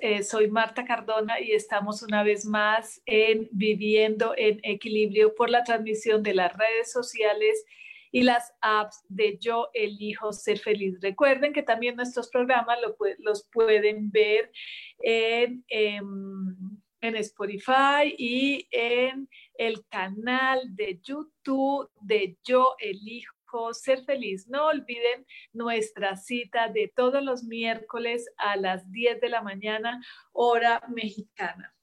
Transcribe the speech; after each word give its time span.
Eh, 0.00 0.22
soy 0.22 0.48
Marta 0.48 0.84
Cardona 0.84 1.40
y 1.40 1.50
estamos 1.50 2.02
una 2.02 2.22
vez 2.22 2.44
más 2.44 3.02
en 3.06 3.48
Viviendo 3.50 4.34
en 4.36 4.60
Equilibrio 4.62 5.34
por 5.34 5.50
la 5.50 5.64
transmisión 5.64 6.22
de 6.22 6.32
las 6.32 6.56
redes 6.56 6.92
sociales 6.92 7.64
y 8.12 8.22
las 8.22 8.54
apps 8.60 9.04
de 9.08 9.38
Yo 9.38 9.68
Elijo 9.74 10.32
Ser 10.32 10.60
Feliz. 10.60 11.00
Recuerden 11.00 11.52
que 11.52 11.64
también 11.64 11.96
nuestros 11.96 12.28
programas 12.30 12.78
los 13.18 13.48
pueden 13.50 14.12
ver 14.12 14.52
en, 15.00 15.64
em, 15.68 16.78
en 17.00 17.16
Spotify 17.16 18.14
y 18.16 18.68
en 18.70 19.28
el 19.54 19.84
canal 19.88 20.60
de 20.76 21.00
YouTube 21.02 21.90
de 22.00 22.36
Yo 22.44 22.76
Elijo 22.78 23.41
ser 23.72 24.04
feliz. 24.04 24.48
No 24.48 24.66
olviden 24.66 25.26
nuestra 25.52 26.16
cita 26.16 26.68
de 26.68 26.92
todos 26.94 27.22
los 27.22 27.44
miércoles 27.44 28.28
a 28.36 28.56
las 28.56 28.90
10 28.90 29.20
de 29.20 29.28
la 29.28 29.42
mañana, 29.42 30.02
hora 30.32 30.82
mexicana. 30.88 31.74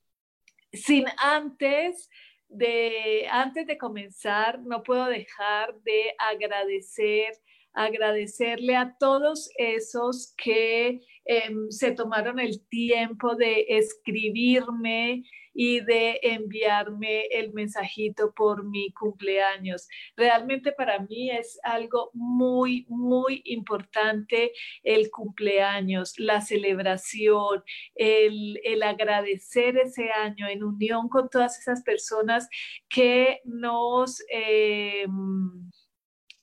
Sin 0.72 1.06
antes 1.18 2.10
de, 2.48 3.28
antes 3.30 3.68
de 3.68 3.78
comenzar, 3.78 4.60
no 4.60 4.84
puedo 4.84 5.06
dejar 5.06 5.76
de 5.82 6.16
agradecer 6.18 7.34
agradecerle 7.74 8.76
a 8.76 8.96
todos 9.00 9.50
esos 9.58 10.34
que 10.38 11.02
em, 11.26 11.70
se 11.70 11.92
tomaron 11.92 12.40
el 12.40 12.66
tiempo 12.68 13.36
de 13.36 13.66
escribirme 13.70 15.24
y 15.54 15.82
de 15.82 16.20
enviarme 16.24 17.26
el 17.32 17.52
mensajito 17.52 18.34
por 18.34 18.64
mi 18.64 18.94
cumpleaños. 18.94 19.90
Realmente 20.16 20.72
para 20.72 21.00
mí 21.00 21.32
es 21.32 21.60
algo 21.64 22.12
muy, 22.14 22.86
muy 22.88 23.42
importante 23.46 24.54
el 24.84 25.10
cumpleaños, 25.12 26.14
la 26.18 26.40
celebración, 26.40 27.62
el, 27.96 28.58
agradecer 28.84 29.78
ese 29.78 30.10
año 30.12 30.48
en 30.48 30.64
unión 30.64 31.10
con 31.10 31.30
todas 31.30 31.60
esas 31.60 31.84
personas 31.84 32.48
que 32.88 33.42
nos... 33.44 34.24
Em, 34.30 35.69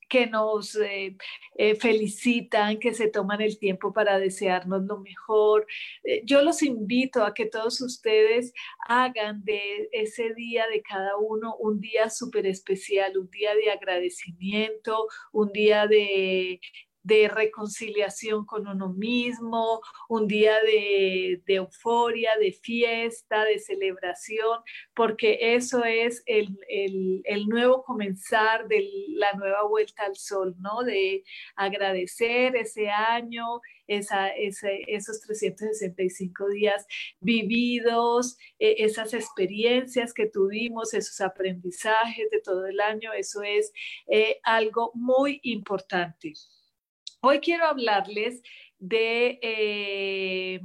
que 0.08 0.26
nos 0.26 0.76
eh, 0.76 1.16
eh, 1.56 1.74
felicitan, 1.76 2.78
que 2.78 2.94
se 2.94 3.08
toman 3.08 3.40
el 3.40 3.58
tiempo 3.58 3.92
para 3.92 4.18
desearnos 4.18 4.84
lo 4.84 4.98
mejor. 5.00 5.66
Eh, 6.04 6.22
yo 6.24 6.42
los 6.42 6.62
invito 6.62 7.24
a 7.24 7.34
que 7.34 7.46
todos 7.46 7.80
ustedes 7.80 8.52
hagan 8.88 9.44
de 9.44 9.88
ese 9.92 10.34
día 10.34 10.66
de 10.68 10.82
cada 10.82 11.16
uno 11.16 11.56
un 11.56 11.80
día 11.80 12.10
súper 12.10 12.46
especial, 12.46 13.18
un 13.18 13.30
día 13.30 13.54
de 13.54 13.70
agradecimiento, 13.70 15.08
un 15.32 15.52
día 15.52 15.86
de 15.86 16.60
de 17.06 17.28
reconciliación 17.28 18.44
con 18.44 18.66
uno 18.66 18.88
mismo, 18.88 19.80
un 20.08 20.26
día 20.26 20.60
de, 20.60 21.40
euforia, 21.46 22.36
de 22.36 22.50
fiesta, 22.50 23.44
de 23.44 23.60
celebración, 23.60 24.58
porque 24.92 25.54
eso 25.54 25.84
es 25.84 26.24
el, 26.26 26.58
nuevo 27.46 27.84
comenzar 27.84 28.66
de 28.66 28.90
la 29.10 29.34
nueva 29.34 29.62
vuelta 29.68 30.04
al 30.04 30.16
sol, 30.16 30.56
¿no? 30.58 30.82
De 30.82 31.22
agradecer 31.54 32.56
ese 32.56 32.90
año, 32.90 33.60
esa, 33.86 34.30
esos 34.30 35.20
365 35.20 36.48
días 36.48 36.86
vividos, 37.20 38.36
e, 38.58 38.84
esas 38.84 39.14
experiencias 39.14 40.12
que 40.12 40.26
tuvimos, 40.26 40.92
esos 40.92 41.20
aprendizajes 41.20 42.30
de 42.30 42.40
todo 42.40 42.66
el 42.66 42.80
año, 42.80 43.12
eso 43.12 43.44
es 43.44 43.72
eh, 44.08 44.40
algo 44.42 44.90
muy 44.94 45.38
importante. 45.44 46.32
Hoy 47.28 47.40
quiero 47.40 47.64
hablarles 47.64 48.40
de 48.78 49.40
eh, 49.42 50.60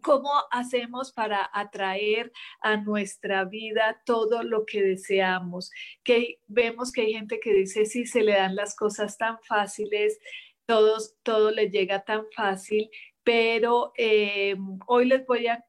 cómo 0.00 0.30
hacemos 0.50 1.12
para 1.12 1.50
atraer 1.52 2.32
a 2.62 2.78
nuestra 2.78 3.44
vida 3.44 4.00
todo 4.06 4.42
lo 4.42 4.64
que 4.64 4.80
deseamos. 4.82 5.70
Que 6.04 6.40
vemos 6.46 6.90
que 6.90 7.02
hay 7.02 7.12
gente 7.12 7.38
que 7.38 7.52
dice, 7.52 7.84
si 7.84 8.06
se 8.06 8.22
le 8.22 8.32
dan 8.32 8.56
las 8.56 8.74
cosas 8.74 9.18
tan 9.18 9.38
fáciles, 9.42 10.18
todos, 10.64 11.14
todo 11.22 11.50
le 11.50 11.68
llega 11.68 12.02
tan 12.02 12.24
fácil, 12.34 12.88
pero 13.24 13.92
eh, 13.96 14.54
hoy 14.86 15.06
les 15.06 15.26
voy 15.26 15.46
a, 15.48 15.64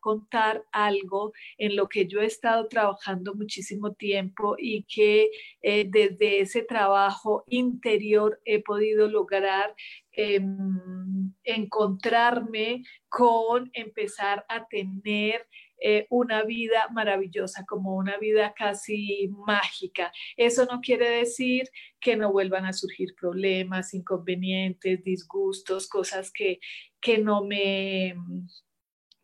contar 0.00 0.64
algo 0.72 1.32
en 1.56 1.76
lo 1.76 1.88
que 1.88 2.08
yo 2.08 2.20
he 2.20 2.26
estado 2.26 2.66
trabajando 2.66 3.34
muchísimo 3.36 3.92
tiempo 3.92 4.56
y 4.58 4.82
que 4.82 5.30
eh, 5.62 5.86
desde 5.88 6.40
ese 6.40 6.62
trabajo 6.62 7.44
interior 7.46 8.40
he 8.44 8.60
podido 8.64 9.06
lograr 9.06 9.72
em, 10.10 11.32
encontrarme 11.44 12.82
con 13.08 13.70
empezar 13.74 14.44
a 14.48 14.66
tener 14.66 15.46
eh, 15.80 16.06
una 16.10 16.42
vida 16.42 16.88
maravillosa, 16.92 17.64
como 17.66 17.96
una 17.96 18.18
vida 18.18 18.54
casi 18.54 19.28
mágica. 19.46 20.12
Eso 20.36 20.66
no 20.66 20.80
quiere 20.80 21.08
decir 21.10 21.68
que 22.00 22.16
no 22.16 22.32
vuelvan 22.32 22.66
a 22.66 22.72
surgir 22.72 23.14
problemas, 23.14 23.94
inconvenientes, 23.94 25.02
disgustos, 25.02 25.88
cosas 25.88 26.30
que, 26.30 26.60
que 27.00 27.18
no 27.18 27.44
me 27.44 28.14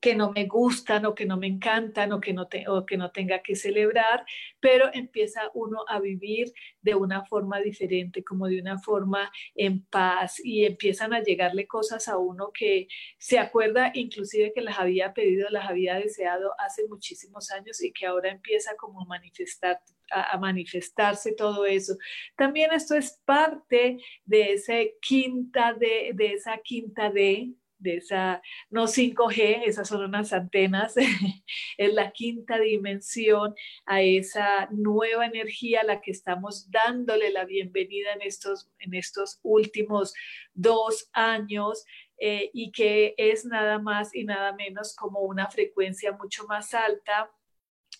que 0.06 0.14
no 0.14 0.30
me 0.30 0.46
gustan 0.46 1.04
o 1.04 1.16
que 1.16 1.26
no 1.26 1.36
me 1.36 1.48
encantan 1.48 2.12
o 2.12 2.20
que 2.20 2.32
no, 2.32 2.46
o 2.68 2.86
que 2.86 2.96
no 2.96 3.10
tenga 3.10 3.42
que 3.42 3.56
celebrar, 3.56 4.24
pero 4.60 4.88
empieza 4.94 5.50
uno 5.52 5.84
a 5.88 5.98
vivir 5.98 6.52
de 6.80 6.94
una 6.94 7.24
forma 7.24 7.58
diferente, 7.58 8.22
como 8.22 8.46
de 8.46 8.60
una 8.60 8.78
forma 8.78 9.32
en 9.56 9.84
paz 9.84 10.38
y 10.44 10.64
empiezan 10.64 11.12
a 11.12 11.24
llegarle 11.24 11.66
cosas 11.66 12.06
a 12.06 12.18
uno 12.18 12.52
que 12.52 12.86
se 13.18 13.40
acuerda 13.40 13.90
inclusive 13.94 14.52
que 14.54 14.60
las 14.60 14.78
había 14.78 15.12
pedido, 15.12 15.50
las 15.50 15.68
había 15.68 15.96
deseado 15.96 16.52
hace 16.60 16.86
muchísimos 16.86 17.50
años 17.50 17.82
y 17.82 17.92
que 17.92 18.06
ahora 18.06 18.30
empieza 18.30 18.76
como 18.76 19.00
a 19.00 19.06
manifestar 19.06 19.80
a, 20.12 20.38
manifestarse 20.38 21.32
todo 21.32 21.66
eso. 21.66 21.96
También 22.36 22.70
esto 22.72 22.94
es 22.94 23.20
parte 23.24 23.98
de 24.24 24.52
ese 24.52 24.94
quinta 25.00 25.74
de, 25.74 26.12
de 26.14 26.34
esa 26.34 26.58
quinta 26.58 27.10
de 27.10 27.56
de 27.78 27.96
esa, 27.96 28.42
no 28.70 28.86
5G, 28.86 29.62
esas 29.66 29.88
son 29.88 30.04
unas 30.04 30.32
antenas, 30.32 30.94
es 31.78 31.94
la 31.94 32.10
quinta 32.12 32.58
dimensión 32.58 33.54
a 33.84 34.02
esa 34.02 34.68
nueva 34.70 35.26
energía 35.26 35.80
a 35.80 35.84
la 35.84 36.00
que 36.00 36.10
estamos 36.10 36.70
dándole 36.70 37.30
la 37.30 37.44
bienvenida 37.44 38.12
en 38.12 38.22
estos, 38.22 38.70
en 38.78 38.94
estos 38.94 39.40
últimos 39.42 40.14
dos 40.54 41.08
años 41.12 41.84
eh, 42.18 42.50
y 42.54 42.72
que 42.72 43.14
es 43.18 43.44
nada 43.44 43.78
más 43.78 44.14
y 44.14 44.24
nada 44.24 44.54
menos 44.54 44.94
como 44.96 45.20
una 45.20 45.50
frecuencia 45.50 46.12
mucho 46.12 46.46
más 46.46 46.72
alta 46.72 47.30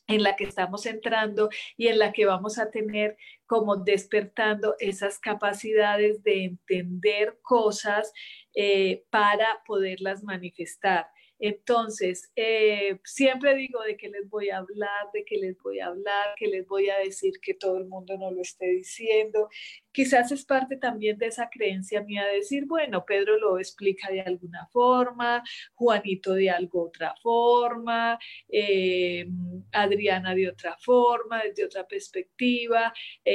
en 0.07 0.23
la 0.23 0.37
que 0.37 0.45
estamos 0.45 0.87
entrando 0.87 1.51
y 1.77 1.89
en 1.89 1.99
la 1.99 2.13
que 2.13 2.27
vamos 2.27 2.59
a 2.59 2.71
tener 2.71 3.17
como 3.47 3.77
despertando 3.77 4.77
esas 4.79 5.19
capacidades 5.19 6.23
de 6.23 6.45
entender 6.45 7.39
cosas 7.43 8.13
eh, 8.59 9.05
para 9.11 9.63
poderlas 9.67 10.25
manifestar. 10.25 11.09
Entonces, 11.39 12.33
eh, 12.37 12.99
siempre 13.05 13.55
digo 13.55 13.83
de 13.83 13.99
que 13.99 14.09
les 14.09 14.31
voy 14.31 14.49
a 14.49 14.57
hablar, 14.57 15.11
de 15.13 15.27
que 15.27 15.37
les 15.37 15.59
voy 15.59 15.81
a 15.81 15.89
hablar, 15.89 16.35
que 16.39 16.47
les 16.47 16.67
voy 16.67 16.89
a 16.89 16.97
decir 16.99 17.35
que 17.43 17.53
todo 17.53 17.77
el 17.77 17.87
mundo 17.87 18.17
no 18.17 18.31
lo 18.31 18.41
esté 18.41 18.67
diciendo. 18.69 19.51
Quizás 19.93 20.33
es 20.33 20.47
parte 20.47 20.79
también 20.79 21.19
de 21.19 21.27
esa 21.27 21.51
creencia 21.51 22.03
mía 22.03 22.25
de 22.25 22.37
decir, 22.37 22.65
bueno, 22.65 23.05
Pedro 23.05 23.39
lo 23.39 23.59
explica 23.59 24.11
de 24.11 24.23
alguna 24.23 24.67
forma, 24.73 25.45
Juanito 25.75 26.33
de 26.33 26.49
algo 26.49 26.85
otra 26.87 27.15
forma, 27.23 28.19
eh, 28.49 29.27
Adriana 29.73 30.35
de 30.35 30.49
otra 30.49 30.79
forma, 30.79 31.43
desde 31.43 31.67
otra 31.67 31.87
perspectiva. 31.87 32.95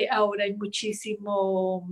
Ahora 0.09 0.45
hay 0.45 0.55
muchísimo 0.55 1.87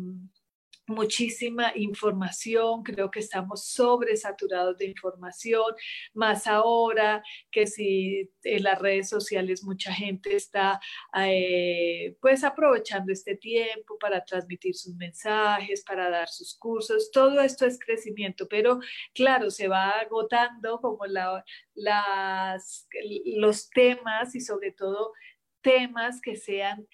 muchísima 0.90 1.72
información, 1.76 2.84
creo 2.84 3.10
que 3.10 3.20
estamos 3.20 3.66
sobresaturados 3.66 4.78
de 4.78 4.88
información, 4.88 5.74
más 6.14 6.48
ahora 6.48 7.24
que 7.52 7.68
si 7.68 8.30
en 8.44 8.64
las 8.64 8.80
redes 8.80 9.10
sociales 9.10 9.64
mucha 9.64 9.94
gente 9.94 10.36
está 10.36 10.80
eh, 11.16 12.18
pues 12.22 12.44
aprovechando 12.44 13.14
este 13.14 13.36
tiempo 13.36 13.98
para 14.00 14.24
transmitir 14.26 14.76
sus 14.76 14.96
mensajes, 14.96 15.84
para 15.86 16.10
dar 16.10 16.28
sus 16.28 16.58
cursos, 16.58 17.12
todo 17.12 17.40
esto 17.42 17.66
es 17.66 17.80
crecimiento, 17.80 18.48
pero 18.48 18.80
claro, 19.14 19.50
se 19.50 19.68
va 19.68 19.92
agotando 19.92 20.80
como 20.82 21.06
la, 21.06 21.44
las, 21.76 22.88
los 23.26 23.70
temas 23.70 24.36
y 24.36 24.42
sobre 24.42 24.72
todo 24.72 25.14
temas 25.62 26.22
que 26.22 26.36
sean 26.36 26.88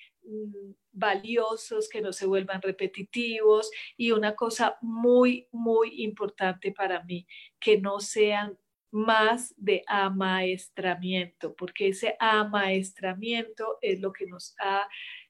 valiosos, 0.92 1.90
que 1.90 2.02
no 2.02 2.14
se 2.14 2.26
vuelvan 2.26 2.62
repetitivos 2.62 3.70
y 3.98 4.12
una 4.12 4.36
cosa 4.36 4.78
muy, 4.82 5.48
muy 5.52 6.04
importante 6.04 6.72
para 6.72 7.04
mí, 7.04 7.28
que 7.60 7.80
no 7.80 8.00
sean 8.00 8.58
más 8.92 9.54
de 9.58 9.84
amaestramiento, 9.88 11.54
porque 11.56 11.90
ese 11.90 12.16
amaestramiento 12.20 13.78
es 13.82 14.00
lo 14.00 14.14
que 14.14 14.26
nos 14.26 14.56
ha 14.60 14.88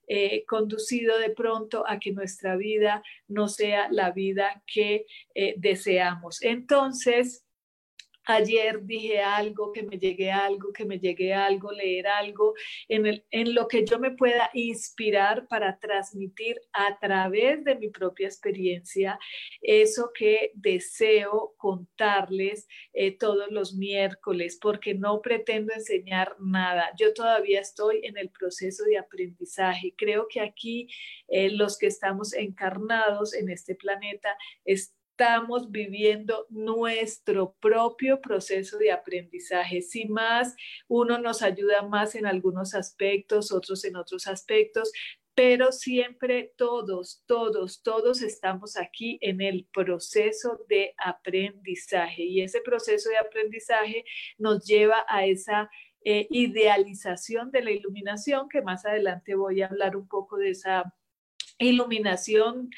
eh, 0.07 0.45
conducido 0.45 1.18
de 1.18 1.31
pronto 1.31 1.83
a 1.88 2.00
que 2.00 2.12
nuestra 2.12 2.56
vida 2.57 3.01
no 3.27 3.48
sea 3.48 3.88
la 3.89 4.12
vida 4.12 4.62
que 4.68 5.07
eh, 5.33 5.56
deseamos. 5.57 6.44
Entonces, 6.44 7.44
ayer 8.25 8.83
dije 8.83 9.22
algo, 9.22 9.72
que 9.72 9.83
me 9.83 9.98
llegue 9.98 10.31
algo, 10.31 10.72
que 10.74 10.86
me 10.86 11.00
llegue 11.00 11.33
algo, 11.33 11.72
leer 11.72 12.07
algo, 12.07 12.54
en, 12.88 13.06
el, 13.06 13.25
en 13.31 13.54
lo 13.54 13.68
que 13.68 13.86
yo 13.86 14.00
me 14.00 14.12
pueda 14.12 14.50
inspirar 14.54 15.48
para 15.48 15.77
transmitir 15.80 16.60
a 16.74 16.98
través 17.00 17.63
de 17.63 17.75
mi 17.75 17.89
propia 17.89 18.27
experiencia 18.27 19.19
eso 19.62 20.12
que 20.13 20.51
deseo 20.54 21.54
contarles 21.57 22.68
eh, 22.94 23.18
todos 23.18 23.51
los 23.51 23.75
miércoles, 23.75 24.57
porque 24.62 24.94
no 24.94 25.22
pretendo 25.22 25.74
enseñar 25.74 26.36
nada. 26.39 26.92
Yo 26.98 27.13
todavía 27.13 27.62
estoy 27.62 28.01
en 28.04 28.18
el 28.18 28.30
proceso 28.30 28.83
de 28.83 28.98
aprendizaje. 28.98 29.94
Creo 29.98 30.27
que 30.27 30.42
aquí 30.42 30.88
eh, 31.27 31.50
los 31.50 31.77
que 31.77 31.88
estamos 31.88 32.33
encarnados 32.33 33.33
en 33.33 33.50
este 33.50 33.75
planeta, 33.75 34.38
estamos 35.17 35.71
viviendo 35.71 36.45
nuestro 36.50 37.56
propio 37.62 38.19
proceso 38.19 38.77
de 38.77 38.91
aprendizaje. 38.91 39.81
Si 39.81 40.09
más, 40.09 40.53
uno 40.89 41.17
nos 41.19 41.41
ayuda 41.41 41.83
más 41.83 42.15
en 42.15 42.25
algunos 42.25 42.75
aspectos, 42.75 43.53
otros 43.53 43.85
en 43.85 43.95
otros 43.95 44.27
aspectos, 44.27 44.91
pero 45.33 45.71
siempre 45.71 46.53
todos, 46.57 47.23
todos, 47.27 47.81
todos 47.81 48.21
estamos 48.21 48.75
aquí 48.75 49.17
en 49.21 49.39
el 49.39 49.65
proceso 49.71 50.59
de 50.67 50.94
aprendizaje 50.97 52.23
y 52.23 52.41
ese 52.41 52.59
proceso 52.59 53.09
de 53.09 53.17
aprendizaje 53.17 54.03
nos 54.38 54.65
lleva 54.65 55.06
a 55.07 55.25
esa 55.25 55.69
eh, 56.03 56.27
idealización 56.29 57.51
de 57.51 57.63
la 57.63 57.71
iluminación, 57.71 58.50
que 58.50 58.62
más 58.62 58.85
adelante 58.85 59.35
voy 59.35 59.62
a 59.62 59.67
hablar 59.67 59.95
un 59.95 60.09
poco 60.09 60.35
de 60.35 60.50
esa 60.50 60.94
iluminación 61.57 62.69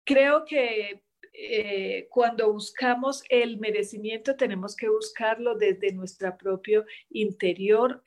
creo 0.06 0.45
que 0.45 1.04
eh, 1.33 2.07
cuando 2.10 2.51
buscamos 2.51 3.24
el 3.30 3.57
merecimiento 3.60 4.36
tenemos 4.36 4.75
que 4.75 4.89
buscarlo 4.89 5.56
desde 5.56 5.94
nuestro 5.94 6.38
propio 6.38 6.86
interior 7.10 8.04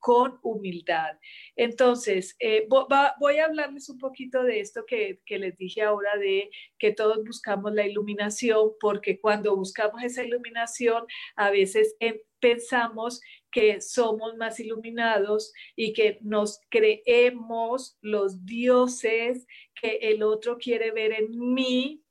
con 0.00 0.38
humildad. 0.42 1.18
Entonces, 1.54 2.34
eh, 2.40 2.66
voy 2.68 3.38
a 3.38 3.44
hablarles 3.44 3.88
un 3.90 3.98
poquito 3.98 4.42
de 4.42 4.60
esto 4.60 4.84
que, 4.86 5.20
les 5.28 5.56
dije 5.56 5.82
ahora, 5.82 6.16
de 6.16 6.50
que 6.78 6.92
todos 6.92 7.22
buscamos 7.24 7.72
la 7.74 7.86
iluminación, 7.86 8.72
porque 8.80 9.20
cuando 9.20 9.54
buscamos 9.54 10.02
esa 10.02 10.24
iluminación, 10.24 11.04
a 11.36 11.50
veces 11.50 11.96
pensamos 12.40 13.20
que 13.52 13.80
somos 13.80 14.36
más 14.36 14.58
iluminados 14.58 15.52
y 15.76 15.92
que 15.92 16.18
nos 16.22 16.60
creemos 16.70 17.98
los 18.00 18.46
dioses 18.46 19.46
que 19.80 19.98
el 20.02 20.22
otro 20.22 20.56
quiere 20.56 20.92
ver 20.92 21.12
en 21.12 21.38
mí 21.52 22.02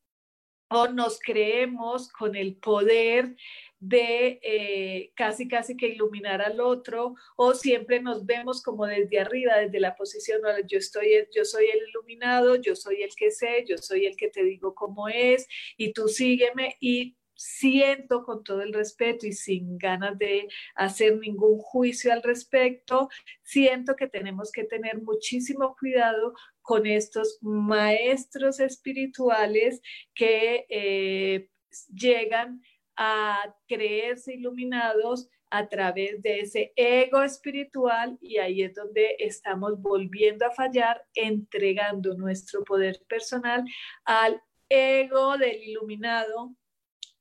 nos 0.93 1.19
creemos 1.19 2.09
con 2.11 2.35
el 2.35 2.55
poder 2.55 3.35
de 3.79 4.39
eh, 4.43 5.11
casi 5.15 5.47
casi 5.47 5.77
que 5.77 5.87
iluminar 5.87 6.41
al 6.41 6.59
otro 6.59 7.15
o 7.37 7.53
siempre 7.53 8.01
nos 8.01 8.25
vemos 8.25 8.61
como 8.61 8.85
desde 8.85 9.19
arriba, 9.19 9.57
desde 9.57 9.79
la 9.79 9.95
posición, 9.95 10.41
yo, 10.67 10.77
estoy, 10.77 11.27
yo 11.33 11.45
soy 11.45 11.65
el 11.67 11.89
iluminado, 11.89 12.55
yo 12.55 12.75
soy 12.75 13.03
el 13.03 13.15
que 13.15 13.31
sé, 13.31 13.65
yo 13.67 13.77
soy 13.77 14.05
el 14.05 14.17
que 14.17 14.29
te 14.29 14.43
digo 14.43 14.75
cómo 14.75 15.07
es 15.07 15.47
y 15.77 15.93
tú 15.93 16.07
sígueme 16.09 16.75
y 16.81 17.15
siento 17.39 18.25
con 18.25 18.43
todo 18.43 18.61
el 18.61 18.73
respeto 18.73 19.25
y 19.25 19.31
sin 19.31 19.77
ganas 19.77 20.17
de 20.17 20.49
hacer 20.75 21.15
ningún 21.17 21.57
juicio 21.59 22.11
al 22.11 22.21
respecto, 22.21 23.07
siento 23.43 23.95
que 23.95 24.09
tenemos 24.09 24.51
que 24.51 24.65
tener 24.65 25.01
muchísimo 25.01 25.73
cuidado 25.79 26.33
con 26.69 26.85
estos 26.85 27.39
maestros 27.41 28.59
espirituales 28.59 29.81
que 30.13 30.67
eh, 30.69 31.49
llegan 31.91 32.61
a 32.95 33.55
creerse 33.67 34.35
iluminados 34.35 35.29
a 35.49 35.67
través 35.67 36.21
de 36.21 36.41
ese 36.41 36.71
ego 36.75 37.23
espiritual 37.23 38.19
y 38.21 38.37
ahí 38.37 38.61
es 38.61 38.75
donde 38.75 39.15
estamos 39.17 39.81
volviendo 39.81 40.45
a 40.45 40.51
fallar, 40.51 41.03
entregando 41.15 42.13
nuestro 42.13 42.63
poder 42.63 43.01
personal 43.07 43.65
al 44.05 44.39
ego 44.69 45.39
del 45.39 45.63
iluminado 45.63 46.53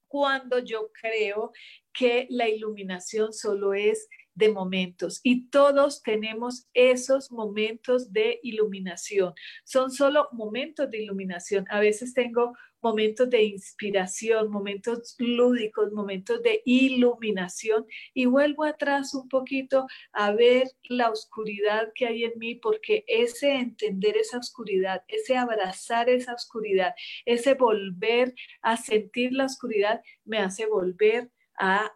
cuando 0.09 0.59
yo 0.59 0.91
creo 0.93 1.53
que 1.95 2.27
la 2.29 2.51
iluminación 2.51 3.33
solo 3.33 3.73
es 3.73 4.11
de 4.39 4.51
momentos 4.51 5.21
y 5.25 5.51
todos 5.51 6.03
tenemos 6.03 6.69
esos 6.73 7.31
momentos 7.33 8.13
de 8.13 8.39
iluminación. 8.45 9.35
Son 9.65 9.91
solo 9.91 10.29
momentos 10.33 10.89
de 10.91 11.03
iluminación. 11.03 11.65
A 11.69 11.81
veces 11.81 12.15
tengo 12.15 12.53
momentos 12.81 13.29
de 13.29 13.43
inspiración, 13.43 14.51
momentos 14.51 15.17
lúdicos, 15.19 15.93
momentos 15.93 16.41
de 16.43 16.63
iluminación 16.65 17.85
y 18.15 18.27
vuelvo 18.27 18.63
atrás 18.63 19.13
un 19.15 19.29
poquito 19.29 19.87
a 20.13 20.31
ver 20.31 20.69
la 20.85 21.11
oscuridad 21.11 21.89
que 21.97 22.07
hay 22.07 22.23
en 22.23 22.39
mí 22.39 22.55
porque 22.55 23.05
ese 23.09 23.57
entender 23.57 24.17
esa 24.17 24.39
oscuridad, 24.39 25.03
ese 25.09 25.37
abrazar 25.37 26.09
esa 26.09 26.35
oscuridad, 26.35 26.95
ese 27.27 27.55
volver 27.55 28.35
a 28.63 28.77
sentir 28.77 29.33
la 29.33 29.47
oscuridad 29.47 30.01
me 30.25 30.39
hace 30.39 30.67
volver 30.67 31.29
a 31.59 31.93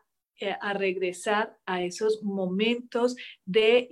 a 0.50 0.72
regresar 0.72 1.56
a 1.66 1.82
esos 1.82 2.22
momentos 2.22 3.16
de, 3.44 3.88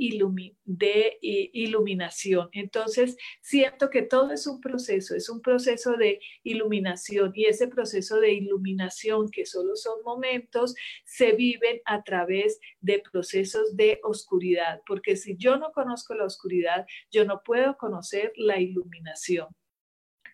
de 0.65 1.19
iluminación. 1.21 2.49
Entonces, 2.53 3.17
siento 3.41 3.91
que 3.91 4.03
todo 4.03 4.33
es 4.33 4.47
un 4.47 4.61
proceso, 4.61 5.15
es 5.15 5.29
un 5.29 5.41
proceso 5.41 5.93
de 5.97 6.21
iluminación 6.43 7.33
y 7.35 7.47
ese 7.47 7.69
proceso 7.69 8.19
de 8.21 8.33
iluminación, 8.33 9.31
que 9.31 9.47
solo 9.47 9.77
son 9.77 10.03
momentos, 10.05 10.75
se 11.05 11.33
viven 11.33 11.81
a 11.85 12.03
través 12.03 12.59
de 12.81 13.03
procesos 13.13 13.77
de 13.77 14.01
oscuridad, 14.03 14.81
porque 14.87 15.17
si 15.17 15.37
yo 15.37 15.57
no 15.57 15.73
conozco 15.73 16.15
la 16.15 16.25
oscuridad, 16.25 16.87
yo 17.11 17.25
no 17.25 17.43
puedo 17.45 17.77
conocer 17.77 18.33
la 18.37 18.61
iluminación 18.61 19.49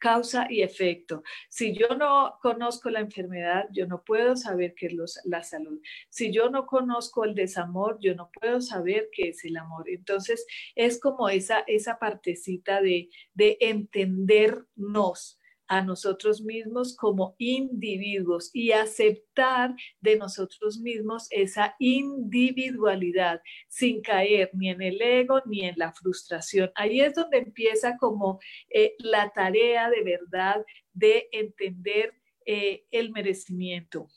causa 0.00 0.46
y 0.50 0.62
efecto. 0.62 1.22
Si 1.48 1.74
yo 1.76 1.88
no 1.96 2.38
conozco 2.42 2.90
la 2.90 3.00
enfermedad, 3.00 3.66
yo 3.72 3.86
no 3.86 4.02
puedo 4.04 4.36
saber 4.36 4.74
qué 4.74 4.86
es 4.86 5.20
la 5.24 5.42
salud. 5.42 5.80
Si 6.08 6.32
yo 6.32 6.50
no 6.50 6.66
conozco 6.66 7.24
el 7.24 7.34
desamor, 7.34 7.98
yo 8.00 8.14
no 8.14 8.30
puedo 8.38 8.60
saber 8.60 9.08
qué 9.12 9.30
es 9.30 9.44
el 9.44 9.56
amor. 9.56 9.88
Entonces, 9.88 10.46
es 10.74 11.00
como 11.00 11.28
esa, 11.28 11.60
esa 11.66 11.98
partecita 11.98 12.80
de, 12.80 13.10
de 13.34 13.56
entendernos 13.60 15.38
a 15.68 15.82
nosotros 15.82 16.42
mismos 16.42 16.96
como 16.96 17.34
individuos 17.38 18.50
y 18.52 18.72
aceptar 18.72 19.74
de 20.00 20.16
nosotros 20.16 20.78
mismos 20.78 21.26
esa 21.30 21.74
individualidad 21.78 23.40
sin 23.68 24.02
caer 24.02 24.50
ni 24.52 24.70
en 24.70 24.82
el 24.82 25.00
ego 25.00 25.42
ni 25.46 25.62
en 25.64 25.74
la 25.76 25.92
frustración. 25.92 26.70
Ahí 26.74 27.00
es 27.00 27.14
donde 27.14 27.38
empieza 27.38 27.96
como 27.96 28.38
eh, 28.70 28.94
la 28.98 29.30
tarea 29.30 29.90
de 29.90 30.02
verdad 30.02 30.64
de 30.92 31.28
entender 31.32 32.14
eh, 32.44 32.84
el 32.90 33.10
merecimiento 33.10 34.08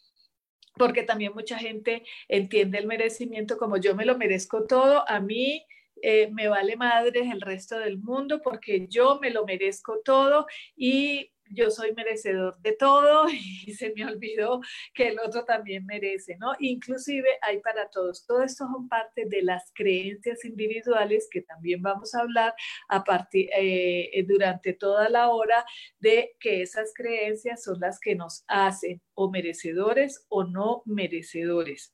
porque 0.77 1.03
también 1.03 1.33
mucha 1.33 1.57
gente 1.57 2.03
entiende 2.29 2.77
el 2.77 2.87
merecimiento 2.87 3.57
como 3.57 3.75
yo 3.75 3.95
me 3.95 4.05
lo 4.05 4.17
merezco 4.17 4.65
todo, 4.65 5.03
a 5.09 5.19
mí 5.19 5.67
eh, 6.01 6.29
me 6.31 6.47
vale 6.47 6.77
madres 6.77 7.29
el 7.31 7.41
resto 7.41 7.77
del 7.77 7.99
mundo 7.99 8.41
porque 8.41 8.87
yo 8.89 9.19
me 9.21 9.29
lo 9.29 9.45
merezco 9.45 9.99
todo 10.03 10.45
y 10.75 11.31
yo 11.49 11.71
soy 11.71 11.93
merecedor 11.93 12.59
de 12.61 12.73
todo 12.73 13.25
y 13.65 13.73
se 13.73 13.93
me 13.95 14.05
olvidó 14.05 14.61
que 14.93 15.09
el 15.09 15.19
otro 15.19 15.45
también 15.45 15.85
merece, 15.85 16.37
¿no? 16.37 16.53
Inclusive 16.59 17.27
hay 17.41 17.59
para 17.59 17.89
todos. 17.89 18.25
Todo 18.25 18.43
esto 18.43 18.65
son 18.71 18.87
parte 18.87 19.25
de 19.27 19.41
las 19.41 19.71
creencias 19.73 20.45
individuales 20.45 21.27
que 21.31 21.41
también 21.41 21.81
vamos 21.81 22.13
a 22.15 22.21
hablar 22.21 22.53
a 22.87 23.03
partir, 23.03 23.49
eh, 23.57 24.09
eh, 24.13 24.23
durante 24.23 24.73
toda 24.73 25.09
la 25.09 25.29
hora 25.29 25.65
de 25.99 26.35
que 26.39 26.61
esas 26.61 26.93
creencias 26.93 27.63
son 27.63 27.79
las 27.79 27.99
que 27.99 28.15
nos 28.15 28.43
hacen 28.47 29.01
o 29.13 29.29
merecedores 29.29 30.25
o 30.29 30.43
no 30.43 30.83
merecedores. 30.85 31.93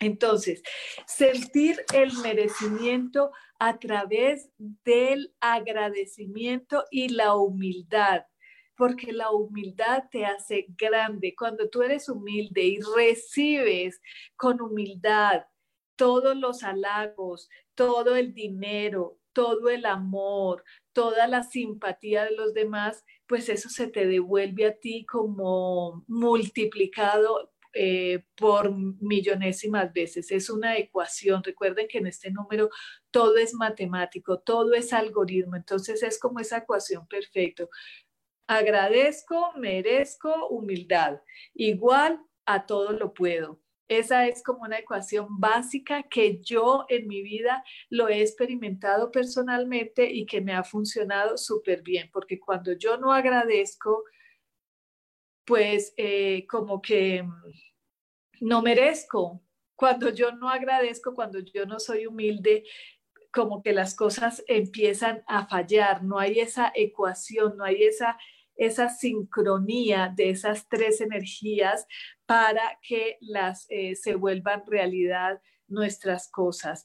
Entonces, 0.00 0.62
sentir 1.06 1.84
el 1.92 2.12
merecimiento 2.18 3.32
a 3.58 3.78
través 3.78 4.50
del 4.58 5.34
agradecimiento 5.40 6.84
y 6.90 7.08
la 7.08 7.34
humildad, 7.34 8.22
porque 8.76 9.12
la 9.12 9.30
humildad 9.32 10.04
te 10.10 10.24
hace 10.24 10.66
grande. 10.68 11.34
Cuando 11.36 11.68
tú 11.68 11.82
eres 11.82 12.08
humilde 12.08 12.62
y 12.62 12.78
recibes 12.96 14.00
con 14.36 14.60
humildad 14.60 15.46
todos 15.96 16.36
los 16.36 16.62
halagos, 16.62 17.48
todo 17.74 18.14
el 18.14 18.32
dinero, 18.32 19.18
todo 19.32 19.68
el 19.68 19.84
amor, 19.84 20.64
toda 20.92 21.26
la 21.26 21.42
simpatía 21.42 22.24
de 22.24 22.36
los 22.36 22.54
demás, 22.54 23.04
pues 23.26 23.48
eso 23.48 23.68
se 23.68 23.88
te 23.88 24.06
devuelve 24.06 24.66
a 24.66 24.78
ti 24.78 25.04
como 25.06 26.04
multiplicado 26.06 27.52
eh, 27.74 28.24
por 28.34 28.74
millonésimas 28.74 29.92
veces. 29.92 30.30
Es 30.30 30.50
una 30.50 30.76
ecuación. 30.76 31.42
Recuerden 31.42 31.88
que 31.88 31.98
en 31.98 32.06
este 32.06 32.30
número 32.30 32.70
todo 33.10 33.36
es 33.36 33.54
matemático, 33.54 34.40
todo 34.40 34.74
es 34.74 34.92
algoritmo. 34.92 35.56
Entonces 35.56 36.02
es 36.02 36.18
como 36.18 36.40
esa 36.40 36.58
ecuación 36.58 37.06
perfecta. 37.06 37.66
Agradezco, 38.46 39.52
merezco 39.56 40.48
humildad. 40.48 41.20
Igual 41.54 42.20
a 42.46 42.66
todo 42.66 42.92
lo 42.92 43.12
puedo. 43.12 43.60
Esa 43.88 44.26
es 44.26 44.42
como 44.42 44.62
una 44.64 44.78
ecuación 44.78 45.40
básica 45.40 46.02
que 46.02 46.40
yo 46.42 46.84
en 46.90 47.08
mi 47.08 47.22
vida 47.22 47.64
lo 47.88 48.08
he 48.08 48.20
experimentado 48.20 49.10
personalmente 49.10 50.10
y 50.10 50.26
que 50.26 50.42
me 50.42 50.52
ha 50.52 50.62
funcionado 50.62 51.38
súper 51.38 51.82
bien, 51.82 52.10
porque 52.12 52.38
cuando 52.38 52.72
yo 52.72 52.98
no 52.98 53.12
agradezco, 53.12 54.04
pues 55.48 55.94
eh, 55.96 56.46
como 56.46 56.82
que 56.82 57.24
no 58.40 58.60
merezco. 58.60 59.42
Cuando 59.74 60.10
yo 60.10 60.30
no 60.32 60.50
agradezco, 60.50 61.14
cuando 61.14 61.38
yo 61.38 61.64
no 61.64 61.80
soy 61.80 62.06
humilde, 62.06 62.64
como 63.32 63.62
que 63.62 63.72
las 63.72 63.94
cosas 63.94 64.44
empiezan 64.46 65.22
a 65.26 65.46
fallar, 65.46 66.04
no 66.04 66.18
hay 66.18 66.40
esa 66.40 66.70
ecuación, 66.74 67.56
no 67.56 67.64
hay 67.64 67.82
esa, 67.84 68.18
esa 68.56 68.90
sincronía 68.90 70.12
de 70.14 70.30
esas 70.30 70.68
tres 70.68 71.00
energías 71.00 71.86
para 72.26 72.78
que 72.82 73.16
las 73.22 73.66
eh, 73.70 73.94
se 73.96 74.16
vuelvan 74.16 74.64
realidad 74.66 75.40
nuestras 75.66 76.30
cosas. 76.30 76.84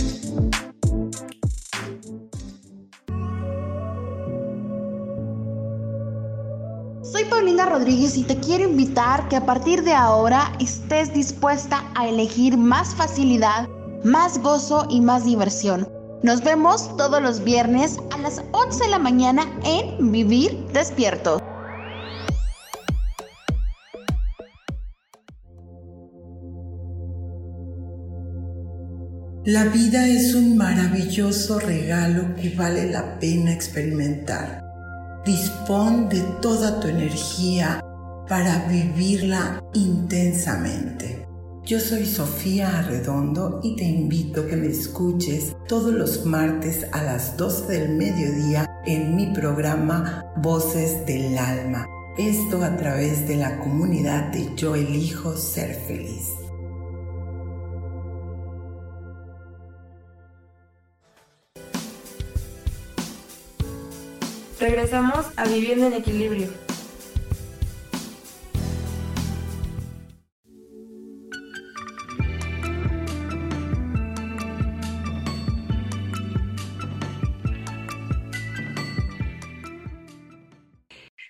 Paulina 7.41 7.65
Rodríguez 7.65 8.17
y 8.17 8.23
te 8.23 8.39
quiero 8.39 8.65
invitar 8.65 9.27
que 9.27 9.35
a 9.35 9.47
partir 9.47 9.83
de 9.83 9.93
ahora 9.93 10.53
estés 10.59 11.11
dispuesta 11.11 11.83
a 11.95 12.07
elegir 12.07 12.55
más 12.55 12.93
facilidad, 12.93 13.67
más 14.03 14.37
gozo 14.37 14.85
y 14.91 15.01
más 15.01 15.25
diversión. 15.25 15.89
Nos 16.21 16.43
vemos 16.43 16.95
todos 16.97 17.19
los 17.19 17.43
viernes 17.43 17.97
a 18.11 18.19
las 18.19 18.43
11 18.51 18.83
de 18.83 18.89
la 18.91 18.99
mañana 18.99 19.47
en 19.65 20.11
Vivir 20.11 20.55
Despierto. 20.71 21.41
La 29.45 29.63
vida 29.63 30.05
es 30.05 30.35
un 30.35 30.57
maravilloso 30.57 31.57
regalo 31.57 32.35
que 32.35 32.51
vale 32.51 32.91
la 32.91 33.17
pena 33.17 33.51
experimentar. 33.51 34.60
Dispón 35.25 36.09
de 36.09 36.19
toda 36.41 36.79
tu 36.79 36.87
energía 36.87 37.79
para 38.27 38.65
vivirla 38.67 39.63
intensamente. 39.75 41.27
Yo 41.63 41.79
soy 41.79 42.07
Sofía 42.07 42.79
Arredondo 42.79 43.59
y 43.61 43.75
te 43.75 43.83
invito 43.83 44.41
a 44.41 44.47
que 44.47 44.55
me 44.55 44.67
escuches 44.67 45.55
todos 45.67 45.93
los 45.93 46.25
martes 46.25 46.87
a 46.91 47.03
las 47.03 47.37
12 47.37 47.71
del 47.71 47.89
mediodía 47.97 48.67
en 48.87 49.15
mi 49.15 49.27
programa 49.27 50.25
Voces 50.37 51.05
del 51.05 51.37
Alma. 51.37 51.85
Esto 52.17 52.63
a 52.63 52.75
través 52.75 53.27
de 53.27 53.35
la 53.35 53.59
comunidad 53.59 54.31
de 54.31 54.55
Yo 54.55 54.73
elijo 54.73 55.37
ser 55.37 55.75
feliz. 55.75 56.40
Regresamos 64.61 65.25
a 65.37 65.45
Viviendo 65.45 65.87
en 65.87 65.93
Equilibrio. 65.93 66.47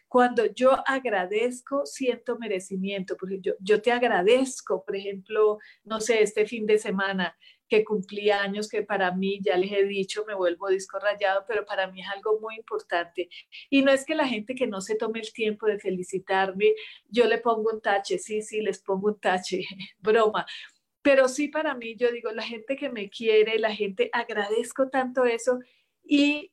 Cuando 0.10 0.46
yo 0.48 0.72
agradezco, 0.86 1.86
siento 1.86 2.38
merecimiento, 2.38 3.16
porque 3.16 3.40
yo, 3.40 3.54
yo 3.62 3.82
te 3.82 3.94
agradezco, 3.94 4.84
por 4.84 4.98
ejemplo, 4.98 5.58
no 5.86 6.02
sé, 6.02 6.22
este 6.22 6.46
fin 6.46 6.66
de 6.66 6.80
semana 6.80 7.38
que 7.72 7.86
cumplí 7.86 8.32
años, 8.32 8.68
que 8.68 8.84
para 8.84 9.14
mí, 9.14 9.40
ya 9.42 9.56
les 9.56 9.72
he 9.72 9.86
dicho, 9.86 10.26
me 10.28 10.36
vuelvo 10.36 10.68
disco 10.68 11.00
rayado, 11.00 11.46
pero 11.48 11.66
para 11.66 11.90
mí 11.90 12.02
es 12.02 12.08
algo 12.10 12.38
muy 12.42 12.58
importante. 12.58 13.30
Y 13.70 13.82
no 13.82 13.94
es 13.94 14.04
que 14.04 14.14
la 14.14 14.28
gente 14.28 14.56
que 14.56 14.68
no 14.68 14.82
se 14.82 14.96
tome 14.96 15.22
el 15.22 15.32
tiempo 15.32 15.68
de 15.68 15.80
felicitarme, 15.80 16.74
yo 17.08 17.28
le 17.28 17.38
pongo 17.38 17.72
un 17.72 17.80
tache, 17.80 18.20
sí, 18.20 18.42
sí, 18.42 18.60
les 18.60 18.80
pongo 18.84 19.08
un 19.08 19.20
tache, 19.22 19.62
broma. 20.00 20.46
Pero 21.02 21.30
sí 21.30 21.48
para 21.48 21.74
mí, 21.74 21.96
yo 21.96 22.12
digo, 22.12 22.32
la 22.34 22.44
gente 22.44 22.76
que 22.76 22.90
me 22.90 23.10
quiere, 23.10 23.58
la 23.58 23.74
gente, 23.74 24.10
agradezco 24.12 24.90
tanto 24.90 25.24
eso 25.24 25.60
y 26.04 26.51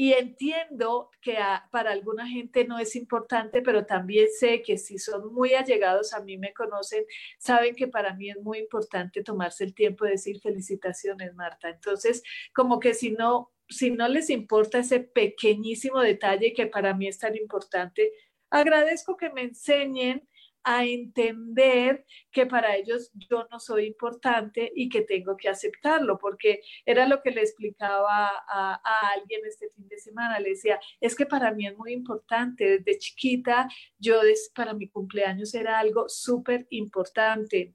y 0.00 0.12
entiendo 0.12 1.10
que 1.20 1.38
para 1.72 1.90
alguna 1.90 2.24
gente 2.28 2.64
no 2.64 2.78
es 2.78 2.94
importante, 2.94 3.62
pero 3.62 3.84
también 3.84 4.28
sé 4.30 4.62
que 4.62 4.78
si 4.78 4.96
son 4.96 5.34
muy 5.34 5.54
allegados 5.54 6.14
a 6.14 6.20
mí, 6.20 6.38
me 6.38 6.52
conocen, 6.52 7.04
saben 7.36 7.74
que 7.74 7.88
para 7.88 8.14
mí 8.14 8.30
es 8.30 8.36
muy 8.40 8.58
importante 8.58 9.24
tomarse 9.24 9.64
el 9.64 9.74
tiempo 9.74 10.04
de 10.04 10.12
decir 10.12 10.38
felicitaciones, 10.40 11.34
Marta. 11.34 11.68
Entonces, 11.68 12.22
como 12.54 12.78
que 12.78 12.94
si 12.94 13.10
no, 13.10 13.50
si 13.68 13.90
no 13.90 14.06
les 14.06 14.30
importa 14.30 14.78
ese 14.78 15.00
pequeñísimo 15.00 15.98
detalle 15.98 16.52
que 16.52 16.68
para 16.68 16.94
mí 16.94 17.08
es 17.08 17.18
tan 17.18 17.34
importante, 17.34 18.12
agradezco 18.50 19.16
que 19.16 19.30
me 19.30 19.42
enseñen 19.42 20.28
a 20.70 20.84
entender 20.84 22.04
que 22.30 22.44
para 22.44 22.76
ellos 22.76 23.10
yo 23.14 23.48
no 23.50 23.58
soy 23.58 23.86
importante 23.86 24.70
y 24.74 24.90
que 24.90 25.00
tengo 25.00 25.34
que 25.38 25.48
aceptarlo, 25.48 26.18
porque 26.18 26.60
era 26.84 27.08
lo 27.08 27.22
que 27.22 27.30
le 27.30 27.40
explicaba 27.40 28.30
a, 28.46 28.80
alguien 29.14 29.40
este 29.46 29.70
fin 29.70 29.88
de 29.88 29.98
semana, 29.98 30.38
le 30.40 30.50
decía, 30.50 30.78
es 31.00 31.16
que 31.16 31.24
para 31.24 31.52
mí 31.52 31.66
es 31.66 31.74
muy 31.74 31.94
importante, 31.94 32.80
desde 32.80 32.98
chiquita 32.98 33.66
yo 33.98 34.20
para 34.54 34.74
mi 34.74 34.90
cumpleaños 34.90 35.54
era 35.54 35.78
algo 35.78 36.04
súper 36.06 36.66
importante, 36.68 37.74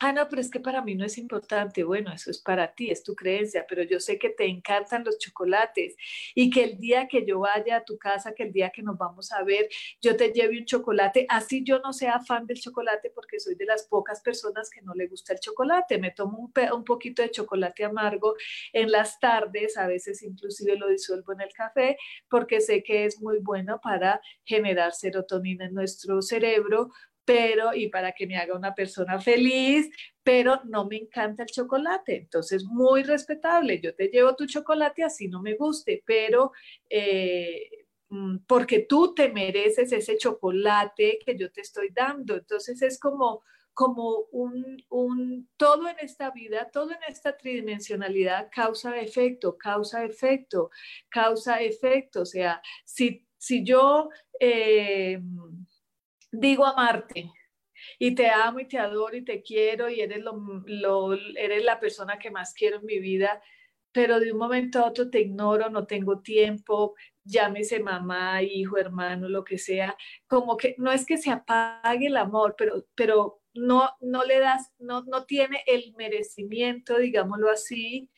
Ah, 0.00 0.12
no, 0.12 0.28
pero 0.28 0.40
es 0.42 0.50
que 0.50 0.60
para 0.60 0.82
mí 0.82 0.96
no 0.96 1.04
es 1.04 1.18
importante. 1.18 1.84
Bueno, 1.84 2.12
eso 2.12 2.30
es 2.30 2.40
para 2.40 2.74
ti, 2.74 2.90
es 2.90 3.02
tu 3.04 3.14
creencia, 3.14 3.64
pero 3.68 3.82
yo 3.84 4.00
sé 4.00 4.18
que 4.18 4.28
te 4.30 4.44
encantan 4.46 5.04
los 5.04 5.18
chocolates 5.18 5.96
y 6.34 6.50
que 6.50 6.64
el 6.64 6.78
día 6.78 7.06
que 7.06 7.24
yo 7.24 7.38
vaya 7.40 7.76
a 7.76 7.84
tu 7.84 7.96
casa, 7.96 8.34
que 8.34 8.42
el 8.42 8.52
día 8.52 8.70
que 8.70 8.82
nos 8.82 8.98
vamos 8.98 9.30
a 9.32 9.42
ver, 9.44 9.68
yo 10.02 10.16
te 10.16 10.32
lleve 10.32 10.58
un 10.58 10.64
chocolate. 10.64 11.26
Así 11.28 11.62
yo 11.64 11.78
no 11.78 11.92
sea 11.92 12.20
fan 12.20 12.46
del 12.46 12.60
chocolate 12.60 13.10
porque 13.14 13.38
soy 13.38 13.54
de 13.54 13.66
las 13.66 13.84
pocas 13.86 14.20
personas 14.20 14.68
que 14.68 14.82
no 14.82 14.94
le 14.94 15.06
gusta 15.06 15.32
el 15.32 15.38
chocolate. 15.40 15.98
Me 15.98 16.10
tomo 16.10 16.38
un, 16.38 16.52
un 16.72 16.84
poquito 16.84 17.22
de 17.22 17.30
chocolate 17.30 17.84
amargo 17.84 18.34
en 18.72 18.90
las 18.90 19.18
tardes, 19.20 19.76
a 19.76 19.86
veces 19.86 20.22
inclusive 20.22 20.76
lo 20.76 20.88
disuelvo 20.88 21.32
en 21.32 21.40
el 21.42 21.52
café 21.52 21.96
porque 22.28 22.60
sé 22.60 22.82
que 22.82 23.04
es 23.06 23.20
muy 23.20 23.38
bueno 23.38 23.80
para 23.82 24.20
generar 24.44 24.92
serotonina 24.92 25.66
en 25.66 25.74
nuestro 25.74 26.20
cerebro, 26.20 26.90
pero 27.24 27.74
y 27.74 27.88
para 27.88 28.12
que 28.12 28.26
me 28.26 28.36
haga 28.36 28.56
una 28.56 28.74
persona 28.74 29.20
feliz, 29.20 29.88
pero 30.22 30.60
no 30.64 30.86
me 30.86 30.96
encanta 30.96 31.44
el 31.44 31.48
chocolate. 31.48 32.16
Entonces, 32.16 32.64
muy 32.64 33.02
respetable. 33.02 33.80
Yo 33.80 33.94
te 33.94 34.08
llevo 34.08 34.36
tu 34.36 34.46
chocolate 34.46 35.04
así 35.04 35.28
no 35.28 35.42
me 35.42 35.54
guste, 35.54 36.02
pero 36.06 36.52
eh, 36.90 37.68
mm, 38.08 38.38
porque 38.46 38.80
tú 38.88 39.14
te 39.14 39.30
mereces 39.30 39.92
ese 39.92 40.16
chocolate 40.18 41.18
que 41.24 41.36
yo 41.38 41.50
te 41.50 41.60
estoy 41.62 41.90
dando. 41.94 42.36
Entonces, 42.36 42.82
es 42.82 42.98
como 42.98 43.42
como 43.74 44.26
un, 44.30 44.76
un, 44.88 45.48
todo 45.56 45.88
en 45.88 45.96
esta 45.98 46.30
vida, 46.30 46.70
todo 46.72 46.92
en 46.92 47.02
esta 47.08 47.36
tridimensionalidad, 47.36 48.48
causa-efecto, 48.52 49.58
causa-efecto, 49.58 50.70
causa-efecto. 51.08 52.22
O 52.22 52.24
sea, 52.24 52.62
si, 52.84 53.26
si 53.36 53.64
yo 53.64 54.10
eh, 54.38 55.20
digo 56.34 56.66
amarte 56.66 57.32
y 57.98 58.14
te 58.14 58.28
amo 58.28 58.60
y 58.60 58.68
te 58.68 58.78
adoro 58.78 59.16
y 59.16 59.24
te 59.24 59.42
quiero 59.42 59.88
y 59.88 60.00
eres, 60.00 60.22
lo, 60.22 61.14
eres 61.36 61.64
la 61.64 61.80
persona 61.80 62.18
que 62.18 62.30
más 62.30 62.54
quiero 62.54 62.78
en 62.78 62.86
mi 62.86 62.98
vida, 62.98 63.42
pero 63.92 64.20
de 64.20 64.32
un 64.32 64.38
momento 64.38 64.80
a 64.80 64.86
otro 64.88 65.10
te 65.10 65.20
ignoro, 65.20 65.70
no 65.70 65.86
tengo 65.86 66.20
tiempo, 66.20 66.94
llámese 67.24 67.80
mamá, 67.80 68.42
hijo, 68.42 68.76
hermano, 68.76 69.28
lo 69.28 69.44
que 69.44 69.58
sea, 69.58 69.96
como 70.26 70.56
que 70.56 70.74
no 70.78 70.90
es 70.92 71.06
que 71.06 71.16
se 71.16 71.30
apague 71.30 72.06
el 72.06 72.16
amor, 72.16 72.54
pero, 72.58 72.86
pero 72.94 73.40
no, 73.54 73.90
no 74.00 74.24
le 74.24 74.40
das, 74.40 74.72
no, 74.78 75.02
no 75.04 75.24
tiene 75.26 75.62
el 75.66 75.94
merecimiento, 75.96 76.98
digámoslo 76.98 77.50
así, 77.50 78.10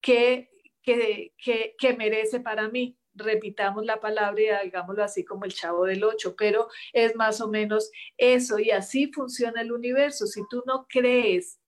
que, 0.00 0.50
que, 0.82 1.34
que, 1.36 1.74
que 1.78 1.94
merece 1.94 2.40
para 2.40 2.68
mí 2.68 2.98
repitamos 3.14 3.84
la 3.84 4.00
palabra 4.00 4.42
y 4.42 4.48
hagámoslo 4.48 5.04
así 5.04 5.24
como 5.24 5.44
el 5.44 5.52
chavo 5.52 5.84
del 5.84 6.04
8, 6.04 6.34
pero 6.36 6.68
es 6.92 7.14
más 7.16 7.40
o 7.40 7.48
menos 7.48 7.90
eso 8.16 8.58
y 8.58 8.70
así 8.70 9.12
funciona 9.12 9.60
el 9.62 9.72
universo. 9.72 10.26
Si 10.26 10.42
tú 10.50 10.62
no 10.66 10.86
crees 10.88 11.58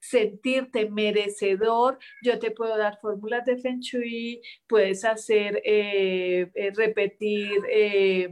sentirte 0.00 0.88
merecedor, 0.88 1.98
yo 2.22 2.38
te 2.38 2.50
puedo 2.50 2.76
dar 2.76 2.98
fórmulas 3.00 3.44
de 3.44 3.58
Feng 3.58 3.80
Shui, 3.80 4.40
puedes 4.68 5.04
hacer, 5.04 5.60
eh, 5.64 6.50
eh, 6.54 6.72
repetir. 6.74 7.60
Eh, 7.70 8.30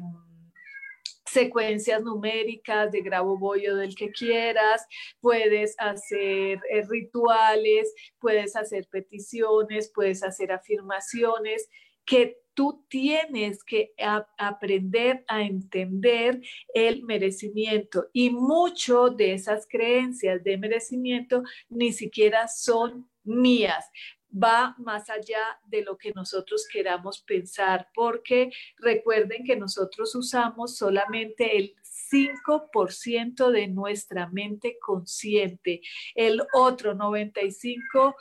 secuencias 1.28 2.02
numéricas 2.02 2.92
de 2.92 3.02
grabo 3.02 3.36
bollo 3.36 3.76
del 3.76 3.94
que 3.94 4.10
quieras, 4.10 4.86
puedes 5.20 5.74
hacer 5.78 6.60
rituales, 6.88 7.92
puedes 8.20 8.56
hacer 8.56 8.86
peticiones, 8.88 9.90
puedes 9.92 10.22
hacer 10.22 10.52
afirmaciones 10.52 11.68
que 12.06 12.38
tú 12.56 12.84
tienes 12.88 13.62
que 13.62 13.92
aprender 14.38 15.24
a 15.28 15.42
entender 15.42 16.40
el 16.72 17.02
merecimiento. 17.04 18.08
Y 18.14 18.30
mucho 18.30 19.10
de 19.10 19.34
esas 19.34 19.68
creencias 19.70 20.42
de 20.42 20.56
merecimiento 20.56 21.42
ni 21.68 21.92
siquiera 21.92 22.48
son 22.48 23.08
mías. 23.22 23.84
Va 24.32 24.74
más 24.78 25.10
allá 25.10 25.60
de 25.66 25.82
lo 25.82 25.98
que 25.98 26.12
nosotros 26.12 26.66
queramos 26.72 27.20
pensar, 27.20 27.88
porque 27.94 28.50
recuerden 28.78 29.44
que 29.44 29.56
nosotros 29.56 30.14
usamos 30.14 30.76
solamente 30.76 31.58
el 31.58 31.74
5% 32.10 33.50
de 33.50 33.68
nuestra 33.68 34.28
mente 34.28 34.78
consciente, 34.80 35.80
el 36.14 36.42
otro 36.54 36.94
95% 36.94 37.50
ciento 37.50 38.16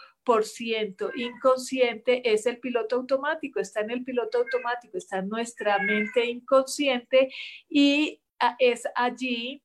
inconsciente 1.15 2.31
es 2.31 2.45
el 2.45 2.59
piloto 2.59 2.95
automático, 2.97 3.59
está 3.59 3.81
en 3.81 3.91
el 3.91 4.03
piloto 4.03 4.39
automático, 4.39 4.97
está 4.97 5.19
en 5.19 5.29
nuestra 5.29 5.79
mente 5.79 6.25
inconsciente 6.25 7.31
y 7.69 8.21
ah, 8.39 8.55
es 8.59 8.83
allí 8.95 9.63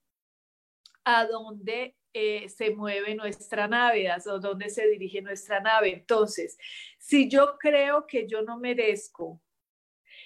a 1.04 1.26
donde 1.26 1.96
eh, 2.12 2.48
se 2.48 2.70
mueve 2.70 3.14
nuestra 3.14 3.68
nave, 3.68 4.10
a 4.10 4.18
donde 4.18 4.68
se 4.68 4.86
dirige 4.88 5.22
nuestra 5.22 5.60
nave. 5.60 5.92
Entonces, 5.92 6.58
si 6.98 7.28
yo 7.28 7.56
creo 7.58 8.06
que 8.06 8.26
yo 8.26 8.42
no 8.42 8.58
merezco 8.58 9.40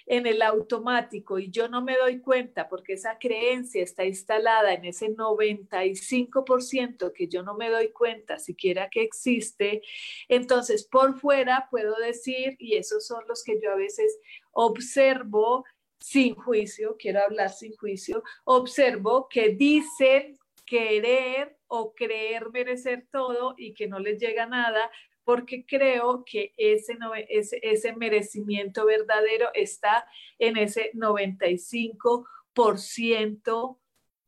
en 0.05 0.27
el 0.27 0.41
automático 0.41 1.39
y 1.39 1.49
yo 1.49 1.67
no 1.67 1.81
me 1.81 1.97
doy 1.97 2.19
cuenta 2.19 2.69
porque 2.69 2.93
esa 2.93 3.17
creencia 3.17 3.81
está 3.81 4.05
instalada 4.05 4.73
en 4.73 4.85
ese 4.85 5.09
95% 5.09 7.11
que 7.11 7.27
yo 7.27 7.41
no 7.41 7.55
me 7.55 7.69
doy 7.69 7.91
cuenta 7.91 8.37
siquiera 8.37 8.89
que 8.89 9.01
existe, 9.01 9.81
entonces 10.27 10.85
por 10.85 11.19
fuera 11.19 11.67
puedo 11.71 11.95
decir, 11.97 12.55
y 12.59 12.75
esos 12.75 13.07
son 13.07 13.23
los 13.27 13.43
que 13.43 13.59
yo 13.61 13.71
a 13.71 13.75
veces 13.75 14.19
observo 14.51 15.65
sin 15.99 16.35
juicio, 16.35 16.97
quiero 16.99 17.21
hablar 17.21 17.49
sin 17.49 17.75
juicio, 17.75 18.23
observo 18.43 19.27
que 19.27 19.49
dicen 19.49 20.37
querer 20.65 21.57
o 21.67 21.93
creer 21.93 22.51
merecer 22.51 23.07
todo 23.11 23.55
y 23.57 23.73
que 23.73 23.87
no 23.87 23.99
les 23.99 24.19
llega 24.19 24.45
nada, 24.45 24.91
porque 25.25 25.65
creo 25.65 26.23
que 26.23 26.53
ese, 26.55 26.97
ese, 27.29 27.93
merecimiento 27.95 28.85
verdadero 28.85 29.49
está 29.53 30.07
en 30.39 30.55
ese 30.55 30.91
95% 30.93 33.77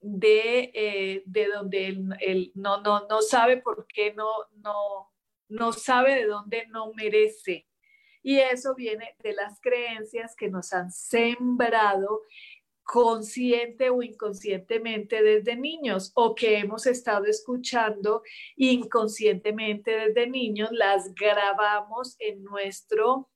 de, 0.02 0.72
eh, 0.74 1.24
de 1.26 1.48
donde 1.48 1.88
él, 2.20 2.52
no, 2.56 2.82
no, 2.82 3.08
no 3.08 3.22
sabe 3.22 3.56
por 3.58 3.88
qué 3.88 4.14
no, 4.14 4.28
no, 4.64 5.14
no 5.48 5.72
sabe 5.72 6.16
de 6.16 6.26
dónde 6.26 6.68
no 6.68 6.92
merece. 6.94 7.68
Y 8.24 8.40
eso 8.40 8.74
viene 8.76 9.16
de 9.20 9.34
las 9.34 9.62
creencias 9.62 10.36
que 10.36 10.50
nos 10.50 10.74
han 10.74 10.92
sembrado 10.92 12.24
consciente 12.88 13.90
o 13.90 14.02
inconscientemente 14.02 15.22
desde 15.22 15.58
niños 15.58 16.14
o 16.16 16.34
que 16.34 16.58
hemos 16.58 16.88
estado 16.88 17.26
escuchando 17.26 18.24
inconscientemente 18.56 19.92
desde 19.92 20.28
niños, 20.28 20.70
las 20.72 21.14
grabamos 21.14 22.16
en 22.18 22.46
nuestro 22.46 23.30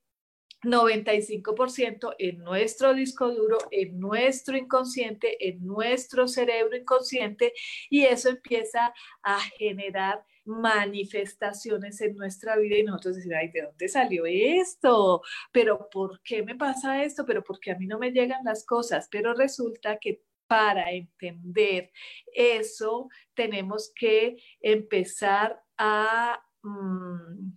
95% 0.63 2.15
en 2.19 2.37
nuestro 2.37 2.93
disco 2.93 3.29
duro, 3.33 3.57
en 3.71 3.99
nuestro 3.99 4.55
inconsciente, 4.55 5.49
en 5.49 5.65
nuestro 5.65 6.27
cerebro 6.27 6.77
inconsciente 6.77 7.53
y 7.89 8.05
eso 8.05 8.29
empieza 8.29 8.93
a 9.23 9.39
generar 9.57 10.23
manifestaciones 10.51 12.01
en 12.01 12.15
nuestra 12.15 12.57
vida 12.57 12.77
y 12.77 12.83
nosotros 12.83 13.15
decimos, 13.15 13.37
ay, 13.39 13.51
¿de 13.51 13.61
dónde 13.61 13.87
salió 13.87 14.25
esto? 14.25 15.21
¿Pero 15.51 15.89
por 15.89 16.21
qué 16.21 16.43
me 16.43 16.55
pasa 16.55 17.03
esto? 17.03 17.25
¿Pero 17.25 17.43
por 17.43 17.59
qué 17.59 17.71
a 17.71 17.77
mí 17.77 17.87
no 17.87 17.99
me 17.99 18.11
llegan 18.11 18.43
las 18.43 18.65
cosas? 18.65 19.07
Pero 19.09 19.33
resulta 19.33 19.97
que 19.97 20.23
para 20.47 20.91
entender 20.91 21.91
eso 22.33 23.09
tenemos 23.33 23.91
que 23.95 24.37
empezar 24.59 25.63
a... 25.77 26.43
Mm, 26.63 27.53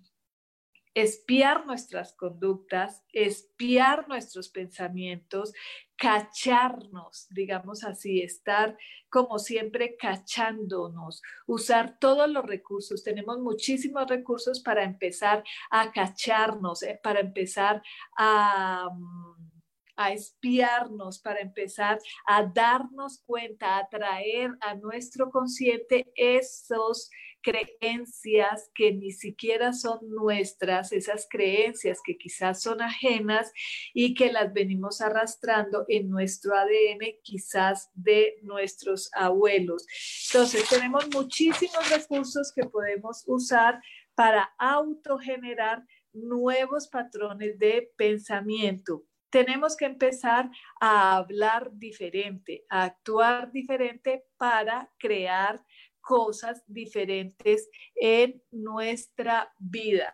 espiar 0.95 1.67
nuestras 1.67 2.15
conductas, 2.15 3.05
espiar 3.13 4.09
nuestros 4.09 4.49
pensamientos, 4.49 5.53
cacharnos, 5.97 7.27
digamos 7.31 7.85
así, 7.85 8.23
estar 8.23 8.77
como 9.09 9.39
siempre 9.39 9.97
cachándonos, 9.97 11.21
usar 11.47 11.99
todos 11.99 12.29
los 12.29 12.45
recursos. 12.45 13.03
Tenemos 13.03 13.39
muchísimos 13.41 14.07
recursos 14.07 14.61
para 14.61 14.85
empezar 14.85 15.45
a 15.71 15.93
cacharnos, 15.93 16.83
eh, 16.83 16.99
para 17.03 17.21
empezar 17.21 17.83
a... 18.17 18.89
Mm, 18.93 19.55
a 19.97 20.13
espiarnos, 20.13 21.21
para 21.21 21.41
empezar 21.41 22.01
a 22.27 22.45
darnos 22.45 23.23
cuenta, 23.25 23.79
a 23.79 23.89
traer 23.89 24.51
a 24.61 24.75
nuestro 24.75 25.31
consciente 25.31 26.13
esos 26.17 27.11
creencias 27.45 28.71
que 28.75 28.93
ni 28.93 29.13
siquiera 29.13 29.73
son 29.73 29.99
nuestras, 30.09 30.93
esas 30.93 31.29
creencias 31.31 32.01
que 32.03 32.17
quizás 32.17 32.63
son 32.63 32.81
ajenas 32.81 33.53
y 33.93 34.15
que 34.15 34.33
las 34.33 34.53
venimos 34.53 35.01
arrastrando 35.03 35.85
en 35.89 36.09
nuestro 36.09 36.57
ADN 36.57 37.21
quizás 37.23 37.91
de 37.95 38.37
nuestros 38.43 39.11
abuelos. 39.13 39.87
Entonces, 40.33 40.69
tenemos 40.69 41.07
muchísimos 41.13 41.91
recursos 41.91 42.51
que 42.55 42.65
podemos 42.65 43.23
usar 43.27 43.81
para 44.15 44.55
autogenerar 44.59 45.85
nuevos 46.13 46.89
patrones 46.89 47.59
de 47.59 47.93
pensamiento 47.97 49.05
tenemos 49.35 49.77
que 49.77 49.85
empezar 49.85 50.49
a 50.81 51.17
hablar 51.17 51.73
diferente, 51.73 52.65
a 52.71 52.85
actuar 52.85 53.51
diferente 53.51 54.23
para 54.37 54.89
crear 54.97 55.61
cosas 56.07 56.63
diferentes 56.67 57.69
en 57.95 58.43
nuestra 58.51 59.53
vida. 59.59 60.13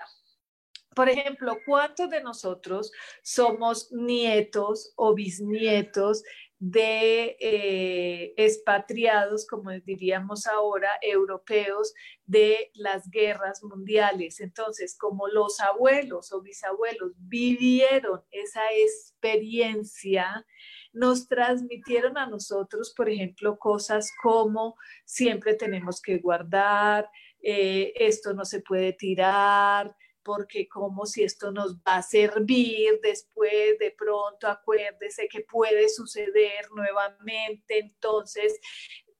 Por 0.94 1.08
ejemplo, 1.08 1.56
¿cuántos 1.66 2.10
de 2.10 2.22
nosotros 2.22 2.90
somos 3.22 3.92
nietos 3.92 4.92
o 4.96 5.14
bisnietos 5.14 6.22
de 6.60 7.38
eh, 7.40 8.34
expatriados, 8.36 9.46
como 9.46 9.70
diríamos 9.70 10.46
ahora, 10.46 10.90
europeos 11.02 11.94
de 12.26 12.70
las 12.74 13.10
guerras 13.10 13.64
mundiales? 13.64 14.40
Entonces, 14.40 14.96
como 14.96 15.26
los 15.26 15.58
abuelos 15.60 16.32
o 16.32 16.42
bisabuelos 16.42 17.12
vivieron 17.16 18.20
esa 18.30 18.62
experiencia, 18.72 20.46
nos 20.92 21.28
transmitieron 21.28 22.18
a 22.18 22.26
nosotros, 22.26 22.92
por 22.94 23.08
ejemplo, 23.08 23.58
cosas 23.58 24.10
como 24.22 24.76
siempre 25.04 25.54
tenemos 25.54 26.02
que 26.02 26.18
guardar, 26.18 27.08
eh, 27.42 27.92
esto 27.96 28.34
no 28.34 28.44
se 28.44 28.60
puede 28.60 28.92
tirar, 28.92 29.96
porque 30.22 30.68
como 30.68 31.06
si 31.06 31.22
esto 31.22 31.50
nos 31.50 31.76
va 31.76 31.96
a 31.96 32.02
servir 32.02 33.00
después, 33.02 33.78
de 33.78 33.94
pronto 33.96 34.46
acuérdese 34.46 35.28
que 35.28 35.40
puede 35.40 35.88
suceder 35.88 36.70
nuevamente. 36.74 37.78
Entonces, 37.78 38.58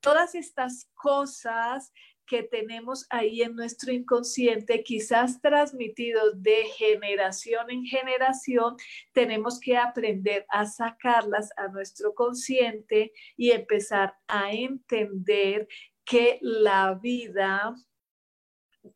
todas 0.01 0.35
estas 0.35 0.89
cosas 0.95 1.93
que 2.31 2.45
tenemos 2.45 3.07
ahí 3.11 3.43
en 3.43 3.57
nuestro 3.57 3.93
inconsciente, 3.93 4.85
quizás 4.85 5.41
transmitidos 5.41 6.41
de 6.41 6.63
generación 6.77 7.69
en 7.71 7.85
generación, 7.85 8.77
tenemos 9.13 9.59
que 9.59 9.77
aprender 9.77 10.47
a 10.49 10.65
sacarlas 10.65 11.51
a 11.57 11.67
nuestro 11.67 12.15
consciente 12.15 13.13
y 13.37 13.51
empezar 13.51 14.15
a 14.29 14.53
entender 14.53 15.67
que 16.05 16.39
la 16.41 16.95
vida 16.95 17.75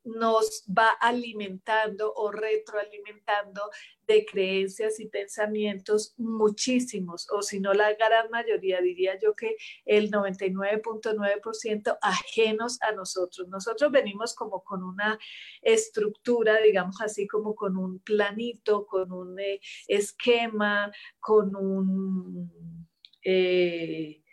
nos 0.04 0.64
va 0.66 0.90
alimentando 1.00 2.12
o 2.14 2.30
retroalimentando 2.30 3.62
de 4.06 4.26
creencias 4.26 5.00
y 5.00 5.06
pensamientos 5.08 6.14
muchísimos, 6.18 7.26
o 7.30 7.42
si 7.42 7.60
no 7.60 7.72
la 7.72 7.94
gran 7.94 8.30
mayoría, 8.30 8.80
diría 8.80 9.18
yo 9.18 9.34
que 9.34 9.56
el 9.84 10.10
99.9% 10.10 11.98
ajenos 12.02 12.80
a 12.82 12.92
nosotros. 12.92 13.48
Nosotros 13.48 13.90
venimos 13.90 14.34
como 14.34 14.62
con 14.62 14.82
una 14.82 15.18
estructura, 15.62 16.60
digamos 16.60 17.00
así, 17.00 17.26
como 17.26 17.54
con 17.54 17.76
un 17.76 18.00
planito, 18.00 18.86
con 18.86 19.12
un 19.12 19.38
eh, 19.40 19.60
esquema, 19.88 20.92
con 21.20 21.56
un... 21.56 22.86
Eh, 23.24 24.23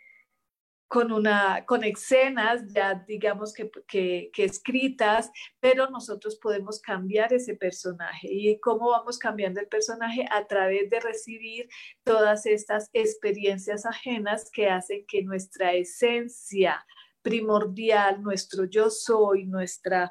con, 0.92 1.10
una, 1.10 1.64
con 1.64 1.84
escenas 1.84 2.60
ya 2.66 3.02
digamos 3.08 3.54
que, 3.54 3.70
que, 3.88 4.44
escritas, 4.44 5.30
pero 5.58 5.88
nosotros 5.88 6.36
podemos 6.36 6.82
cambiar 6.82 7.32
ese 7.32 7.54
personaje. 7.54 8.28
¿Y 8.30 8.60
cómo 8.60 8.90
vamos 8.90 9.18
cambiando 9.18 9.58
el 9.58 9.68
personaje? 9.68 10.26
A 10.30 10.46
través 10.46 10.90
de 10.90 11.00
recibir 11.00 11.66
todas 12.04 12.44
estas 12.44 12.90
experiencias 12.92 13.86
ajenas 13.86 14.50
que 14.52 14.68
hacen 14.68 15.06
que 15.08 15.22
nuestra 15.22 15.72
esencia 15.72 16.84
primordial, 17.22 18.20
nuestro 18.20 18.66
yo 18.66 18.90
soy, 18.90 19.46
nuestra 19.46 20.10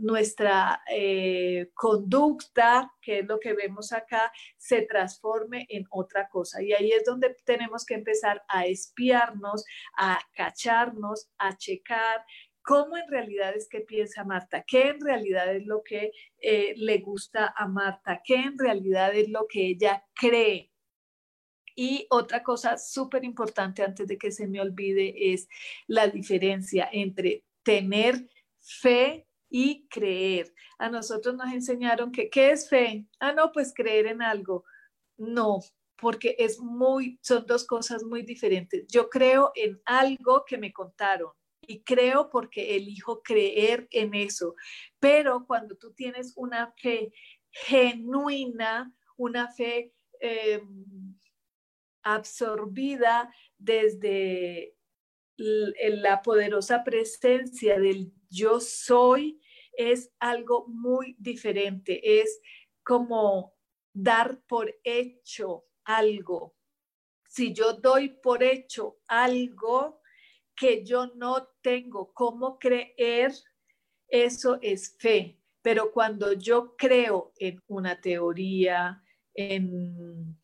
nuestra 0.00 0.82
eh, 0.90 1.70
conducta, 1.74 2.92
que 3.00 3.20
es 3.20 3.26
lo 3.26 3.38
que 3.40 3.54
vemos 3.54 3.92
acá, 3.92 4.32
se 4.56 4.82
transforme 4.82 5.66
en 5.68 5.86
otra 5.90 6.28
cosa. 6.28 6.62
Y 6.62 6.72
ahí 6.72 6.92
es 6.92 7.04
donde 7.04 7.36
tenemos 7.44 7.84
que 7.84 7.94
empezar 7.94 8.42
a 8.48 8.66
espiarnos, 8.66 9.64
a 9.96 10.18
cacharnos, 10.34 11.28
a 11.38 11.56
checar 11.56 12.24
cómo 12.64 12.96
en 12.96 13.06
realidad 13.08 13.54
es 13.54 13.68
que 13.68 13.80
piensa 13.80 14.24
Marta, 14.24 14.64
qué 14.66 14.88
en 14.88 15.00
realidad 15.00 15.54
es 15.54 15.66
lo 15.66 15.82
que 15.82 16.12
eh, 16.38 16.74
le 16.76 16.98
gusta 16.98 17.52
a 17.54 17.68
Marta, 17.68 18.22
qué 18.24 18.36
en 18.36 18.58
realidad 18.58 19.14
es 19.14 19.28
lo 19.28 19.46
que 19.46 19.68
ella 19.68 20.02
cree. 20.14 20.72
Y 21.76 22.06
otra 22.08 22.42
cosa 22.42 22.78
súper 22.78 23.24
importante 23.24 23.82
antes 23.82 24.06
de 24.06 24.16
que 24.16 24.30
se 24.30 24.46
me 24.46 24.60
olvide 24.60 25.34
es 25.34 25.48
la 25.86 26.06
diferencia 26.06 26.88
entre 26.90 27.44
tener 27.62 28.28
fe 28.60 29.26
y 29.56 29.86
creer. 29.86 30.52
A 30.78 30.88
nosotros 30.88 31.36
nos 31.36 31.52
enseñaron 31.52 32.10
que, 32.10 32.28
¿qué 32.28 32.50
es 32.50 32.68
fe? 32.68 33.06
Ah, 33.20 33.30
no, 33.30 33.52
pues 33.52 33.72
creer 33.72 34.06
en 34.08 34.20
algo. 34.20 34.64
No, 35.16 35.60
porque 35.96 36.34
es 36.40 36.58
muy, 36.58 37.20
son 37.22 37.46
dos 37.46 37.64
cosas 37.64 38.02
muy 38.02 38.22
diferentes. 38.22 38.84
Yo 38.88 39.08
creo 39.08 39.52
en 39.54 39.80
algo 39.84 40.44
que 40.44 40.58
me 40.58 40.72
contaron 40.72 41.30
y 41.60 41.84
creo 41.84 42.30
porque 42.30 42.74
elijo 42.74 43.22
creer 43.22 43.86
en 43.92 44.14
eso. 44.14 44.56
Pero 44.98 45.46
cuando 45.46 45.76
tú 45.76 45.92
tienes 45.92 46.32
una 46.34 46.74
fe 46.76 47.12
genuina, 47.52 48.92
una 49.16 49.52
fe 49.52 49.94
em, 50.18 51.14
absorbida 52.02 53.32
desde 53.56 54.74
la 55.36 56.22
poderosa 56.22 56.82
presencia 56.82 57.78
del 57.78 58.12
yo 58.30 58.58
soy, 58.58 59.40
es 59.76 60.12
algo 60.18 60.66
muy 60.68 61.16
diferente, 61.18 62.20
es 62.20 62.40
como 62.82 63.54
dar 63.92 64.40
por 64.46 64.74
hecho 64.84 65.66
algo. 65.84 66.54
Si 67.28 67.52
yo 67.52 67.74
doy 67.74 68.10
por 68.10 68.42
hecho 68.42 68.98
algo 69.08 70.00
que 70.54 70.84
yo 70.84 71.08
no 71.14 71.48
tengo 71.62 72.12
cómo 72.12 72.58
creer, 72.58 73.32
eso 74.08 74.58
es 74.62 74.96
fe. 74.98 75.40
Pero 75.62 75.92
cuando 75.92 76.32
yo 76.34 76.76
creo 76.76 77.32
en 77.38 77.60
una 77.66 78.00
teoría, 78.00 79.02
en, 79.34 80.38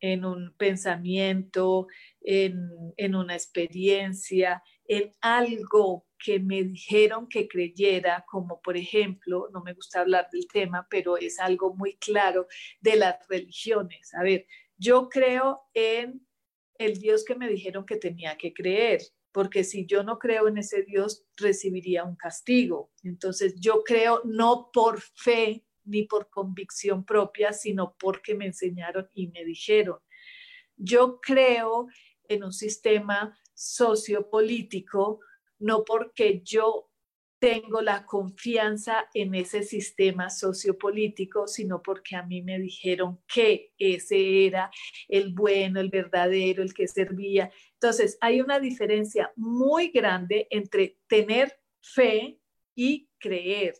en 0.00 0.24
un 0.24 0.54
pensamiento, 0.56 1.86
en, 2.20 2.94
en 2.96 3.14
una 3.14 3.34
experiencia, 3.34 4.62
en 4.86 5.14
algo 5.20 6.07
que 6.18 6.40
me 6.40 6.62
dijeron 6.64 7.28
que 7.28 7.48
creyera, 7.48 8.24
como 8.28 8.60
por 8.60 8.76
ejemplo, 8.76 9.48
no 9.52 9.62
me 9.62 9.74
gusta 9.74 10.00
hablar 10.00 10.28
del 10.32 10.46
tema, 10.48 10.86
pero 10.90 11.16
es 11.16 11.38
algo 11.38 11.74
muy 11.74 11.96
claro 11.96 12.46
de 12.80 12.96
las 12.96 13.26
religiones. 13.28 14.12
A 14.14 14.22
ver, 14.22 14.46
yo 14.76 15.08
creo 15.08 15.62
en 15.74 16.26
el 16.78 16.98
Dios 16.98 17.24
que 17.24 17.34
me 17.34 17.48
dijeron 17.48 17.84
que 17.84 17.96
tenía 17.96 18.36
que 18.36 18.52
creer, 18.52 19.00
porque 19.32 19.64
si 19.64 19.86
yo 19.86 20.02
no 20.02 20.18
creo 20.18 20.48
en 20.48 20.58
ese 20.58 20.82
Dios, 20.82 21.24
recibiría 21.36 22.04
un 22.04 22.16
castigo. 22.16 22.92
Entonces 23.02 23.54
yo 23.60 23.82
creo 23.84 24.22
no 24.24 24.70
por 24.72 25.00
fe, 25.00 25.64
ni 25.84 26.02
por 26.02 26.28
convicción 26.30 27.04
propia, 27.04 27.52
sino 27.52 27.96
porque 27.98 28.34
me 28.34 28.46
enseñaron 28.46 29.08
y 29.14 29.28
me 29.28 29.44
dijeron. 29.44 29.98
Yo 30.76 31.20
creo 31.20 31.88
en 32.28 32.44
un 32.44 32.52
sistema 32.52 33.36
sociopolítico, 33.54 35.20
no 35.58 35.84
porque 35.84 36.42
yo 36.44 36.88
tengo 37.38 37.80
la 37.80 38.04
confianza 38.04 39.08
en 39.14 39.34
ese 39.34 39.62
sistema 39.62 40.28
sociopolítico, 40.28 41.46
sino 41.46 41.82
porque 41.82 42.16
a 42.16 42.24
mí 42.24 42.42
me 42.42 42.58
dijeron 42.58 43.20
que 43.32 43.72
ese 43.78 44.46
era 44.46 44.70
el 45.08 45.32
bueno, 45.32 45.80
el 45.80 45.88
verdadero, 45.88 46.62
el 46.62 46.74
que 46.74 46.88
servía. 46.88 47.52
Entonces, 47.74 48.18
hay 48.20 48.40
una 48.40 48.58
diferencia 48.58 49.32
muy 49.36 49.88
grande 49.88 50.48
entre 50.50 50.98
tener 51.06 51.56
fe 51.80 52.40
y 52.74 53.08
creer. 53.18 53.74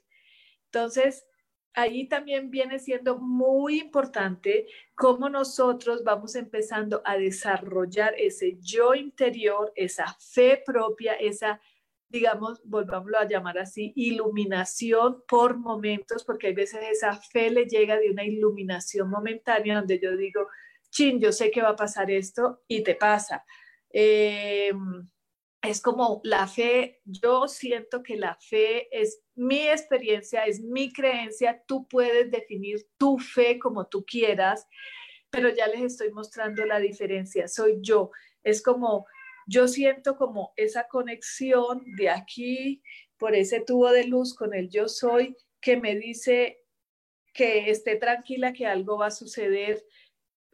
Entonces, 0.66 1.26
ahí 1.74 2.08
también 2.08 2.50
viene 2.50 2.78
siendo 2.78 3.18
muy 3.18 3.80
importante 3.80 4.66
cómo 4.94 5.28
nosotros 5.28 6.04
vamos 6.04 6.34
empezando 6.34 7.02
a 7.04 7.16
desarrollar 7.16 8.14
ese 8.18 8.58
yo 8.60 8.94
interior, 8.94 9.72
esa 9.74 10.16
fe 10.20 10.62
propia, 10.64 11.14
esa 11.14 11.60
digamos, 12.08 12.60
volvámoslo 12.64 13.18
a 13.18 13.28
llamar 13.28 13.58
así, 13.58 13.92
iluminación 13.96 15.22
por 15.28 15.58
momentos, 15.58 16.24
porque 16.24 16.48
hay 16.48 16.54
veces 16.54 16.80
esa 16.90 17.14
fe 17.14 17.50
le 17.50 17.66
llega 17.66 17.98
de 17.98 18.10
una 18.10 18.24
iluminación 18.24 19.10
momentánea 19.10 19.76
donde 19.76 20.00
yo 20.00 20.16
digo, 20.16 20.48
chin, 20.90 21.20
yo 21.20 21.32
sé 21.32 21.50
que 21.50 21.62
va 21.62 21.70
a 21.70 21.76
pasar 21.76 22.10
esto 22.10 22.62
y 22.66 22.82
te 22.82 22.94
pasa. 22.94 23.44
Eh, 23.90 24.72
es 25.62 25.80
como 25.80 26.20
la 26.24 26.46
fe, 26.46 27.00
yo 27.04 27.48
siento 27.48 28.02
que 28.02 28.16
la 28.16 28.36
fe 28.36 28.88
es 28.96 29.22
mi 29.34 29.68
experiencia, 29.68 30.44
es 30.44 30.60
mi 30.60 30.92
creencia, 30.92 31.62
tú 31.66 31.86
puedes 31.88 32.30
definir 32.30 32.86
tu 32.96 33.18
fe 33.18 33.58
como 33.58 33.86
tú 33.86 34.04
quieras, 34.04 34.66
pero 35.30 35.48
ya 35.48 35.66
les 35.66 35.82
estoy 35.82 36.12
mostrando 36.12 36.64
la 36.64 36.78
diferencia, 36.78 37.48
soy 37.48 37.78
yo, 37.80 38.10
es 38.44 38.62
como 38.62 39.06
yo 39.48 39.66
siento 39.66 40.16
como 40.16 40.52
esa 40.56 40.86
conexión 40.88 41.82
de 41.96 42.10
aquí 42.10 42.82
por 43.16 43.34
ese 43.34 43.60
tubo 43.60 43.90
de 43.90 44.04
luz 44.04 44.34
con 44.34 44.54
el 44.54 44.68
yo 44.68 44.88
soy 44.88 45.36
que 45.60 45.78
me 45.78 45.96
dice 45.96 46.58
que 47.32 47.70
esté 47.70 47.96
tranquila, 47.96 48.52
que 48.52 48.66
algo 48.66 48.98
va 48.98 49.06
a 49.06 49.10
suceder, 49.10 49.82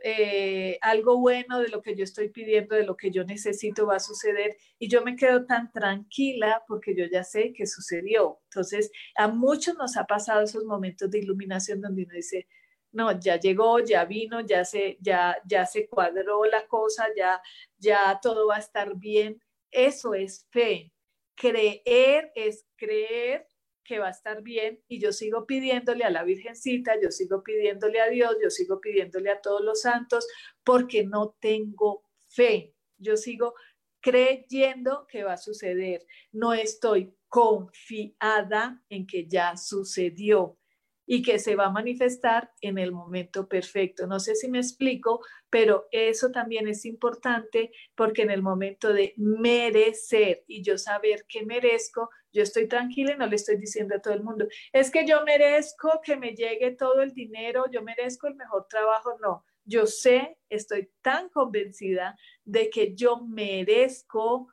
eh, 0.04 0.78
algo 0.80 1.18
bueno 1.18 1.61
de 1.61 1.68
lo 1.68 1.83
que 1.83 1.96
yo 1.96 2.04
estoy 2.04 2.28
pidiendo, 2.28 2.76
de 2.76 2.85
lo 2.85 2.96
que 2.96 3.11
yo 3.11 3.24
necesito 3.24 3.87
va 3.87 3.96
a 3.96 4.00
suceder 4.00 4.57
y 4.78 4.88
yo 4.88 5.02
me 5.02 5.16
quedo 5.16 5.44
tan 5.44 5.72
tranquila 5.72 6.62
porque 6.68 6.94
yo 6.94 7.07
ya 7.07 7.24
sé 7.24 7.52
que 7.52 7.66
sucedió. 7.66 8.38
Entonces, 8.44 8.92
a 9.16 9.26
muchos 9.26 9.76
nos 9.76 9.96
ha 9.96 10.04
pasado 10.04 10.42
esos 10.42 10.64
momentos 10.64 11.11
de 11.11 11.18
iluminación 11.18 11.80
donde 11.80 12.04
uno 12.04 12.14
dice, 12.14 12.46
no, 12.94 13.18
ya 13.20 13.38
llegó, 13.38 13.80
ya 13.80 14.04
vino, 14.04 14.40
ya 14.40 14.64
se, 14.64 14.96
ya, 15.00 15.37
ya 15.46 15.66
se 15.66 15.88
cuadró 15.88 16.44
la 16.44 16.66
cosa, 16.66 17.07
ya, 17.16 17.42
ya 17.76 18.18
todo 18.22 18.46
va 18.46 18.57
a 18.57 18.61
estar 18.61 18.96
bien. 18.96 19.40
Eso 19.70 20.14
es 20.14 20.46
fe. 20.50 20.92
Creer 21.35 22.33
es 22.35 22.66
creer 22.76 23.48
que 23.83 23.98
va 23.98 24.09
a 24.09 24.12
estar 24.12 24.42
bien 24.42 24.80
y 24.88 24.98
yo 25.00 25.12
sigo 25.12 25.44
pidiéndole 25.44 26.04
a 26.04 26.11
la 26.11 26.22
Virgencita, 26.22 26.94
yo 27.00 27.11
sigo 27.11 27.42
pidiéndole 27.42 28.00
a 28.00 28.09
Dios, 28.09 28.37
yo 28.42 28.48
sigo 28.48 28.80
pidiéndole 28.80 29.30
a 29.30 29.40
todos 29.40 29.61
los 29.61 29.83
santos 29.83 30.26
porque 30.64 31.04
no 31.04 31.37
tengo 31.40 32.04
fe. 32.28 32.74
Yo 32.96 33.16
sigo 33.16 33.54
creyendo 34.00 35.07
que 35.09 35.24
va 35.24 35.35
a 35.35 35.38
suceder. 35.38 36.07
No 36.33 36.54
estoy 36.54 37.14
confiada 37.28 38.83
en 38.88 39.07
que 39.07 39.26
ya 39.26 39.57
sucedió 39.57 40.59
y 41.07 41.23
que 41.23 41.38
se 41.38 41.55
va 41.55 41.67
a 41.67 41.71
manifestar 41.71 42.51
en 42.61 42.79
el 42.79 42.93
momento 42.93 43.49
perfecto. 43.49 44.07
No 44.07 44.21
sé 44.21 44.35
si 44.35 44.49
me 44.49 44.59
explico, 44.59 45.21
pero 45.51 45.87
eso 45.90 46.31
también 46.31 46.69
es 46.69 46.85
importante 46.85 47.71
porque 47.95 48.23
en 48.23 48.31
el 48.31 48.43
momento 48.43 48.93
de 48.93 49.14
merecer 49.17 50.45
y 50.47 50.62
yo 50.62 50.79
saber 50.79 51.25
que 51.29 51.45
merezco, 51.45 52.11
yo 52.33 52.43
estoy 52.43 52.69
tranquila 52.69 53.12
y 53.12 53.19
no 53.19 53.27
le 53.27 53.37
estoy 53.37 53.57
diciendo 53.57 53.95
a 53.95 54.01
todo 54.01 54.14
el 54.14 54.23
mundo, 54.23 54.47
es 54.73 54.90
que 54.90 55.07
yo 55.07 55.23
merezco 55.25 56.01
que 56.03 56.17
me 56.17 56.35
llegue 56.35 56.73
todo 56.73 57.03
el 57.03 57.12
dinero, 57.12 57.64
yo 57.71 57.83
merezco 57.83 58.27
el 58.27 58.35
mejor 58.35 58.67
trabajo, 58.69 59.17
no. 59.21 59.45
Yo 59.67 59.87
sé, 59.87 60.37
estoy 60.51 60.90
tan 61.01 61.31
convencida 61.31 62.19
de 62.45 62.69
que 62.69 62.95
yo 62.95 63.21
merezco 63.21 64.49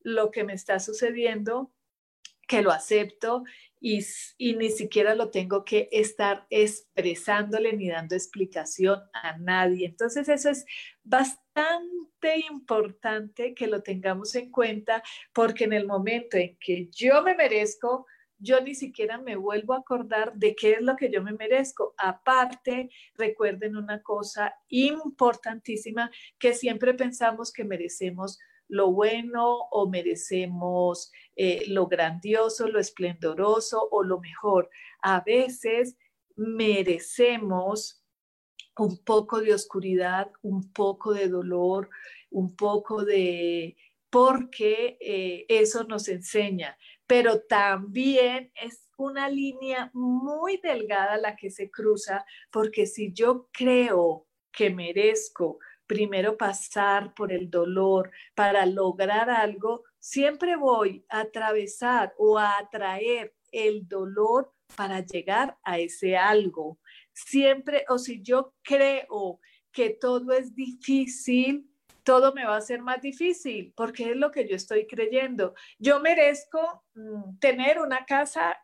lo 0.00 0.30
que 0.30 0.44
me 0.44 0.54
está 0.54 0.80
sucediendo, 0.80 1.72
que 2.46 2.62
lo 2.62 2.70
acepto 2.70 3.44
y, 3.80 4.04
ni 4.56 4.70
siquiera 4.70 5.14
lo 5.14 5.30
tengo 5.30 5.64
que 5.64 5.88
estar 5.92 6.46
expresándole 6.50 7.72
ni 7.72 7.88
dando 7.88 8.14
explicación 8.14 9.00
a 9.12 9.36
nadie. 9.38 9.86
Entonces 9.86 10.28
eso 10.28 10.50
es 10.50 10.64
bastante 11.04 12.38
importante 12.48 13.54
que 13.54 13.66
lo 13.66 13.82
tengamos 13.82 14.34
en 14.34 14.50
cuenta 14.50 15.02
porque 15.32 15.64
en 15.64 15.72
el 15.72 15.86
momento 15.86 16.36
en 16.36 16.56
que 16.58 16.88
yo 16.90 17.22
me 17.22 17.34
merezco, 17.34 18.06
yo 18.38 18.60
ni 18.60 18.74
siquiera 18.74 19.18
me 19.18 19.36
vuelvo 19.36 19.74
a 19.74 19.78
acordar 19.78 20.34
de 20.34 20.54
qué 20.54 20.72
es 20.72 20.82
lo 20.82 20.96
que 20.96 21.10
yo 21.10 21.22
me 21.22 21.32
merezco. 21.32 21.94
Aparte, 21.96 22.90
recuerden 23.14 23.76
una 23.76 24.02
cosa 24.02 24.54
importantísima 24.68 26.10
que 26.38 26.54
siempre 26.54 26.94
pensamos 26.94 27.52
que 27.52 27.64
merecemos 27.64 28.38
lo 28.68 28.92
bueno 28.92 29.58
o 29.70 29.88
merecemos 29.88 31.12
eh, 31.36 31.64
lo 31.68 31.86
grandioso, 31.86 32.68
lo 32.68 32.80
esplendoroso 32.80 33.88
o 33.90 34.02
lo 34.02 34.20
mejor. 34.20 34.70
A 35.02 35.20
veces 35.20 35.96
merecemos 36.36 38.02
un 38.78 39.02
poco 39.04 39.40
de 39.40 39.54
oscuridad, 39.54 40.30
un 40.42 40.72
poco 40.72 41.14
de 41.14 41.28
dolor, 41.28 41.88
un 42.30 42.54
poco 42.56 43.04
de... 43.04 43.76
porque 44.10 44.98
eh, 45.00 45.46
eso 45.48 45.84
nos 45.84 46.08
enseña, 46.08 46.76
pero 47.06 47.40
también 47.42 48.52
es 48.62 48.86
una 48.98 49.28
línea 49.28 49.90
muy 49.94 50.58
delgada 50.58 51.18
la 51.18 51.36
que 51.36 51.50
se 51.50 51.70
cruza, 51.70 52.24
porque 52.50 52.86
si 52.86 53.12
yo 53.12 53.48
creo 53.52 54.26
que 54.52 54.70
merezco 54.70 55.58
primero 55.86 56.36
pasar 56.36 57.14
por 57.14 57.32
el 57.32 57.50
dolor 57.50 58.10
para 58.34 58.66
lograr 58.66 59.30
algo, 59.30 59.84
siempre 59.98 60.56
voy 60.56 61.04
a 61.08 61.20
atravesar 61.20 62.14
o 62.18 62.38
a 62.38 62.58
atraer 62.58 63.34
el 63.52 63.86
dolor 63.88 64.52
para 64.74 65.00
llegar 65.00 65.56
a 65.62 65.78
ese 65.78 66.16
algo. 66.16 66.78
Siempre, 67.12 67.84
o 67.88 67.98
si 67.98 68.22
yo 68.22 68.54
creo 68.62 69.40
que 69.72 69.90
todo 69.90 70.32
es 70.32 70.54
difícil, 70.54 71.70
todo 72.06 72.32
me 72.32 72.46
va 72.46 72.56
a 72.56 72.60
ser 72.60 72.82
más 72.82 73.02
difícil, 73.02 73.72
porque 73.76 74.10
es 74.10 74.16
lo 74.16 74.30
que 74.30 74.48
yo 74.48 74.54
estoy 74.54 74.86
creyendo. 74.86 75.54
Yo 75.78 75.98
merezco 75.98 76.84
mm, 76.94 77.38
tener 77.40 77.80
una 77.80 78.06
casa 78.06 78.56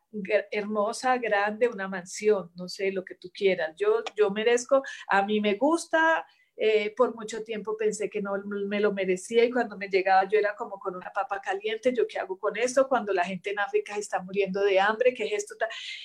hermosa, 0.53 1.19
grande, 1.19 1.67
una 1.67 1.89
mansión, 1.89 2.53
no 2.55 2.69
sé, 2.69 2.93
lo 2.93 3.05
que 3.05 3.17
tú 3.17 3.31
quieras. 3.35 3.75
Yo, 3.77 4.05
yo 4.17 4.31
merezco, 4.31 4.83
a 5.09 5.27
mí 5.27 5.41
me 5.41 5.55
gusta 5.55 6.25
eh, 6.57 6.95
por 6.97 7.15
mucho 7.15 7.43
tiempo 7.43 7.77
pensé 7.77 8.11
que 8.11 8.21
no 8.21 8.33
me 8.45 8.81
lo 8.81 8.93
merecía 8.93 9.45
y 9.45 9.51
cuando 9.51 9.77
me 9.77 9.89
llegaba 9.89 10.29
yo 10.29 10.39
era 10.39 10.55
como 10.55 10.79
con 10.79 10.95
una 10.95 11.11
papa 11.11 11.41
caliente, 11.41 11.93
¿yo 11.95 12.07
qué 12.07 12.19
hago 12.19 12.39
con 12.39 12.57
esto? 12.57 12.89
Cuando 12.89 13.13
la 13.13 13.25
gente 13.25 13.51
en 13.51 13.59
África 13.59 13.97
está 13.97 14.23
muriendo 14.23 14.63
de 14.63 14.81
hambre, 14.81 15.15
¿qué 15.15 15.25
es 15.25 15.45
esto? 15.45 15.55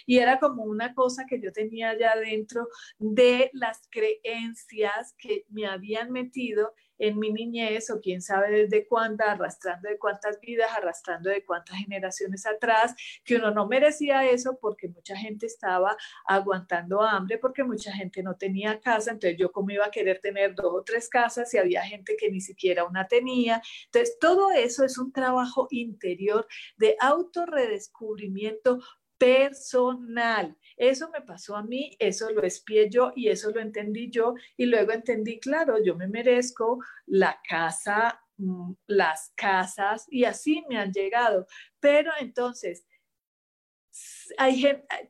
Y 0.05 0.19
era 0.19 0.39
como 0.39 0.63
una 0.63 0.93
cosa 0.93 1.25
que 1.27 1.39
yo 1.41 1.51
tenía 1.51 1.97
ya 1.97 2.15
dentro 2.15 2.67
de 2.97 3.49
las 3.53 3.87
creencias 3.89 5.13
que 5.17 5.45
me 5.49 5.65
habían 5.65 6.11
metido 6.11 6.73
en 6.99 7.19
mi 7.19 7.31
niñez 7.31 7.89
o 7.89 7.99
quién 8.01 8.21
sabe 8.21 8.49
desde 8.51 8.87
cuándo, 8.87 9.23
arrastrando 9.23 9.89
de 9.89 9.97
cuántas 9.97 10.39
vidas, 10.39 10.69
arrastrando 10.75 11.29
de 11.29 11.43
cuántas 11.45 11.77
generaciones 11.77 12.45
atrás, 12.45 12.95
que 13.23 13.35
uno 13.35 13.51
no 13.51 13.67
merecía 13.67 14.29
eso 14.29 14.57
porque 14.59 14.87
mucha 14.87 15.15
gente 15.15 15.45
estaba 15.45 15.97
aguantando 16.25 17.01
hambre, 17.01 17.37
porque 17.37 17.63
mucha 17.63 17.91
gente 17.91 18.23
no 18.23 18.35
tenía 18.35 18.79
casa, 18.79 19.11
entonces 19.11 19.37
yo 19.37 19.51
como 19.51 19.71
iba 19.71 19.85
a 19.85 19.91
querer 19.91 20.19
tener 20.19 20.55
dos 20.55 20.73
o 20.73 20.83
tres 20.83 21.09
casas 21.09 21.53
y 21.53 21.57
había 21.57 21.83
gente 21.83 22.15
que 22.17 22.29
ni 22.29 22.41
siquiera 22.41 22.85
una 22.85 23.07
tenía. 23.07 23.61
Entonces 23.85 24.17
todo 24.19 24.51
eso 24.51 24.83
es 24.83 24.97
un 24.97 25.11
trabajo 25.11 25.67
interior 25.71 26.47
de 26.77 26.95
autorredescubrimiento 26.99 28.79
personal. 29.17 30.55
Eso 30.77 31.09
me 31.09 31.21
pasó 31.21 31.55
a 31.55 31.63
mí, 31.63 31.95
eso 31.99 32.29
lo 32.31 32.43
espié 32.43 32.89
yo 32.89 33.11
y 33.15 33.29
eso 33.29 33.51
lo 33.51 33.59
entendí 33.59 34.09
yo 34.11 34.35
y 34.55 34.67
luego 34.67 34.91
entendí, 34.91 35.39
claro, 35.39 35.83
yo 35.83 35.95
me 35.95 36.07
merezco 36.07 36.79
la 37.07 37.41
casa, 37.47 38.21
mm, 38.37 38.73
las 38.87 39.31
casas 39.35 40.05
y 40.09 40.23
así 40.25 40.63
me 40.69 40.77
han 40.77 40.93
llegado. 40.93 41.47
Pero 41.79 42.11
entonces, 42.19 42.85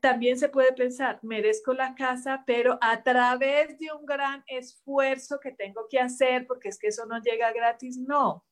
también 0.01 0.37
se 0.37 0.49
puede 0.49 0.73
pensar, 0.73 1.19
merezco 1.23 1.73
la 1.73 1.95
casa, 1.95 2.43
pero 2.45 2.77
a 2.81 3.03
través 3.03 3.77
de 3.79 3.91
un 3.91 4.05
gran 4.05 4.43
esfuerzo 4.47 5.39
que 5.39 5.51
tengo 5.51 5.87
que 5.89 5.99
hacer, 5.99 6.47
porque 6.47 6.69
es 6.69 6.79
que 6.79 6.87
eso 6.87 7.05
no 7.05 7.19
llega 7.21 7.51
gratis, 7.51 7.97
no. 7.97 8.46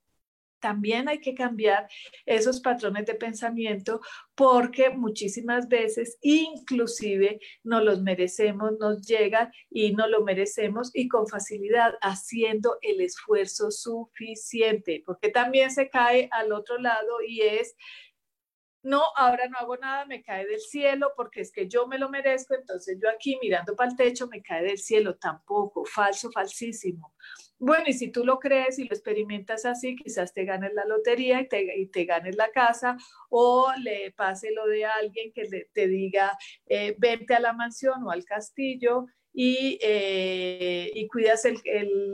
También 0.66 1.08
hay 1.08 1.20
que 1.20 1.36
cambiar 1.36 1.88
esos 2.26 2.60
patrones 2.60 3.06
de 3.06 3.14
pensamiento 3.14 4.02
porque 4.34 4.90
muchísimas 4.90 5.68
veces 5.68 6.18
inclusive 6.22 7.40
no 7.64 7.82
los 7.82 8.02
merecemos, 8.02 8.72
nos 8.80 9.06
llega 9.06 9.52
y 9.70 9.94
no 9.94 10.08
lo 10.08 10.24
merecemos 10.24 10.90
y 10.92 11.08
con 11.08 11.28
facilidad 11.28 11.94
haciendo 12.02 12.80
el 12.82 13.00
esfuerzo 13.02 13.70
suficiente, 13.70 15.04
porque 15.06 15.30
también 15.30 15.70
se 15.70 15.88
cae 15.88 16.30
al 16.32 16.52
otro 16.52 16.80
lado 16.80 17.22
y 17.22 17.42
es 17.42 17.76
no, 18.86 19.02
ahora 19.16 19.48
no 19.48 19.58
hago 19.58 19.78
nada, 19.78 20.06
me 20.06 20.22
cae 20.22 20.46
del 20.46 20.60
cielo 20.60 21.12
porque 21.16 21.42
es 21.42 21.52
que 21.52 21.68
yo 21.68 21.88
me 21.88 21.98
lo 21.98 22.08
merezco, 22.08 22.54
entonces 22.54 23.00
yo 23.02 23.10
aquí 23.10 23.36
mirando 23.42 23.76
para 23.76 23.90
el 23.90 23.98
techo 23.98 24.28
me 24.28 24.44
cae 24.44 24.64
del 24.64 24.78
cielo, 24.78 25.18
tampoco, 25.18 25.84
falso, 25.86 26.30
falsísimo. 26.32 27.12
Bueno, 27.58 27.86
y 27.88 27.94
si 27.94 28.12
tú 28.12 28.24
lo 28.24 28.38
crees 28.38 28.78
y 28.78 28.84
lo 28.84 28.94
experimentas 28.94 29.66
así, 29.66 29.96
quizás 29.96 30.36
te 30.36 30.46
ganes 30.46 30.72
la 30.76 30.86
lotería 30.86 31.42
y 31.42 31.48
te, 31.48 32.06
ganes 32.06 32.36
la 32.36 32.52
casa 32.52 32.96
o 33.30 33.74
le 33.82 34.12
pase 34.12 34.52
lo 34.52 34.68
de 34.68 34.86
alguien 34.86 35.34
que 35.34 35.68
te 35.74 35.88
diga, 35.88 36.38
eh, 36.68 36.96
vente 37.00 37.34
a 37.34 37.40
la 37.40 37.54
mansión 37.54 38.04
o 38.04 38.12
al 38.12 38.24
castillo 38.24 39.08
y, 39.38 39.78
eh, 39.82 40.92
y 40.94 41.08
cuidas 41.08 41.44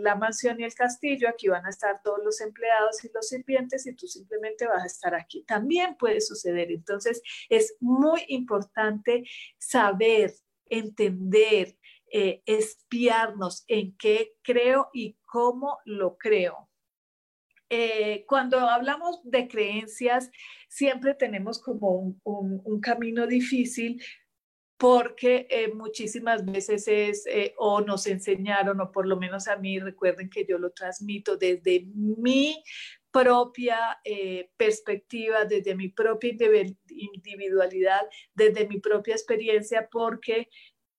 la 0.02 0.16
mansión 0.16 0.60
y 0.60 0.64
el 0.64 0.74
castillo, 0.74 1.30
aquí 1.30 1.50
van 1.50 1.68
a 1.68 1.70
estar 1.70 2.02
todos 2.04 2.20
los 2.24 2.42
empleados 2.42 3.04
y 3.04 3.12
los 3.14 3.28
sirvientes 3.28 3.86
y 3.86 3.94
tú 3.94 4.08
simplemente 4.08 4.66
vas 4.66 4.82
a 4.82 4.88
estar 4.88 5.14
aquí. 5.14 5.44
También 5.44 5.96
puede 5.98 6.20
suceder. 6.20 6.72
Entonces, 6.72 7.22
es 7.48 7.76
muy 7.80 8.24
importante 8.30 9.24
saber, 9.60 10.34
entender, 10.66 11.78
eh, 12.12 12.42
espiarnos 12.48 13.66
en 13.68 13.96
qué 13.98 14.34
creo 14.42 14.90
y 14.92 15.16
cómo 15.28 15.78
lo 15.86 16.18
creo. 16.18 16.70
Eh, 17.70 18.26
cuando 18.28 18.60
hablamos 18.60 19.22
de 19.24 19.48
creencias, 19.48 20.32
siempre 20.68 21.14
tenemos 21.14 21.62
como 21.62 22.20
un 22.24 22.82
camino 22.82 23.28
difícil 23.28 24.02
porque 24.82 25.46
eh, 25.52 25.72
muchísimas 25.72 26.44
veces 26.44 26.88
es 26.88 27.28
eh, 27.28 27.54
o 27.60 27.82
nos 27.82 28.08
enseñaron, 28.08 28.82
o 28.82 28.92
por 28.92 29.06
lo 29.06 29.16
menos 29.16 29.48
a 29.48 29.56
mí, 29.56 29.78
recuerden 29.78 30.28
que 30.28 30.44
yo 30.44 30.58
lo 30.58 30.72
transmito 30.72 31.38
desde 31.38 31.86
mi 31.94 32.64
propia 33.12 34.00
eh, 34.04 34.50
perspectiva, 34.58 35.46
desde 35.46 35.76
mi 35.76 35.90
propia 35.90 36.32
individualidad, 36.90 38.02
desde 38.34 38.68
mi 38.68 38.80
propia 38.80 39.14
experiencia, 39.14 39.88
porque 39.88 40.50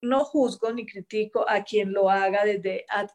no 0.01 0.25
juzgo 0.25 0.73
ni 0.73 0.87
critico 0.87 1.45
a 1.49 1.65
quien 1.65 1.93
lo 1.93 2.09
haga 2.09 2.45
desde 2.45 2.87
a, 2.89 3.09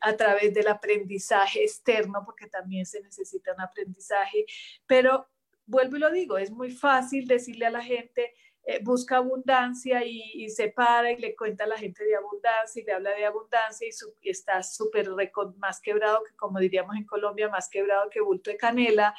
a, 0.00 0.16
través 0.16 0.54
del 0.54 0.66
aprendizaje 0.66 1.62
externo, 1.62 2.24
porque 2.26 2.48
también 2.48 2.84
se 2.84 3.00
necesita 3.00 3.54
un 3.54 3.60
aprendizaje, 3.60 4.44
pero 4.88 5.28
vuelvo 5.66 5.98
y 5.98 6.00
lo 6.00 6.10
digo, 6.10 6.36
es 6.36 6.50
muy 6.50 6.72
fácil 6.72 7.28
decirle 7.28 7.66
a 7.66 7.70
la 7.70 7.82
gente, 7.82 8.34
eh, 8.70 8.80
busca 8.82 9.16
abundancia 9.16 10.04
y, 10.04 10.46
se 10.50 10.68
para 10.68 11.10
y 11.10 11.16
le 11.16 11.34
cuenta 11.34 11.64
a 11.64 11.66
la 11.66 11.78
gente 11.78 12.04
de 12.04 12.14
abundancia 12.14 12.82
y 12.82 12.84
le 12.84 12.92
habla 12.92 13.14
de 13.14 13.24
abundancia 13.24 13.88
y, 13.88 14.28
está 14.28 14.62
súper 14.62 15.08
más 15.56 15.80
quebrado 15.80 16.22
que, 16.22 16.36
como 16.36 16.58
diríamos 16.58 16.94
en 16.94 17.06
Colombia, 17.06 17.48
más 17.48 17.70
quebrado 17.70 18.10
que 18.10 18.20
bulto 18.20 18.50
de 18.50 18.58
canela. 18.58 19.14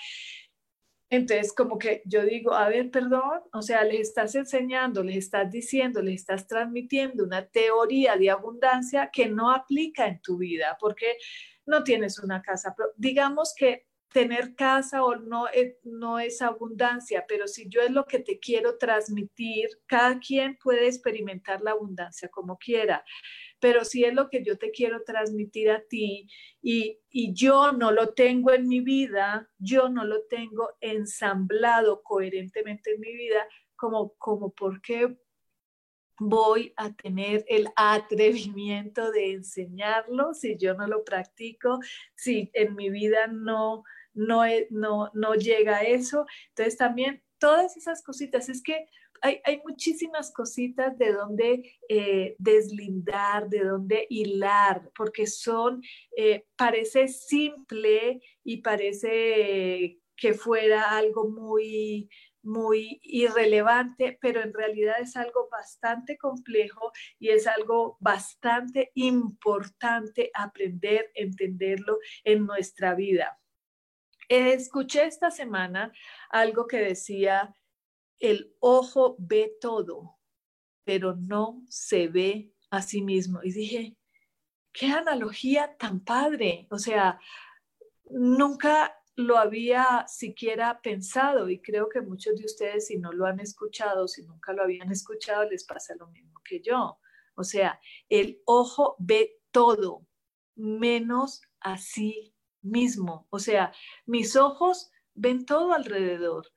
Entonces, 1.09 1.51
como 1.51 1.79
que 1.79 2.03
yo 2.05 2.23
digo, 2.25 2.53
a 2.53 2.69
ver, 2.69 2.91
perdón, 2.91 3.41
o 3.51 3.63
sea, 3.63 3.83
les 3.83 4.01
estás 4.09 4.35
enseñando, 4.35 5.03
les 5.03 5.17
estás 5.17 5.49
diciendo, 5.49 6.03
les 6.03 6.21
estás 6.21 6.45
transmitiendo 6.45 7.23
una 7.23 7.47
teoría 7.47 8.17
de 8.17 8.29
abundancia 8.29 9.09
que 9.11 9.29
no 9.29 9.49
aplica 9.49 10.05
en 10.05 10.21
tu 10.21 10.37
vida, 10.37 10.77
porque 10.79 11.17
no 11.65 11.83
tienes 11.83 12.19
una 12.19 12.43
casa. 12.43 12.75
Digamos 12.97 13.55
que 13.57 13.88
tener 14.11 14.55
casa 14.55 15.03
o 15.03 15.15
no 15.15 15.47
es, 15.47 15.75
no 15.83 16.19
es 16.19 16.41
abundancia, 16.41 17.25
pero 17.27 17.47
si 17.47 17.69
yo 17.69 17.81
es 17.81 17.91
lo 17.91 18.05
que 18.05 18.19
te 18.19 18.39
quiero 18.39 18.77
transmitir, 18.77 19.69
cada 19.85 20.19
quien 20.19 20.57
puede 20.57 20.87
experimentar 20.87 21.61
la 21.61 21.71
abundancia 21.71 22.29
como 22.29 22.57
quiera, 22.57 23.03
pero 23.59 23.85
si 23.85 24.03
es 24.05 24.13
lo 24.13 24.29
que 24.29 24.43
yo 24.43 24.57
te 24.57 24.71
quiero 24.71 25.03
transmitir 25.03 25.69
a 25.69 25.81
ti 25.81 26.27
y, 26.61 26.99
y 27.09 27.33
yo 27.33 27.71
no 27.71 27.91
lo 27.91 28.13
tengo 28.13 28.51
en 28.51 28.67
mi 28.67 28.79
vida, 28.79 29.49
yo 29.57 29.89
no 29.89 30.05
lo 30.05 30.23
tengo 30.23 30.71
ensamblado 30.81 32.01
coherentemente 32.01 32.93
en 32.95 33.01
mi 33.01 33.13
vida, 33.13 33.47
como, 33.75 34.13
como 34.17 34.51
por 34.51 34.81
qué 34.81 35.17
voy 36.19 36.73
a 36.75 36.93
tener 36.93 37.45
el 37.47 37.69
atrevimiento 37.75 39.11
de 39.11 39.31
enseñarlo 39.31 40.33
si 40.33 40.57
yo 40.57 40.73
no 40.73 40.85
lo 40.85 41.03
practico, 41.03 41.79
si 42.15 42.51
en 42.53 42.75
mi 42.75 42.89
vida 42.89 43.27
no 43.27 43.83
no, 44.13 44.43
no, 44.69 45.11
no 45.13 45.33
llega 45.35 45.77
a 45.77 45.83
eso. 45.83 46.25
Entonces 46.49 46.77
también 46.77 47.23
todas 47.39 47.77
esas 47.77 48.03
cositas, 48.03 48.49
es 48.49 48.61
que 48.61 48.87
hay, 49.21 49.41
hay 49.43 49.61
muchísimas 49.65 50.31
cositas 50.31 50.97
de 50.97 51.13
donde 51.13 51.77
eh, 51.89 52.35
deslindar, 52.37 53.49
de 53.49 53.63
donde 53.63 54.07
hilar, 54.09 54.89
porque 54.95 55.27
son, 55.27 55.81
eh, 56.15 56.45
parece 56.55 57.07
simple 57.07 58.21
y 58.43 58.57
parece 58.57 59.99
que 60.15 60.33
fuera 60.33 60.97
algo 60.97 61.29
muy, 61.29 62.09
muy 62.43 62.99
irrelevante, 63.03 64.17
pero 64.21 64.41
en 64.41 64.53
realidad 64.53 64.95
es 64.99 65.15
algo 65.15 65.47
bastante 65.51 66.17
complejo 66.17 66.91
y 67.19 67.29
es 67.29 67.47
algo 67.47 67.97
bastante 67.99 68.91
importante 68.95 70.31
aprender, 70.33 71.09
entenderlo 71.15 71.99
en 72.23 72.45
nuestra 72.45 72.95
vida. 72.95 73.39
Escuché 74.29 75.05
esta 75.05 75.31
semana 75.31 75.91
algo 76.29 76.67
que 76.67 76.77
decía, 76.77 77.55
el 78.19 78.55
ojo 78.59 79.15
ve 79.17 79.57
todo, 79.59 80.19
pero 80.83 81.15
no 81.15 81.63
se 81.67 82.07
ve 82.07 82.53
a 82.69 82.83
sí 82.83 83.01
mismo. 83.01 83.41
Y 83.43 83.51
dije, 83.51 83.97
qué 84.71 84.87
analogía 84.91 85.75
tan 85.77 85.99
padre. 86.01 86.67
O 86.69 86.77
sea, 86.77 87.19
nunca 88.05 88.95
lo 89.15 89.37
había 89.37 90.05
siquiera 90.07 90.79
pensado 90.81 91.49
y 91.49 91.59
creo 91.59 91.89
que 91.89 92.01
muchos 92.01 92.35
de 92.37 92.45
ustedes 92.45 92.87
si 92.87 92.97
no 92.97 93.11
lo 93.11 93.25
han 93.25 93.39
escuchado, 93.39 94.07
si 94.07 94.23
nunca 94.23 94.53
lo 94.53 94.63
habían 94.63 94.91
escuchado, 94.91 95.49
les 95.49 95.65
pasa 95.65 95.95
lo 95.95 96.07
mismo 96.07 96.39
que 96.45 96.61
yo. 96.61 96.99
O 97.35 97.43
sea, 97.43 97.79
el 98.07 98.41
ojo 98.45 98.95
ve 98.99 99.39
todo, 99.51 100.05
menos 100.55 101.41
a 101.59 101.77
sí 101.77 102.33
mismo. 102.61 103.27
O 103.29 103.39
sea, 103.39 103.71
mis 104.05 104.35
ojos 104.35 104.91
ven 105.13 105.45
todo 105.45 105.73
alrededor, 105.73 106.47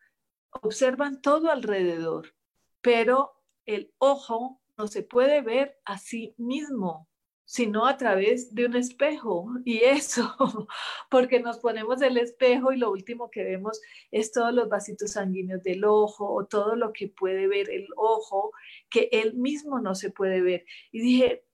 observan 0.51 1.21
todo 1.21 1.51
alrededor, 1.51 2.35
pero 2.81 3.33
el 3.67 3.93
ojo 3.99 4.61
no 4.77 4.87
se 4.87 5.03
puede 5.03 5.43
ver 5.43 5.81
a 5.85 5.99
sí 5.99 6.35
mismo, 6.39 7.09
sino 7.45 7.87
a 7.87 7.97
través 7.97 8.55
de 8.55 8.67
un 8.67 8.77
espejo. 8.77 9.47
Y 9.65 9.79
eso, 9.85 10.35
porque 11.11 11.41
nos 11.41 11.59
ponemos 11.59 12.01
el 12.03 12.17
espejo 12.17 12.73
y 12.73 12.79
lo 12.79 12.91
último 12.91 13.31
que 13.31 13.45
vemos 13.45 13.81
es 14.11 14.33
todos 14.33 14.53
los 14.55 14.69
vasitos 14.69 15.13
sanguíneos 15.13 15.63
del 15.63 15.85
ojo 15.85 16.33
o 16.33 16.47
todo 16.47 16.77
lo 16.77 16.93
que 16.93 17.09
puede 17.09 17.47
ver 17.49 17.71
el 17.71 17.89
ojo, 17.97 18.53
que 18.91 19.09
él 19.13 19.35
mismo 19.35 19.81
no 19.81 19.95
se 19.95 20.11
puede 20.11 20.41
ver. 20.41 20.65
Y 20.91 21.01
dije, 21.01 21.45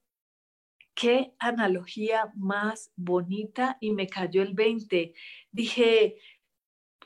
qué 0.99 1.33
analogía 1.39 2.33
más 2.35 2.91
bonita 2.97 3.79
y 3.81 3.93
me 3.93 4.09
cayó 4.09 4.43
el 4.43 4.55
20. 4.55 5.15
Dije, 5.53 6.17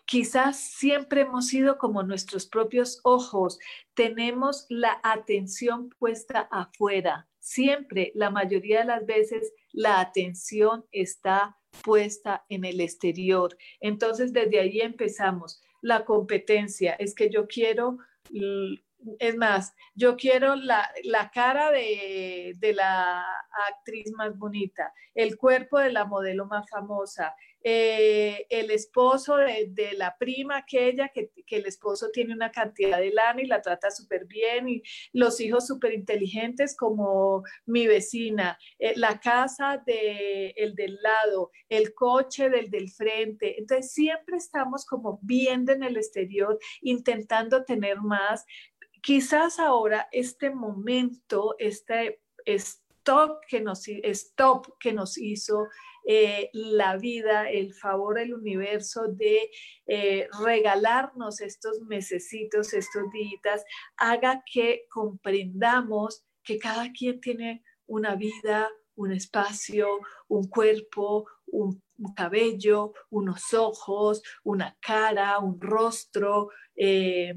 quizás 0.06 0.56
siempre 0.56 1.20
hemos 1.20 1.48
sido 1.48 1.76
como 1.76 2.02
nuestros 2.02 2.46
propios 2.46 3.00
ojos, 3.04 3.58
tenemos 3.92 4.64
la 4.70 4.98
atención 5.02 5.90
puesta 5.90 6.48
afuera. 6.50 7.28
Siempre, 7.38 8.12
la 8.14 8.30
mayoría 8.30 8.78
de 8.78 8.86
las 8.86 9.04
veces, 9.04 9.52
la 9.72 10.00
atención 10.00 10.86
está 10.90 11.58
puesta 11.84 12.46
en 12.48 12.64
el 12.64 12.80
exterior. 12.80 13.58
Entonces, 13.78 14.32
desde 14.32 14.58
ahí 14.58 14.80
empezamos. 14.80 15.60
La 15.82 16.06
competencia 16.06 16.94
es 16.94 17.14
que 17.14 17.28
yo 17.28 17.46
quiero 17.46 17.98
es 19.18 19.36
más, 19.36 19.74
yo 19.94 20.16
quiero 20.16 20.54
la, 20.56 20.90
cara 21.32 21.70
de, 21.70 22.56
la 22.74 23.24
actriz 23.68 24.12
más 24.12 24.36
bonita, 24.36 24.92
el 25.14 25.36
cuerpo 25.36 25.78
de 25.78 25.92
la 25.92 26.04
modelo 26.04 26.46
más 26.46 26.68
famosa, 26.70 27.34
eh, 27.64 28.46
el 28.50 28.70
esposo 28.72 29.36
de, 29.36 29.92
la 29.96 30.16
prima 30.18 30.58
aquella, 30.58 31.08
que, 31.08 31.30
que, 31.46 31.56
el 31.56 31.66
esposo 31.66 32.10
tiene 32.12 32.34
una 32.34 32.50
cantidad 32.50 32.98
de 32.98 33.12
lana 33.12 33.40
y 33.40 33.46
la 33.46 33.62
trata 33.62 33.90
súper 33.90 34.26
bien, 34.26 34.68
y 34.68 34.82
los 35.12 35.40
hijos 35.40 35.66
súper 35.66 35.92
inteligentes 35.92 36.76
como 36.76 37.44
mi 37.66 37.86
vecina, 37.86 38.58
eh, 38.78 38.94
la 38.96 39.20
casa 39.20 39.82
del 39.84 40.52
el 40.56 40.74
del 40.74 40.98
lado, 41.02 41.50
el 41.68 41.94
coche 41.94 42.50
del 42.50 42.70
del 42.70 42.90
frente. 42.90 43.58
Entonces 43.58 43.92
siempre 43.92 44.36
estamos 44.36 44.84
como 44.84 45.20
viendo 45.22 45.72
en 45.72 45.82
el 45.82 45.96
exterior, 45.96 46.58
intentando 46.80 47.64
tener 47.64 48.00
más, 48.00 48.44
quizás 49.02 49.58
ahora 49.58 50.08
este 50.12 50.50
momento, 50.50 51.54
este 51.58 52.22
stop 52.46 53.40
que 53.48 53.60
nos, 53.60 53.86
stop 53.86 54.78
que 54.78 54.92
nos 54.92 55.18
hizo 55.18 55.68
eh, 56.04 56.50
la 56.52 56.96
vida, 56.96 57.50
el 57.50 57.74
favor 57.74 58.16
del 58.16 58.34
universo 58.34 59.08
de 59.08 59.50
eh, 59.86 60.28
regalarnos 60.42 61.40
estos 61.40 61.80
mesecitos, 61.82 62.72
estos 62.72 63.04
días, 63.12 63.64
haga 63.96 64.42
que 64.52 64.86
comprendamos 64.88 66.24
que 66.44 66.58
cada 66.58 66.90
quien 66.92 67.20
tiene 67.20 67.62
una 67.86 68.16
vida, 68.16 68.68
un 68.94 69.12
espacio, 69.12 70.00
un 70.28 70.48
cuerpo, 70.48 71.26
un, 71.46 71.82
cabello, 72.16 72.92
unos 73.10 73.54
ojos, 73.54 74.22
una 74.42 74.76
cara, 74.80 75.38
un 75.38 75.60
rostro, 75.60 76.50
eh, 76.74 77.34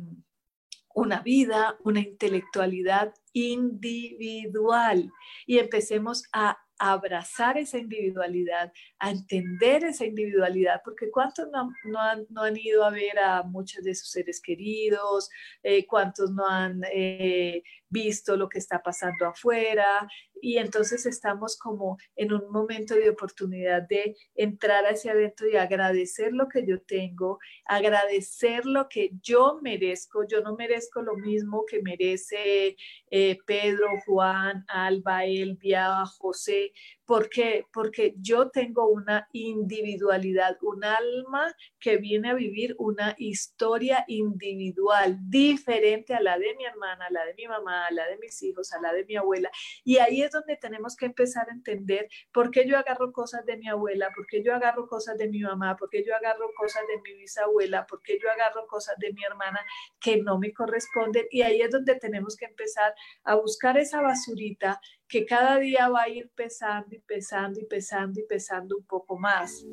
una 0.96 1.20
vida, 1.22 1.78
una 1.84 2.00
intelectualal 2.00 3.14
individual. 3.34 5.12
Y 5.46 5.60
empecemos 5.60 6.24
a 6.32 6.58
abrazar 6.80 7.58
esa 7.58 7.78
individualidad, 7.78 8.72
a 9.00 9.12
entender 9.12 9.84
esa 9.84 10.06
individualidad, 10.06 10.82
porque 10.84 11.12
cuántos 11.12 11.48
no, 11.52 12.02
han, 12.42 12.58
ido 12.58 12.84
a 12.84 12.90
ver 12.90 13.20
a 13.20 13.44
muchos 13.44 13.84
de 13.84 13.94
sus 13.94 14.10
seres 14.10 14.42
queridos, 14.42 15.30
eh, 15.64 15.86
cuántos 15.86 16.32
no 16.32 16.48
han 16.48 16.82
eh, 16.92 17.62
visto 17.90 18.36
lo 18.36 18.50
que 18.50 18.60
está 18.60 18.82
pasando 18.82 19.26
afuera, 19.28 20.08
y 20.42 20.58
entonces 20.58 21.06
estamos 21.06 21.58
como 21.58 21.98
en 22.16 22.32
un 22.32 22.52
momento 22.52 22.94
de 22.94 23.10
oportunidad 23.10 23.82
de 23.88 24.16
entrar 24.36 24.86
hacia 24.86 25.14
adentro 25.14 25.48
y 25.48 25.56
agradecer 25.56 26.34
lo 26.34 26.48
que 26.48 26.66
yo 26.68 26.82
tengo, 26.82 27.40
agradecer 27.66 28.66
lo 28.66 28.88
que 28.88 29.10
yo 29.22 29.60
merezco. 29.62 30.26
Yo 30.28 30.42
no 30.42 30.56
merezco 30.56 31.02
lo 31.02 31.16
mismo 31.16 31.66
que 31.66 31.82
merece 31.82 32.76
eh, 33.10 33.38
Pedro, 33.48 33.88
Juan, 34.06 34.66
Alba, 34.68 35.26
Elvia, 35.26 36.06
José. 36.06 36.74
¿Por 37.06 37.30
qué? 37.30 37.68
Porque 37.72 38.16
yo 38.18 38.50
tengo 38.50 38.88
una 38.88 39.28
individualidad, 39.32 40.58
un 40.62 40.84
alma 40.84 41.54
que 41.80 41.98
viene 41.98 42.32
a 42.32 42.34
vivir 42.34 42.76
una 42.80 43.16
historia 43.20 44.04
individual 44.08 45.18
diferente 45.30 46.16
a 46.16 46.20
la 46.20 46.40
de 46.40 46.56
mi 46.56 46.66
hermana, 46.66 47.06
a 47.06 47.12
la 47.12 47.26
de 47.26 47.36
mi 47.36 47.48
mamá, 47.48 47.86
a 47.86 47.92
la 47.92 48.08
de 48.08 48.18
mis 48.18 48.42
hijos, 48.42 48.74
a 48.74 48.82
la 48.82 48.92
de 48.92 49.06
mi 49.06 49.16
abuela. 49.18 49.52
Y 49.84 49.98
ahí 49.98 50.24
es 50.24 50.32
donde 50.32 50.58
tenemos 50.58 50.96
que 50.96 51.06
empezar 51.06 51.48
a 51.48 51.54
entender 51.54 52.08
por 52.32 52.50
qué 52.50 52.68
yo 52.68 52.76
agarro 52.76 53.12
cosas 53.12 53.46
de 53.46 53.58
mi 53.58 53.68
abuela, 53.68 54.10
por 54.16 54.26
qué 54.26 54.44
yo 54.44 54.56
agarro 54.56 54.88
cosas 54.88 55.16
de 55.18 55.28
mi 55.28 55.42
mamá, 55.42 55.76
por 55.78 55.90
qué 55.90 56.04
yo 56.04 56.16
agarro 56.16 56.50
cosas 56.58 56.84
de 56.88 57.00
mi 57.02 57.20
bisabuela, 57.20 57.86
por 57.86 58.02
qué 58.02 58.18
yo 58.20 58.32
agarro 58.32 58.66
cosas 58.66 58.96
de 58.98 59.14
mi 59.14 59.24
hermana 59.24 59.60
que 60.00 60.18
no 60.18 60.40
me 60.40 60.54
corresponden. 60.54 61.28
Y 61.30 61.44
ahí 61.44 61.62
es 61.62 61.70
donde 61.70 61.96
tenemos 62.00 62.36
que 62.36 62.46
empezar 62.46 62.96
a 63.24 63.36
buscar 63.36 63.78
esa 63.78 64.02
basurita 64.02 64.82
que 65.08 65.26
cada 65.26 65.58
día 65.60 65.90
va 65.90 66.04
a 66.04 66.10
ir 66.10 66.30
pesando 66.36 66.96
y 66.96 67.00
pesando 67.00 67.60
y 67.60 67.66
pesando 67.66 68.20
y 68.20 68.26
pesando 68.26 68.78
un 68.78 68.86
poco 68.86 69.18
más. 69.18 69.66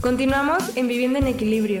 Continuamos 0.00 0.76
en 0.76 0.86
Vivienda 0.86 1.18
en 1.18 1.28
Equilibrio. 1.28 1.80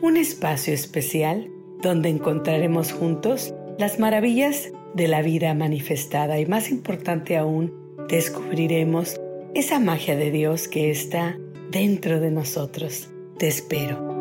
un 0.00 0.16
espacio 0.16 0.74
especial 0.74 1.50
donde 1.80 2.08
encontraremos 2.08 2.92
juntos 2.92 3.54
las 3.78 3.98
maravillas 3.98 4.72
de 4.94 5.08
la 5.08 5.22
vida 5.22 5.54
manifestada 5.54 6.38
y 6.38 6.46
más 6.46 6.70
importante 6.70 7.36
aún, 7.36 7.72
descubriremos 8.08 9.20
esa 9.54 9.80
magia 9.80 10.16
de 10.16 10.30
Dios 10.30 10.68
que 10.68 10.90
está 10.90 11.36
dentro 11.70 12.20
de 12.20 12.30
nosotros. 12.30 13.10
Te 13.38 13.48
espero. 13.48 14.14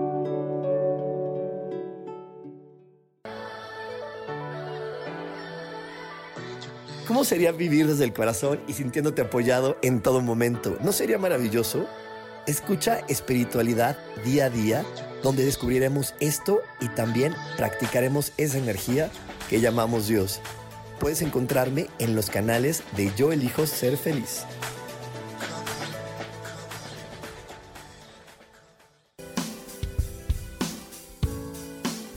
¿Cómo 7.07 7.25
sería 7.25 7.51
vivir 7.51 7.85
desde 7.85 8.05
el 8.05 8.13
corazón 8.13 8.59
y 8.67 8.73
sintiéndote 8.73 9.21
apoyado 9.21 9.77
en 9.83 10.01
todo 10.01 10.21
momento? 10.21 10.77
¿No 10.81 10.91
sería 10.91 11.19
maravilloso? 11.19 11.85
Escucha 12.47 13.01
espiritualidad 13.07 13.97
día 14.25 14.45
a 14.45 14.49
día 14.49 14.85
donde 15.23 15.45
descubriremos 15.45 16.13
esto 16.19 16.61
y 16.79 16.89
también 16.89 17.33
practicaremos 17.57 18.33
esa 18.37 18.57
energía 18.57 19.09
que 19.49 19.61
llamamos 19.61 20.07
Dios. 20.07 20.41
Puedes 20.99 21.21
encontrarme 21.21 21.87
en 21.97 22.15
los 22.15 22.29
canales 22.29 22.83
de 22.95 23.11
Yo 23.15 23.31
elijo 23.31 23.65
ser 23.65 23.97
feliz. 23.97 24.43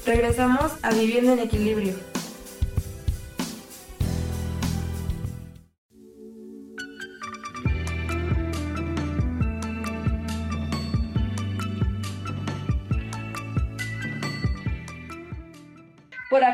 Regresamos 0.04 0.72
a 0.82 0.92
Viviendo 0.92 1.32
en 1.32 1.40
Equilibrio. 1.40 2.15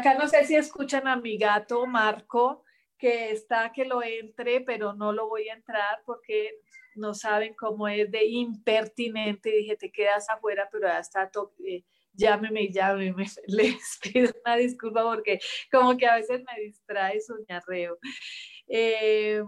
Acá 0.03 0.15
no 0.19 0.27
sé 0.27 0.45
si 0.45 0.57
escuchan 0.57 1.07
a 1.07 1.17
mi 1.17 1.39
gato 1.39 1.87
Marco, 1.87 2.65
que 2.99 3.31
está 3.31 3.71
que 3.73 3.85
lo 3.85 4.03
entre, 4.03 4.61
pero 4.61 4.93
no 4.93 5.13
lo 5.13 5.29
voy 5.29 5.49
a 5.49 5.55
entrar 5.55 6.03
porque 6.05 6.59
no 6.97 7.15
saben 7.15 7.55
cómo 7.55 7.89
es 7.89 8.11
de 8.11 8.25
impertinente. 8.27 9.51
Dije, 9.51 9.77
te 9.77 9.91
quedas 9.91 10.29
afuera, 10.29 10.69
pero 10.71 10.89
ya 10.89 10.99
está, 10.99 11.31
eh, 11.67 11.85
llámeme 12.13 12.71
llámeme. 12.71 13.27
Les 13.47 13.99
pido 14.03 14.33
una 14.45 14.57
disculpa 14.57 15.03
porque 15.05 15.39
como 15.71 15.97
que 15.97 16.07
a 16.07 16.17
veces 16.17 16.43
me 16.43 16.63
distrae 16.63 17.21
su 17.21 17.35
ñarreo. 17.49 17.99
Eh, 18.67 19.43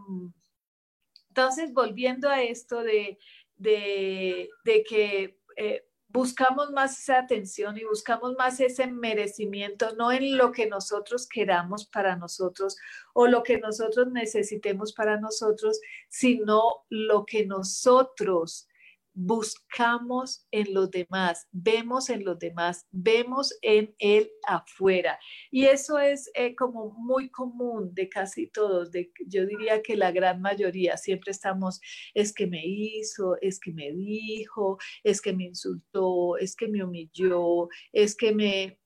entonces, 1.28 1.72
volviendo 1.72 2.30
a 2.30 2.42
esto 2.44 2.82
de, 2.82 3.18
de, 3.56 4.48
que 4.88 5.36
eh, 5.56 5.84
buscamos 6.14 6.70
más 6.70 7.00
esa 7.00 7.18
atención 7.18 7.76
y 7.76 7.84
buscamos 7.84 8.36
más 8.38 8.60
ese 8.60 8.86
merecimiento, 8.86 9.96
no 9.96 10.12
en 10.12 10.38
lo 10.38 10.52
que 10.52 10.66
nosotros 10.66 11.26
queramos 11.28 11.86
para 11.86 12.14
nosotros 12.14 12.76
o 13.14 13.26
lo 13.26 13.42
que 13.42 13.58
nosotros 13.58 14.06
necesitemos 14.12 14.92
para 14.92 15.18
nosotros, 15.18 15.80
sino 16.08 16.84
lo 16.88 17.26
que 17.26 17.44
nosotros 17.44 18.68
buscamos 19.14 20.46
en 20.50 20.74
los 20.74 20.90
demás, 20.90 21.46
vemos 21.52 22.10
en 22.10 22.24
los 22.24 22.38
demás, 22.38 22.86
vemos 22.90 23.56
en 23.62 23.94
él 23.98 24.30
afuera. 24.46 25.18
Y 25.50 25.66
eso 25.66 25.98
es 25.98 26.30
eh, 26.34 26.54
como 26.56 26.90
muy 26.90 27.30
común 27.30 27.94
de 27.94 28.08
casi 28.08 28.48
todos, 28.48 28.90
de, 28.90 29.12
yo 29.26 29.46
diría 29.46 29.82
que 29.82 29.96
la 29.96 30.10
gran 30.10 30.40
mayoría, 30.40 30.96
siempre 30.96 31.30
estamos, 31.30 31.80
es 32.12 32.32
que 32.34 32.46
me 32.46 32.62
hizo, 32.66 33.36
es 33.40 33.60
que 33.60 33.72
me 33.72 33.92
dijo, 33.92 34.78
es 35.04 35.20
que 35.20 35.32
me 35.32 35.44
insultó, 35.44 36.36
es 36.36 36.56
que 36.56 36.68
me 36.68 36.84
humilló, 36.84 37.68
es 37.92 38.16
que 38.16 38.32
me... 38.32 38.78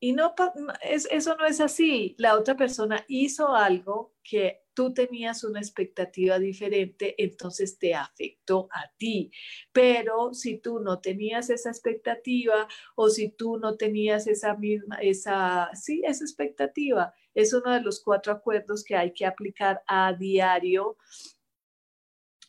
Y 0.00 0.12
no, 0.12 0.34
es, 0.82 1.08
eso 1.10 1.34
no 1.36 1.46
es 1.46 1.60
así. 1.62 2.14
La 2.18 2.36
otra 2.36 2.56
persona 2.56 3.04
hizo 3.08 3.54
algo 3.54 4.14
que 4.22 4.63
tú 4.74 4.92
tenías 4.92 5.44
una 5.44 5.60
expectativa 5.60 6.38
diferente, 6.38 7.14
entonces 7.22 7.78
te 7.78 7.94
afectó 7.94 8.68
a 8.72 8.92
ti. 8.96 9.30
Pero 9.72 10.34
si 10.34 10.58
tú 10.58 10.80
no 10.80 11.00
tenías 11.00 11.50
esa 11.50 11.70
expectativa 11.70 12.68
o 12.96 13.08
si 13.08 13.30
tú 13.30 13.58
no 13.58 13.76
tenías 13.76 14.26
esa 14.26 14.54
misma, 14.56 14.96
esa, 14.96 15.70
sí, 15.74 16.02
esa 16.04 16.24
expectativa, 16.24 17.14
es 17.34 17.52
uno 17.54 17.72
de 17.72 17.80
los 17.80 18.02
cuatro 18.02 18.32
acuerdos 18.32 18.84
que 18.84 18.96
hay 18.96 19.12
que 19.12 19.26
aplicar 19.26 19.82
a 19.86 20.12
diario 20.12 20.96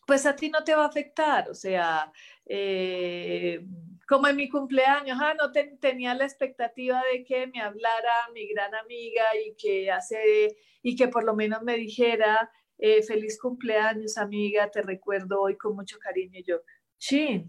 pues 0.05 0.25
a 0.25 0.35
ti 0.35 0.49
no 0.49 0.63
te 0.63 0.75
va 0.75 0.83
a 0.83 0.87
afectar, 0.87 1.49
o 1.49 1.55
sea, 1.55 2.11
eh, 2.45 3.65
como 4.07 4.27
en 4.27 4.35
mi 4.35 4.49
cumpleaños, 4.49 5.17
ah, 5.21 5.33
no 5.39 5.51
tenía 5.79 6.13
la 6.13 6.25
expectativa 6.25 7.01
de 7.11 7.23
que 7.23 7.47
me 7.47 7.61
hablara 7.61 8.29
mi 8.33 8.47
gran 8.47 8.75
amiga 8.75 9.23
y 9.43 9.55
que 9.55 9.91
hace 9.91 10.57
y 10.83 10.95
que 10.95 11.07
por 11.07 11.23
lo 11.23 11.35
menos 11.35 11.63
me 11.63 11.75
dijera 11.75 12.51
eh, 12.77 13.01
feliz 13.03 13.39
cumpleaños 13.39 14.17
amiga, 14.17 14.69
te 14.69 14.81
recuerdo 14.81 15.41
hoy 15.41 15.57
con 15.57 15.75
mucho 15.75 15.97
cariño. 15.99 16.39
Y 16.39 16.43
yo, 16.43 16.61
sí, 16.97 17.45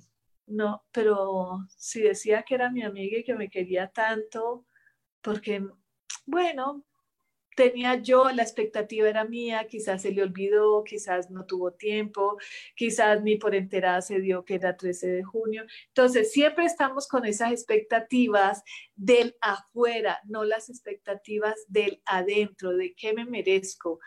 no, 0.47 0.85
pero 0.93 1.59
si 1.77 2.01
decía 2.03 2.43
que 2.43 2.55
era 2.55 2.71
mi 2.71 2.83
amiga 2.83 3.19
y 3.19 3.25
que 3.25 3.35
me 3.35 3.51
quería 3.51 3.89
tanto, 3.89 4.67
porque, 5.21 5.63
bueno, 6.25 6.85
tenía 7.57 7.97
yo, 7.97 8.31
la 8.31 8.43
expectativa 8.43 9.09
era 9.09 9.25
mía, 9.25 9.67
quizás 9.69 10.03
se 10.03 10.13
le 10.13 10.23
olvidó, 10.23 10.85
quizás 10.85 11.31
no 11.31 11.47
tuvo 11.47 11.73
tiempo, 11.73 12.37
quizás 12.77 13.23
ni 13.23 13.37
por 13.37 13.55
enterada 13.55 14.03
se 14.03 14.21
dio 14.21 14.45
que 14.45 14.55
era 14.55 14.77
13 14.77 15.09
de 15.09 15.25
junio. 15.25 15.65
Entonces, 15.89 16.31
siempre 16.33 16.67
estamos 16.67 17.09
con 17.09 17.25
esas 17.25 17.51
expectativas 17.51 18.63
del 18.95 19.37
afuera, 19.41 20.21
no 20.27 20.45
las 20.45 20.69
expectativas 20.69 21.57
del 21.69 22.01
adentro, 22.05 22.77
de 22.77 22.95
qué 22.95 23.15
me 23.15 23.25
merezco, 23.25 24.01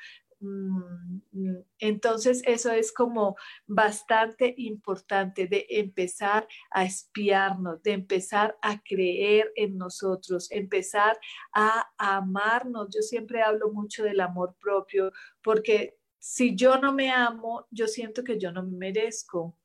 entonces, 1.80 2.42
eso 2.46 2.72
es 2.72 2.94
como 2.94 3.36
bastante 3.68 4.54
importante 4.58 5.48
de 5.48 5.66
empezar 5.70 6.48
a 6.72 6.86
espiarnos, 6.86 7.84
de 7.84 7.92
empezar 7.92 8.58
a 8.62 8.82
creer 8.82 9.52
en 9.56 9.78
nosotros, 9.78 10.50
empezar 10.52 11.20
a 11.54 11.90
amarnos. 11.98 12.88
Yo 12.94 13.02
siempre 13.02 13.42
hablo 13.42 13.72
mucho 13.74 14.04
del 14.04 14.22
amor 14.22 14.56
propio 14.62 15.12
porque 15.44 15.98
si 16.20 16.56
yo 16.56 16.78
no 16.78 16.94
me 16.94 17.12
amo, 17.12 17.68
yo 17.72 17.88
siento 17.88 18.24
que 18.24 18.40
yo 18.40 18.52
no 18.52 18.64
me 18.64 18.78
merezco. 18.78 19.59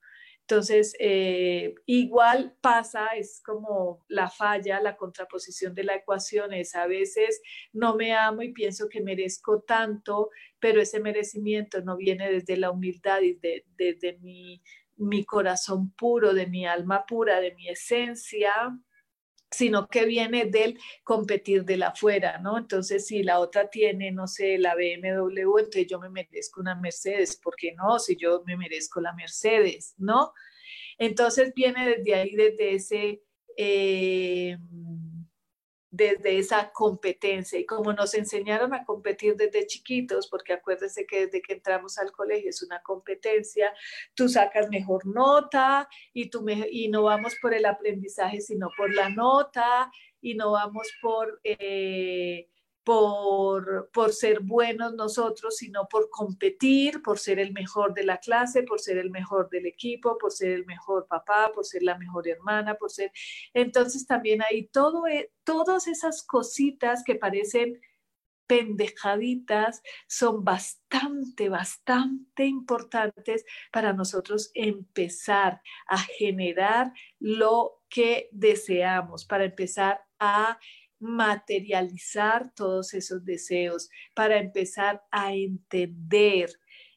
Entonces, 0.47 0.95
eh, 1.01 1.75
igual 1.87 2.55
pasa, 2.61 3.07
es 3.17 3.41
como 3.43 4.05
la 4.09 4.29
falla, 4.29 4.79
la 4.83 4.95
contraposición 4.99 5.75
de 5.75 5.85
la 5.85 5.95
ecuación 5.95 6.53
es 6.53 6.75
a 6.75 6.87
veces 6.87 7.41
no 7.73 7.97
me 7.97 8.13
amo 8.13 8.43
y 8.43 8.53
pienso 8.53 8.91
que 8.91 9.01
merezco 9.01 9.63
tanto, 9.63 10.29
pero 10.59 10.83
ese 10.83 11.01
merecimiento 11.01 11.81
no 11.81 11.97
viene 11.97 12.31
desde 12.31 12.59
la 12.59 12.71
humildad 12.71 13.23
y 13.23 13.39
desde 13.79 14.19
mi, 14.19 14.63
mi 14.97 15.25
corazón 15.25 15.93
puro, 15.95 16.35
de 16.35 16.47
mi 16.47 16.67
alma 16.67 17.07
pura, 17.07 17.41
de 17.41 17.55
mi 17.55 17.71
esencia, 17.71 18.53
sino 19.55 19.87
que 19.89 20.05
viene 20.05 20.47
del 20.47 20.79
competir 21.03 21.65
de 21.65 21.77
la 21.77 21.89
afuera, 21.89 22.39
¿no? 22.39 22.59
Entonces, 22.59 23.07
si 23.07 23.23
la 23.23 23.39
otra 23.39 23.71
tiene, 23.71 24.11
no 24.13 24.27
sé, 24.27 24.59
la 24.59 24.75
BMW, 24.75 25.59
entonces 25.59 25.87
yo 25.87 25.99
me 26.01 26.11
merezco 26.11 26.61
una 26.61 26.75
Mercedes, 26.75 27.37
¿por 27.37 27.55
qué 27.57 27.73
no? 27.73 27.99
Si 27.99 28.17
yo 28.17 28.43
me 28.47 28.57
merezco 28.57 29.01
la 29.01 29.13
Mercedes, 29.15 29.95
¿no? 29.99 30.33
Entonces 30.99 31.53
viene 31.55 31.97
desde 31.97 32.15
ahí, 32.15 32.35
desde 32.35 32.75
ese... 32.75 33.23
Eh, 33.57 34.59
desde 35.95 36.39
esa 36.39 36.73
competencia. 36.73 37.59
Y 37.59 37.67
como 37.67 37.93
nos 37.93 38.15
enseñaron 38.15 38.75
a 38.75 38.85
competir 38.85 39.37
desde 39.37 39.67
chiquitos, 39.67 40.27
porque 40.29 40.53
acuérdense 40.53 41.07
que 41.07 41.27
desde 41.27 41.41
que 41.41 41.53
entramos 41.53 41.99
al 41.99 42.11
colegio 42.11 42.51
es 42.51 42.63
una 42.63 42.83
competencia, 42.83 43.73
tú 44.15 44.29
sacas 44.29 44.69
mejor 44.71 45.07
nota 45.07 45.89
y, 46.13 46.31
tú 46.31 46.45
y 46.49 46.89
no 46.89 47.05
vamos 47.05 47.37
por 47.41 47.55
el 47.55 47.65
aprendizaje, 47.65 48.41
sino 48.41 48.71
por 48.77 48.93
la 48.93 49.09
nota 49.09 49.91
y 50.21 50.35
no 50.35 50.53
vamos 50.53 50.89
por... 51.01 51.41
Eh, 51.45 52.49
por, 52.85 53.91
por, 53.93 54.12
ser 54.12 54.41
buenos 54.41 54.95
nosotros, 54.95 55.57
sino 55.57 55.89
por 55.89 56.11
competir, 56.11 57.03
por 57.03 57.18
ser 57.18 57.39
el 57.39 57.53
mejor 57.53 57.95
de 57.95 58.05
la 58.05 58.18
clase, 58.18 58.62
por 58.62 58.78
ser 58.80 58.99
el 58.99 59.11
mejor 59.11 59.49
del 59.49 59.66
equipo, 59.66 60.18
por 60.18 60.32
ser 60.32 60.51
el 60.51 60.66
mejor 60.66 61.07
papá, 61.09 61.51
por 61.55 61.64
ser 61.64 61.82
la 61.82 61.97
mejor 61.99 62.28
hermana, 62.28 62.74
por 62.74 62.91
ser... 62.91 63.11
Entonces 63.55 64.07
también 64.07 64.43
hay 64.43 64.66
todo, 64.68 65.07
e, 65.07 65.32
todas 65.45 65.87
esas 65.87 66.22
cositas 66.22 67.03
que 67.05 67.14
parecen 67.14 67.80
pendejaditas 68.47 69.82
son 70.07 70.45
bastante, 70.45 71.49
bastante 71.49 72.45
importantes 72.45 73.45
para 73.72 73.93
nosotros 73.93 74.51
empezar 74.55 75.62
a 75.87 75.99
generar 75.99 76.93
lo 77.18 77.82
que 77.89 78.28
deseamos, 78.32 79.24
para 79.24 79.45
empezar 79.45 80.05
a 80.18 80.59
materializar 80.99 82.53
todos 82.55 82.95
esos 82.95 83.25
deseos, 83.25 83.89
para 84.15 84.39
empezar 84.39 85.03
a 85.11 85.35
entender 85.35 86.51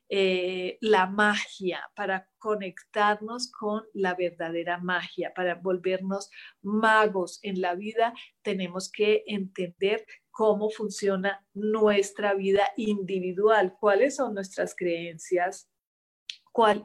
eh, 0.09 0.77
la 0.79 1.05
magia, 1.05 1.81
para 1.93 2.29
conectarnos 2.37 3.51
con 3.51 3.83
la 3.93 4.15
verdadera 4.15 4.77
magia, 4.77 5.33
para 5.35 5.55
volvernos 5.55 6.29
magos 6.61 7.39
en 7.43 7.59
la 7.59 7.75
vida, 7.75 8.13
tenemos 8.41 8.89
que 8.89 9.23
entender 9.27 10.05
cómo 10.31 10.69
funciona 10.69 11.45
nuestra 11.53 12.35
vida 12.35 12.69
individual, 12.77 13.75
cuáles 13.79 14.15
son 14.15 14.33
nuestras 14.33 14.75
creencias, 14.75 15.69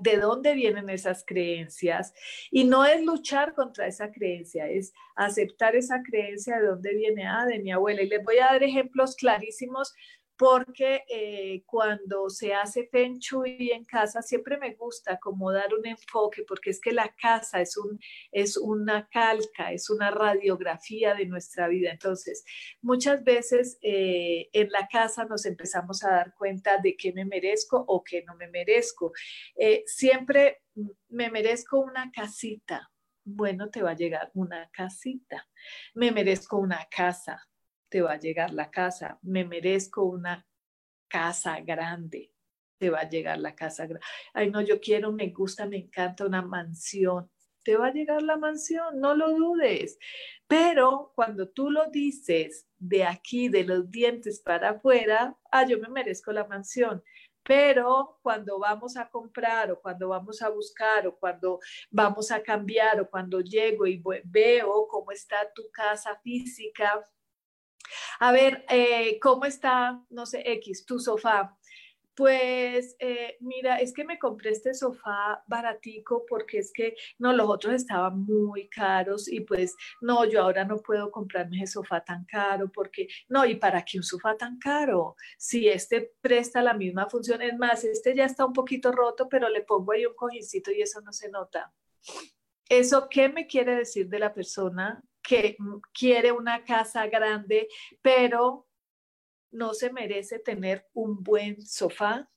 de 0.01 0.17
dónde 0.19 0.55
vienen 0.55 0.91
esas 0.91 1.25
creencias. 1.27 2.13
Y 2.51 2.65
no 2.65 2.85
es 2.85 3.03
luchar 3.03 3.55
contra 3.55 3.87
esa 3.87 4.11
creencia, 4.11 4.69
es 4.69 4.93
aceptar 5.17 5.75
esa 5.77 6.03
creencia 6.03 6.59
de 6.59 6.67
dónde 6.67 6.95
viene, 6.95 7.27
ah, 7.27 7.47
de 7.47 7.59
mi 7.59 7.73
abuela. 7.73 8.03
Y 8.03 8.09
les 8.09 8.23
voy 8.23 8.39
a 8.39 8.53
dar 8.53 8.63
ejemplos 8.63 9.17
clarísimos 9.17 9.95
porque 10.43 11.05
eh, 11.09 11.63
cuando 11.67 12.29
se 12.29 12.53
hace 12.53 12.89
Feng 12.89 13.21
Shui 13.21 13.71
en 13.71 13.85
casa 13.85 14.23
siempre 14.23 14.59
me 14.59 14.75
gusta 14.75 15.21
como 15.21 15.53
dar 15.53 15.73
un 15.73 15.87
enfoque, 15.87 16.43
porque 16.43 16.71
es 16.71 16.81
que 16.81 16.91
la 16.91 17.15
casa 17.15 17.61
es, 17.61 17.77
un, 17.77 18.01
es 18.33 18.57
una 18.57 19.09
calca, 19.09 19.71
es 19.71 19.89
una 19.89 20.11
radiografía 20.11 21.15
de 21.15 21.27
nuestra 21.27 21.69
vida. 21.69 21.93
Entonces, 21.93 22.43
muchas 22.81 23.23
veces 23.23 23.79
eh, 23.83 24.49
en 24.53 24.73
la 24.73 24.89
casa 24.89 25.27
nos 25.27 25.47
empezamos 25.47 26.03
a 26.03 26.11
dar 26.11 26.35
cuenta 26.35 26.79
de 26.79 26.97
qué 26.97 27.13
me 27.13 27.25
merezco 27.25 27.85
o 27.87 28.03
qué 28.03 28.25
no 28.25 28.35
me 28.35 28.49
merezco. 28.49 29.13
Eh, 29.55 29.85
siempre 29.87 30.63
me 31.09 31.31
merezco 31.31 31.79
una 31.79 32.11
casita. 32.11 32.91
Bueno, 33.23 33.71
te 33.71 33.81
va 33.81 33.91
a 33.93 33.97
llegar 33.97 34.33
una 34.35 34.69
casita. 34.73 35.49
Me 35.95 36.11
merezco 36.11 36.57
una 36.59 36.85
casa 36.91 37.41
te 37.93 38.01
va 38.01 38.13
a 38.13 38.19
llegar 38.19 38.55
la 38.55 38.71
casa. 38.71 39.19
Me 39.21 39.45
merezco 39.45 40.03
una 40.05 40.47
casa 41.09 41.61
grande, 41.61 42.33
te 42.79 42.89
va 42.89 43.01
a 43.01 43.09
llegar 43.09 43.39
la 43.39 43.55
casa 43.55 43.85
grande. 43.85 44.07
Ay, 44.33 44.51
no, 44.51 44.63
yo 44.63 44.81
quiero, 44.81 45.13
me 45.13 45.29
gusta, 45.29 45.67
me 45.67 45.77
encanta 45.77 46.25
una 46.25 46.41
mansión. 46.41 47.31
Te 47.63 47.77
va 47.77 47.89
a 47.89 47.93
llegar 47.93 48.23
la 48.23 48.39
mansión, 48.39 48.99
no 48.99 49.15
lo 49.15 49.37
dudes. 49.37 49.99
Pero 50.47 51.13
cuando 51.15 51.51
tú 51.51 51.71
lo 51.71 51.91
dices 51.91 52.67
de 52.79 53.05
aquí, 53.05 53.51
de 53.51 53.65
los 53.65 53.91
dientes 53.91 54.41
para 54.41 54.71
afuera, 54.71 55.39
ah, 55.51 55.67
yo 55.67 55.79
me 55.79 55.89
merezco 55.89 56.33
la 56.33 56.47
mansión. 56.47 57.05
Pero 57.43 58.19
cuando 58.23 58.59
vamos 58.59 58.97
a 58.97 59.11
comprar 59.11 59.71
o 59.71 59.81
cuando 59.83 60.09
vamos 60.09 60.41
a 60.41 60.49
buscar 60.49 61.07
o 61.07 61.19
cuando 61.19 61.61
vamos 61.91 62.31
a 62.31 62.43
cambiar 62.43 63.03
o 63.03 63.11
cuando 63.11 63.41
llego 63.41 63.87
y 63.87 64.03
veo 64.25 64.87
cómo 64.89 65.11
está 65.11 65.53
tu 65.53 65.71
casa 65.71 66.19
física, 66.23 67.05
a 68.23 68.31
ver, 68.31 68.65
eh, 68.69 69.19
¿cómo 69.19 69.47
está, 69.47 70.01
no 70.09 70.27
sé, 70.27 70.45
X, 70.53 70.87
tu 70.87 71.01
sofá? 71.01 71.59
Pues 72.15 72.95
eh, 73.01 73.37
mira, 73.41 73.79
es 73.79 73.93
que 73.93 74.05
me 74.05 74.17
compré 74.17 74.51
este 74.51 74.75
sofá 74.75 75.43
baratico 75.49 76.25
porque 76.29 76.59
es 76.59 76.71
que 76.73 76.95
no, 77.19 77.33
los 77.33 77.49
otros 77.49 77.75
estaban 77.75 78.21
muy 78.21 78.69
caros 78.69 79.27
y 79.27 79.41
pues 79.41 79.75
no, 80.01 80.25
yo 80.25 80.41
ahora 80.41 80.65
no 80.65 80.77
puedo 80.77 81.11
comprarme 81.11 81.57
ese 81.57 81.73
sofá 81.73 82.05
tan 82.05 82.25
caro 82.25 82.71
porque 82.71 83.09
no, 83.29 83.45
¿y 83.45 83.57
para 83.57 83.85
qué 83.85 83.99
un 83.99 84.05
sofá 84.05 84.37
tan 84.37 84.57
caro? 84.57 85.17
Si 85.37 85.67
este 85.67 86.13
presta 86.21 86.63
la 86.63 86.75
misma 86.75 87.09
función, 87.09 87.43
es 87.43 87.59
más, 87.59 87.83
este 87.83 88.15
ya 88.15 88.27
está 88.27 88.47
un 88.47 88.53
poquito 88.53 88.93
roto, 88.93 89.29
pero 89.29 89.49
le 89.49 89.63
pongo 89.63 89.91
ahí 89.91 90.07
un 90.07 90.15
cojincito 90.15 90.71
y 90.71 90.81
eso 90.81 91.01
no 91.01 91.13
se 91.13 91.29
nota. 91.29 91.73
¿Eso 92.69 93.09
qué 93.11 93.29
me 93.29 93.49
quiere 93.49 93.75
decir 93.75 94.09
de 94.09 94.21
la 94.21 94.33
persona 94.33 95.03
que 95.23 95.57
quiere 95.93 96.33
una 96.33 96.65
casa 96.65 97.07
grande, 97.07 97.69
pero 98.01 98.67
no 99.53 99.75
se 99.75 99.93
merece 99.93 100.39
tener 100.39 100.89
un 100.95 101.23
buen 101.23 101.65
sofá 101.65 102.29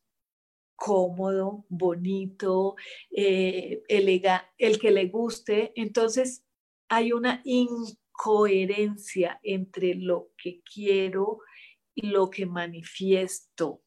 cómodo, 0.76 1.66
bonito, 1.70 2.76
eh, 3.10 3.82
el 3.88 4.80
que 4.80 4.92
le 4.92 5.08
guste. 5.08 5.72
Entonces 5.76 6.46
hay 6.90 7.12
una 7.14 7.42
incoherencia 7.44 9.40
entre 9.44 9.96
lo 9.96 10.32
que 10.38 10.62
quiero 10.62 11.40
y 11.96 12.08
lo 12.08 12.30
que 12.30 12.46
manifiesto. 12.46 13.85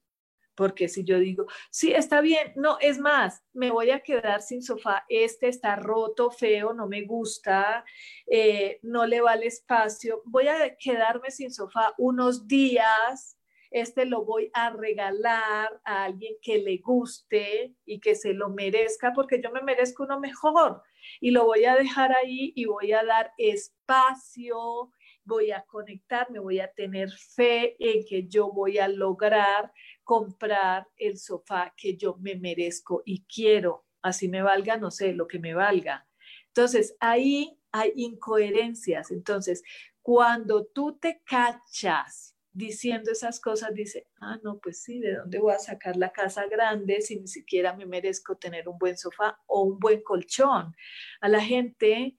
Porque 0.59 0.89
si 0.89 1.05
yo 1.05 1.21
digo, 1.21 1.47
sí, 1.71 1.93
está 1.93 2.21
bien, 2.21 2.53
no, 2.57 2.79
es 2.81 2.99
más, 2.99 3.45
me 3.53 3.71
voy 3.71 3.91
a 3.91 4.01
quedar 4.01 4.43
sin 4.43 4.61
sofá, 4.61 5.05
este 5.09 5.47
está 5.47 5.77
roto, 5.77 6.33
feo, 6.33 6.73
no 6.73 6.89
me 6.89 7.03
gusta, 7.03 7.85
eh, 8.27 8.81
no 8.83 9.07
le 9.07 9.21
vale 9.21 9.47
espacio, 9.47 10.21
voy 10.25 10.49
a 10.49 10.77
quedarme 10.77 11.31
sin 11.31 11.53
sofá 11.53 11.95
unos 11.97 12.49
días, 12.49 13.39
este 13.71 14.05
lo 14.05 14.25
voy 14.25 14.51
a 14.53 14.71
regalar 14.71 15.81
a 15.85 16.05
alguien 16.07 16.35
que 16.43 16.59
le 16.59 16.79
guste 16.79 17.77
y 17.85 18.01
que 18.01 18.17
se 18.17 18.33
lo 18.35 18.49
merezca, 18.49 19.13
porque 19.15 19.41
yo 19.41 19.53
me 19.53 19.63
merezco 19.63 20.03
uno 20.03 20.19
mejor. 20.19 20.83
y 21.21 21.31
lo 21.31 21.45
voy 21.45 21.67
a 21.67 21.77
dejar 21.77 22.13
ahí 22.17 22.53
y 22.57 22.65
voy 22.65 22.93
a 22.93 23.05
dar 23.05 23.33
espacio, 23.39 24.91
voy 25.29 25.53
a 25.53 25.63
conectarme, 25.67 26.39
voy 26.39 26.59
a 26.59 26.73
tener 26.73 27.11
fe 27.11 27.77
en 27.79 28.05
que 28.07 28.27
yo 28.27 28.51
voy 28.51 28.79
a 28.79 28.89
lograr 28.89 29.71
comprar 30.09 30.89
el 30.97 31.19
sofá 31.19 31.75
que 31.77 31.95
yo 31.95 32.17
me 32.17 32.35
merezco 32.35 33.03
y 33.05 33.25
quiero, 33.25 33.85
así 34.01 34.27
me 34.27 34.41
valga, 34.41 34.79
no 34.79 34.91
sé, 34.91 35.13
lo 35.13 35.29
que 35.29 35.39
me 35.39 35.53
valga. 35.53 36.09
Entonces, 36.47 36.97
ahí 36.99 37.61
hay 37.73 37.93
incoherencias. 37.95 39.11
Entonces, 39.11 39.63
cuando 40.01 40.65
tú 40.65 40.97
te 40.99 41.21
cachas 41.27 42.35
diciendo 42.51 43.11
esas 43.13 43.39
cosas, 43.39 43.75
dice, 43.75 44.07
ah, 44.19 44.41
no, 44.43 44.59
pues 44.61 44.83
sí, 44.83 44.99
¿de 44.99 45.17
dónde 45.17 45.41
voy 45.41 45.53
a 45.53 45.59
sacar 45.59 45.95
la 45.99 46.11
casa 46.11 46.47
grande 46.47 47.03
si 47.03 47.21
ni 47.21 47.29
siquiera 47.29 47.77
me 47.77 47.85
merezco 47.85 48.35
tener 48.35 48.67
un 48.67 48.79
buen 48.79 48.97
sofá 48.97 49.39
o 49.47 49.61
un 49.61 49.79
buen 49.79 50.01
colchón? 50.01 50.75
A 51.21 51.29
la 51.29 51.43
gente 51.43 52.17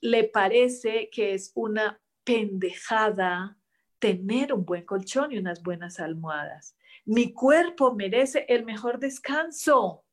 le 0.00 0.22
parece 0.22 1.10
que 1.10 1.34
es 1.34 1.50
una 1.56 2.00
pendejada 2.22 3.58
tener 3.98 4.52
un 4.52 4.64
buen 4.64 4.84
colchón 4.84 5.32
y 5.32 5.38
unas 5.38 5.64
buenas 5.64 5.98
almohadas. 5.98 6.75
Mi 7.06 7.32
cuerpo 7.32 7.94
merece 7.94 8.46
el 8.48 8.64
mejor 8.64 8.98
descanso. 8.98 10.04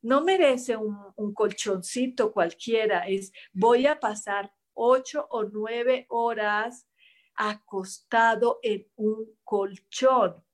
No 0.00 0.22
merece 0.22 0.76
un, 0.76 1.34
colchoncito 1.34 2.32
cualquiera. 2.32 3.00
Es 3.08 3.32
voy 3.52 3.88
a 3.88 3.98
pasar 3.98 4.52
ocho 4.72 5.26
o 5.30 5.42
nueve 5.42 6.06
horas 6.08 6.86
acostado 7.34 8.60
en 8.62 8.86
un 8.94 9.26
colchón. 9.42 10.44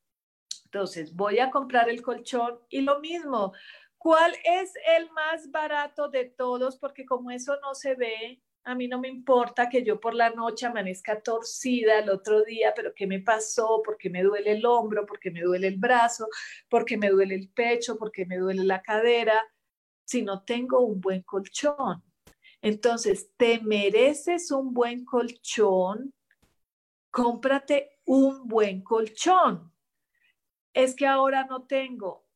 Entonces, 0.64 1.14
voy 1.14 1.40
a 1.40 1.50
comprar 1.50 1.90
el 1.90 2.02
colchón 2.02 2.58
y 2.70 2.80
lo 2.80 2.98
mismo, 3.00 3.52
¿cuál 3.98 4.34
es 4.44 4.72
el 4.96 5.10
más 5.10 5.50
barato 5.50 6.08
de 6.08 6.24
todos? 6.24 6.78
Porque 6.78 7.04
como 7.04 7.30
eso 7.30 7.58
no 7.60 7.74
se 7.74 7.94
ve, 7.94 8.42
a 8.66 8.74
mí 8.74 8.88
no 8.88 9.00
me 9.00 9.08
importa 9.08 9.68
que 9.68 9.82
yo 9.84 9.98
por 10.00 10.14
la 10.14 10.30
noche 10.30 10.66
amanezca 10.66 11.22
torcida 11.22 11.98
el 12.00 12.10
otro 12.10 12.42
día, 12.42 12.72
pero 12.74 12.92
¿qué 12.94 13.06
me 13.06 13.20
pasó? 13.20 13.80
Porque 13.84 14.10
me 14.10 14.22
duele 14.22 14.52
el 14.52 14.66
hombro, 14.66 15.06
porque 15.06 15.30
me 15.30 15.40
duele 15.40 15.68
el 15.68 15.76
brazo, 15.76 16.28
porque 16.68 16.98
me 16.98 17.08
duele 17.08 17.36
el 17.36 17.48
pecho, 17.48 17.96
porque 17.96 18.26
me 18.26 18.38
duele 18.38 18.64
la 18.64 18.82
cadera, 18.82 19.40
si 20.04 20.22
no 20.22 20.44
tengo 20.44 20.80
un 20.80 21.00
buen 21.00 21.22
colchón. 21.22 22.02
Entonces, 22.60 23.30
te 23.36 23.60
mereces 23.60 24.50
un 24.50 24.74
buen 24.74 25.04
colchón 25.04 26.12
cómprate 27.16 28.00
un 28.04 28.46
buen 28.46 28.82
colchón. 28.82 29.72
Es 30.74 30.94
que 30.94 31.06
ahora 31.06 31.46
no 31.46 31.66
tengo. 31.66 32.26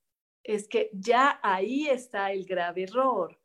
Es 0.42 0.68
que 0.68 0.90
ya 0.92 1.40
ahí 1.42 1.88
está 1.88 2.32
el 2.32 2.46
grave 2.46 2.84
error. 2.84 3.39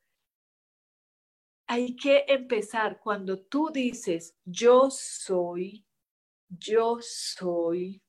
Hay 1.68 1.96
que 1.96 2.26
empezar 2.28 3.00
cuando 3.00 3.40
tú 3.40 3.72
dices, 3.74 4.38
yo 4.46 4.90
soy, 4.92 5.86
yo 6.48 7.00
soy, 7.02 8.04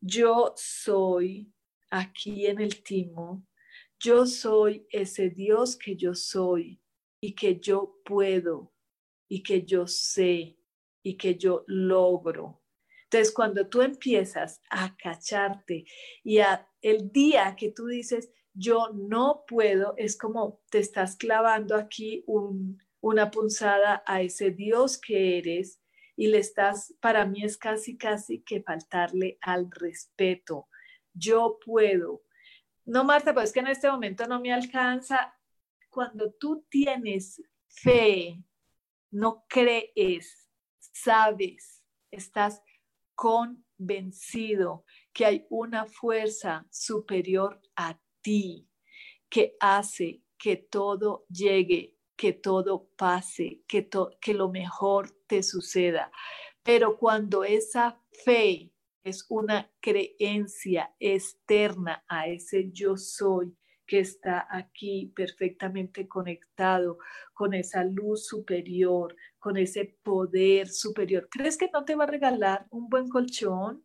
yo 0.00 0.54
soy 0.56 1.52
aquí 1.90 2.46
en 2.46 2.60
el 2.60 2.82
timo, 2.82 3.46
yo 3.98 4.24
soy 4.24 4.86
ese 4.90 5.28
Dios 5.28 5.76
que 5.76 5.94
yo 5.94 6.14
soy 6.14 6.80
y 7.20 7.34
que 7.34 7.60
yo 7.60 8.00
puedo 8.04 8.72
y 9.28 9.42
que 9.42 9.62
yo 9.62 9.86
sé 9.86 10.56
y 11.02 11.16
que 11.16 11.36
yo 11.36 11.64
logro. 11.66 12.62
Entonces, 13.04 13.34
cuando 13.34 13.68
tú 13.68 13.82
empiezas 13.82 14.62
a 14.70 14.96
cacharte 14.96 15.84
y 16.22 16.38
a, 16.38 16.66
el 16.80 17.10
día 17.10 17.56
que 17.56 17.72
tú 17.72 17.86
dices, 17.86 18.30
yo 18.52 18.90
no 18.92 19.44
puedo, 19.46 19.94
es 19.96 20.16
como 20.18 20.60
te 20.70 20.78
estás 20.78 21.16
clavando 21.16 21.76
aquí 21.76 22.24
una 23.00 23.30
punzada 23.30 24.02
a 24.06 24.22
ese 24.22 24.50
Dios 24.50 24.98
que 24.98 25.38
eres 25.38 25.80
y 26.16 26.28
le 26.28 26.38
estás, 26.38 26.94
para 27.00 27.24
mí 27.24 27.44
es 27.44 27.56
casi, 27.56 27.96
casi 27.96 28.42
que 28.42 28.62
faltarle 28.62 29.38
al 29.40 29.70
respeto. 29.70 30.68
Yo 31.14 31.58
puedo. 31.64 32.22
No, 32.84 33.04
Marta, 33.04 33.32
pues 33.32 33.52
que 33.52 33.60
en 33.60 33.68
este 33.68 33.90
momento 33.90 34.26
no 34.26 34.40
me 34.40 34.52
alcanza. 34.52 35.34
Cuando 35.88 36.32
tú 36.34 36.66
tienes 36.68 37.42
fe, 37.68 38.44
no 39.10 39.44
crees, 39.48 40.50
sabes, 40.92 41.82
estás 42.10 42.62
convencido 43.14 44.84
que 45.12 45.24
hay 45.24 45.46
una 45.50 45.86
fuerza 45.86 46.66
superior 46.70 47.60
a 47.76 47.98
ti 48.22 48.68
que 49.28 49.56
hace 49.60 50.22
que 50.36 50.56
todo 50.56 51.26
llegue, 51.28 51.96
que 52.16 52.32
todo 52.32 52.88
pase, 52.96 53.62
que, 53.68 53.88
que 54.20 54.34
lo 54.34 54.50
mejor 54.50 55.10
te 55.26 55.42
suceda. 55.42 56.10
Pero 56.62 56.98
cuando 56.98 57.44
esa 57.44 58.02
fe 58.24 58.72
es 59.04 59.26
una 59.28 59.70
creencia 59.80 60.94
externa 60.98 62.04
a 62.08 62.26
ese 62.26 62.70
yo 62.72 62.96
soy, 62.96 63.56
que 63.90 63.98
está 63.98 64.46
aquí 64.48 65.12
perfectamente 65.16 66.06
conectado 66.06 66.98
con 67.34 67.54
esa 67.54 67.82
luz 67.82 68.24
superior, 68.24 69.16
con 69.40 69.56
ese 69.56 69.98
poder 70.04 70.68
superior. 70.68 71.28
¿Crees 71.28 71.58
que 71.58 71.68
no 71.72 71.84
te 71.84 71.96
va 71.96 72.04
a 72.04 72.06
regalar 72.06 72.68
un 72.70 72.88
buen 72.88 73.08
colchón? 73.08 73.84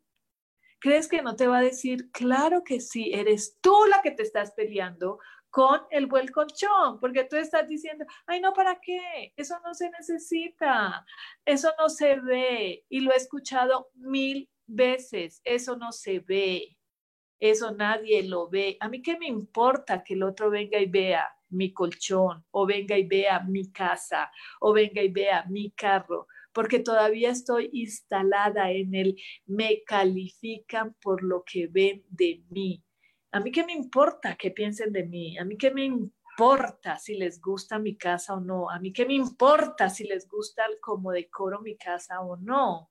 ¿Crees 0.85 1.07
que 1.07 1.23
no 1.23 1.35
te 1.35 1.47
va 1.47 1.57
a 1.57 1.63
decir, 1.63 2.11
claro 2.11 2.63
que 2.63 2.79
sí, 2.79 3.09
eres 3.11 3.57
tú 3.59 3.75
la 3.89 4.03
que 4.03 4.11
te 4.11 4.21
estás 4.21 4.51
peleando 4.51 5.17
con 5.49 5.81
el 5.89 6.05
buen 6.05 6.27
colchón? 6.27 6.99
Porque 6.99 7.23
tú 7.23 7.37
estás 7.37 7.67
diciendo, 7.67 8.05
ay, 8.27 8.39
no, 8.39 8.53
¿para 8.53 8.79
qué? 8.79 9.33
Eso 9.35 9.55
no 9.65 9.73
se 9.73 9.89
necesita, 9.89 11.03
eso 11.43 11.71
no 11.79 11.89
se 11.89 12.19
ve. 12.19 12.85
Y 12.87 12.99
lo 12.99 13.11
he 13.13 13.15
escuchado 13.15 13.89
mil 13.95 14.47
veces, 14.67 15.41
eso 15.43 15.75
no 15.75 15.91
se 15.91 16.19
ve. 16.19 16.77
Eso 17.39 17.71
nadie 17.71 18.21
lo 18.21 18.47
ve. 18.47 18.77
A 18.79 18.87
mí 18.87 19.01
qué 19.01 19.17
me 19.17 19.25
importa 19.25 20.03
que 20.03 20.13
el 20.13 20.21
otro 20.21 20.51
venga 20.51 20.77
y 20.77 20.85
vea 20.85 21.35
mi 21.49 21.73
colchón 21.73 22.45
o 22.51 22.67
venga 22.67 22.95
y 22.95 23.07
vea 23.07 23.39
mi 23.39 23.71
casa 23.71 24.31
o 24.59 24.71
venga 24.71 25.01
y 25.01 25.09
vea 25.09 25.45
mi 25.49 25.71
carro, 25.71 26.27
porque 26.55 26.79
todavía 26.79 27.29
estoy 27.29 27.69
instalada 27.73 28.71
en 28.71 28.95
el 28.95 29.15
me 29.45 29.83
califican 29.83 30.95
por 31.01 31.21
lo 31.21 31.43
que 31.43 31.67
ven 31.67 32.03
de 32.09 32.43
mí. 32.49 32.83
A 33.31 33.39
mí 33.41 33.51
qué 33.51 33.63
me 33.63 33.73
importa 33.73 34.35
que 34.35 34.49
piensen 34.49 34.91
de 34.91 35.03
mí, 35.03 35.37
a 35.37 35.45
mí 35.45 35.57
qué 35.57 35.69
me 35.69 35.83
importa 35.83 36.97
si 36.97 37.15
les 37.15 37.39
gusta 37.39 37.77
mi 37.77 37.95
casa 37.95 38.33
o 38.33 38.39
no, 38.39 38.69
a 38.71 38.79
mí 38.79 38.93
qué 38.93 39.05
me 39.05 39.13
importa 39.13 39.89
si 39.89 40.05
les 40.05 40.27
gusta 40.27 40.63
cómo 40.81 41.11
decoro 41.11 41.61
mi 41.61 41.77
casa 41.77 42.21
o 42.21 42.37
no 42.37 42.89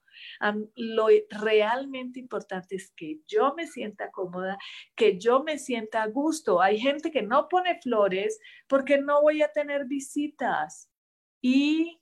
lo 0.77 1.07
realmente 1.31 2.19
importante 2.19 2.77
es 2.77 2.93
que 2.97 3.21
yo 3.27 3.55
me 3.55 3.67
sienta 3.67 4.11
cómoda, 4.11 4.59
que 4.95 5.19
yo 5.19 5.43
me 5.43 5.59
sienta 5.59 6.03
a 6.03 6.09
gusto. 6.09 6.61
Hay 6.61 6.79
gente 6.79 7.11
que 7.11 7.23
no 7.23 7.49
pone 7.49 7.81
flores 7.81 8.39
porque 8.69 8.99
no 8.99 9.23
voy 9.23 9.43
a 9.43 9.53
tener 9.53 9.87
visitas. 9.87 10.91
¿Y 11.41 12.01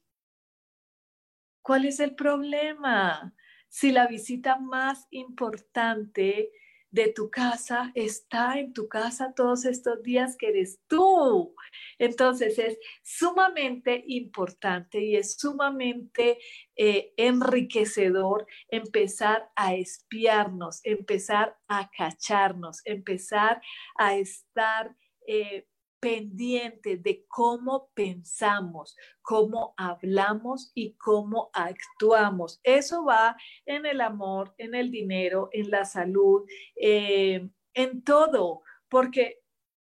cuál 1.62 1.84
es 1.84 2.00
el 2.00 2.14
problema? 2.14 3.34
Si 3.68 3.90
la 3.92 4.06
visita 4.06 4.58
más 4.58 5.06
importante 5.10 6.50
de 6.92 7.08
tu 7.08 7.30
casa 7.30 7.90
está 7.94 8.58
en 8.58 8.74
tu 8.74 8.86
casa 8.86 9.32
todos 9.34 9.64
estos 9.64 10.02
días 10.02 10.36
que 10.36 10.48
eres 10.48 10.80
tú. 10.86 11.54
Entonces 11.98 12.58
es 12.58 12.78
sumamente 13.02 14.04
importante 14.06 15.00
y 15.00 15.16
es 15.16 15.36
sumamente 15.38 16.38
eh, 16.76 17.14
enriquecedor 17.16 18.46
empezar 18.68 19.50
a 19.56 19.74
espiarnos, 19.74 20.80
empezar 20.84 21.56
a 21.66 21.90
cacharnos, 21.90 22.82
empezar 22.84 23.62
a 23.96 24.16
estar 24.16 24.94
eh, 25.26 25.66
pendiente 26.02 26.96
de 26.96 27.24
cómo 27.28 27.88
pensamos, 27.94 28.96
cómo 29.22 29.72
hablamos 29.76 30.72
y 30.74 30.94
cómo 30.94 31.50
actuamos. 31.52 32.60
Eso 32.64 33.04
va 33.04 33.36
en 33.66 33.86
el 33.86 34.00
amor, 34.00 34.52
en 34.58 34.74
el 34.74 34.90
dinero, 34.90 35.48
en 35.52 35.70
la 35.70 35.84
salud, 35.84 36.44
eh, 36.74 37.48
en 37.72 38.02
todo, 38.02 38.62
porque 38.88 39.42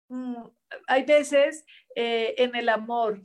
mm, 0.09 0.44
hay 0.86 1.04
veces 1.04 1.66
eh, 1.94 2.34
en 2.38 2.56
el 2.56 2.70
amor, 2.70 3.22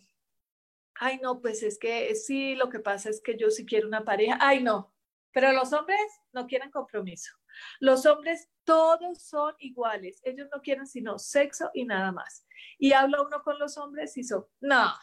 ay 0.95 1.19
no, 1.23 1.39
pues 1.39 1.63
es 1.63 1.79
que 1.79 2.13
sí, 2.15 2.55
lo 2.55 2.67
que 2.69 2.79
pasa 2.79 3.09
es 3.09 3.21
que 3.21 3.37
yo 3.37 3.49
sí 3.49 3.65
quiero 3.65 3.87
una 3.87 4.03
pareja, 4.03 4.37
ay 4.41 4.61
no, 4.61 4.93
pero 5.31 5.53
los 5.53 5.71
hombres 5.71 6.01
no 6.33 6.47
quieren 6.47 6.69
compromiso. 6.69 7.31
Los 7.79 8.05
hombres 8.05 8.49
todos 8.63 9.21
son 9.21 9.53
iguales. 9.59 10.21
Ellos 10.23 10.47
no 10.53 10.61
quieren 10.61 10.87
sino 10.87 11.19
sexo 11.19 11.69
y 11.73 11.85
nada 11.85 12.11
más. 12.11 12.45
Y 12.77 12.93
habla 12.93 13.21
uno 13.21 13.41
con 13.43 13.59
los 13.59 13.77
hombres 13.77 14.17
y 14.17 14.23
son, 14.23 14.45
no, 14.61 14.93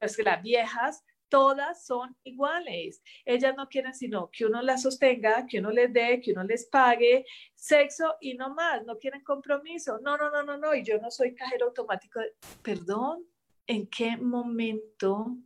es 0.00 0.16
que 0.16 0.22
las 0.22 0.42
viejas 0.42 1.04
todas 1.30 1.86
son 1.86 2.16
iguales. 2.24 3.02
Ellas 3.24 3.54
no 3.56 3.68
quieren 3.68 3.94
sino 3.94 4.30
que 4.30 4.44
uno 4.44 4.60
las 4.60 4.82
sostenga, 4.82 5.46
que 5.46 5.60
uno 5.60 5.70
les 5.70 5.90
dé, 5.92 6.20
que 6.20 6.32
uno 6.32 6.44
les 6.44 6.66
pague 6.66 7.24
sexo 7.54 8.16
y 8.20 8.34
no 8.34 8.54
más. 8.54 8.84
No 8.84 8.98
quieren 8.98 9.22
compromiso. 9.22 9.98
No, 10.02 10.18
no, 10.18 10.30
no, 10.30 10.42
no, 10.42 10.58
no. 10.58 10.74
Y 10.74 10.82
yo 10.82 10.98
no 10.98 11.10
soy 11.10 11.34
cajero 11.34 11.66
automático. 11.66 12.20
Perdón, 12.62 13.24
en 13.66 13.86
qué 13.86 14.16
momento 14.16 15.36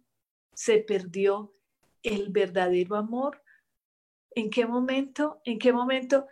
se 0.54 0.78
perdió 0.78 1.54
el 2.02 2.30
verdadero 2.30 2.96
amor. 2.96 3.42
¿En 4.30 4.50
qué 4.50 4.66
momento? 4.66 5.40
¿En 5.44 5.58
qué 5.58 5.72
momento? 5.72 6.26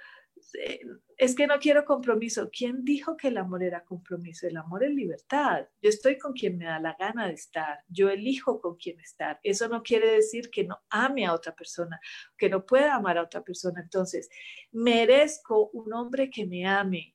Eh, 0.55 0.81
es 1.17 1.35
que 1.35 1.47
no 1.47 1.59
quiero 1.59 1.85
compromiso. 1.85 2.51
¿Quién 2.51 2.85
dijo 2.85 3.17
que 3.17 3.29
el 3.29 3.39
amor 3.39 3.63
era 3.63 3.85
compromiso? 3.85 4.47
El 4.47 4.57
amor 4.57 4.85
es 4.85 4.93
libertad. 4.93 5.67
Yo 5.81 5.89
estoy 5.89 6.19
con 6.19 6.33
quien 6.33 6.59
me 6.59 6.65
da 6.65 6.81
la 6.81 6.97
gana 6.99 7.29
de 7.29 7.35
estar. 7.35 7.81
Yo 7.89 8.11
elijo 8.11 8.61
con 8.61 8.77
quién 8.77 8.99
estar. 9.01 9.39
Eso 9.43 9.69
no 9.69 9.83
quiere 9.83 10.11
decir 10.13 10.51
que 10.51 10.65
no 10.65 10.81
ame 10.91 11.27
a 11.27 11.35
otra 11.35 11.55
persona, 11.55 12.01
que 12.37 12.49
no 12.49 12.65
pueda 12.67 12.95
amar 12.95 13.19
a 13.19 13.23
otra 13.23 13.43
persona. 13.43 13.81
Entonces, 13.81 14.29
merezco 14.73 15.71
un 15.71 15.93
hombre 15.93 16.31
que 16.31 16.47
me 16.47 16.67
ame. 16.67 17.15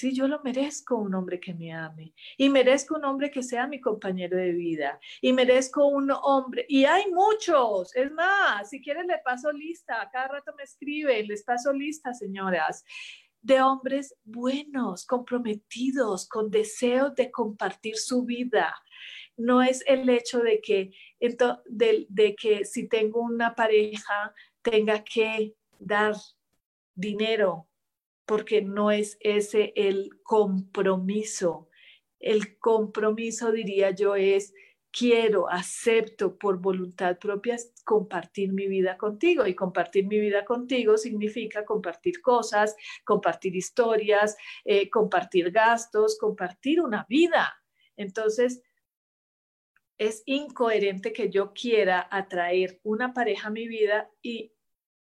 Sí, 0.00 0.14
yo 0.14 0.26
lo 0.26 0.40
merezco 0.42 0.96
un 0.96 1.14
hombre 1.14 1.38
que 1.38 1.52
me 1.52 1.74
ame 1.74 2.14
y 2.38 2.48
merezco 2.48 2.96
un 2.96 3.04
hombre 3.04 3.30
que 3.30 3.42
sea 3.42 3.66
mi 3.66 3.82
compañero 3.82 4.34
de 4.34 4.52
vida 4.52 4.98
y 5.20 5.30
merezco 5.34 5.88
un 5.88 6.10
hombre, 6.10 6.64
y 6.70 6.86
hay 6.86 7.12
muchos, 7.12 7.94
es 7.94 8.10
más, 8.10 8.70
si 8.70 8.80
quieren 8.80 9.08
le 9.08 9.18
paso 9.18 9.52
lista, 9.52 10.08
cada 10.10 10.28
rato 10.28 10.54
me 10.56 10.62
escriben, 10.62 11.28
les 11.28 11.44
paso 11.44 11.70
lista, 11.74 12.14
señoras 12.14 12.82
de 13.42 13.60
hombres 13.60 14.16
buenos, 14.24 15.04
comprometidos, 15.04 16.26
con 16.26 16.50
deseos 16.50 17.14
de 17.14 17.30
compartir 17.30 17.98
su 17.98 18.24
vida. 18.24 18.74
No 19.36 19.60
es 19.60 19.84
el 19.86 20.08
hecho 20.08 20.38
de 20.38 20.62
que, 20.62 20.92
de, 21.20 22.06
de 22.08 22.34
que 22.36 22.64
si 22.64 22.88
tengo 22.88 23.20
una 23.20 23.54
pareja 23.54 24.32
tenga 24.62 25.04
que 25.04 25.54
dar 25.78 26.14
dinero, 26.94 27.69
porque 28.30 28.62
no 28.62 28.92
es 28.92 29.18
ese 29.18 29.72
el 29.74 30.22
compromiso. 30.22 31.68
El 32.20 32.60
compromiso, 32.60 33.50
diría 33.50 33.90
yo, 33.90 34.14
es 34.14 34.54
quiero, 34.92 35.50
acepto 35.50 36.38
por 36.38 36.60
voluntad 36.60 37.18
propia 37.18 37.56
compartir 37.84 38.52
mi 38.52 38.68
vida 38.68 38.96
contigo. 38.96 39.48
Y 39.48 39.56
compartir 39.56 40.06
mi 40.06 40.20
vida 40.20 40.44
contigo 40.44 40.96
significa 40.96 41.64
compartir 41.64 42.20
cosas, 42.20 42.76
compartir 43.04 43.56
historias, 43.56 44.36
eh, 44.64 44.88
compartir 44.90 45.50
gastos, 45.50 46.16
compartir 46.16 46.80
una 46.80 47.04
vida. 47.08 47.60
Entonces, 47.96 48.62
es 49.98 50.22
incoherente 50.24 51.12
que 51.12 51.30
yo 51.30 51.52
quiera 51.52 52.06
atraer 52.08 52.78
una 52.84 53.12
pareja 53.12 53.48
a 53.48 53.50
mi 53.50 53.66
vida 53.66 54.08
y, 54.22 54.52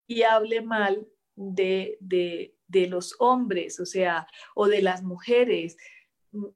y 0.07 0.21
hable 0.23 0.61
mal 0.61 1.05
de, 1.35 1.97
de, 1.99 2.55
de 2.69 2.87
los 2.87 3.15
hombres, 3.19 3.79
o 3.79 3.85
sea, 3.85 4.27
o 4.55 4.67
de 4.67 4.81
las 4.81 5.03
mujeres 5.03 5.75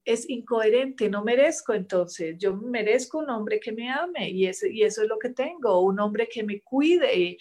es 0.06 0.30
incoherente, 0.30 1.10
no 1.10 1.24
merezco 1.24 1.74
entonces, 1.74 2.36
yo 2.38 2.56
merezco 2.56 3.18
un 3.18 3.30
hombre 3.32 3.60
que 3.60 3.72
me 3.72 3.90
ame 3.90 4.30
y 4.30 4.46
eso, 4.46 4.68
y 4.68 4.84
eso 4.84 5.02
es 5.02 5.10
lo 5.10 5.18
que 5.18 5.30
tengo, 5.30 5.82
un 5.82 6.00
hombre 6.00 6.30
que 6.32 6.44
me 6.44 6.62
cuide 6.62 7.16
y, 7.16 7.38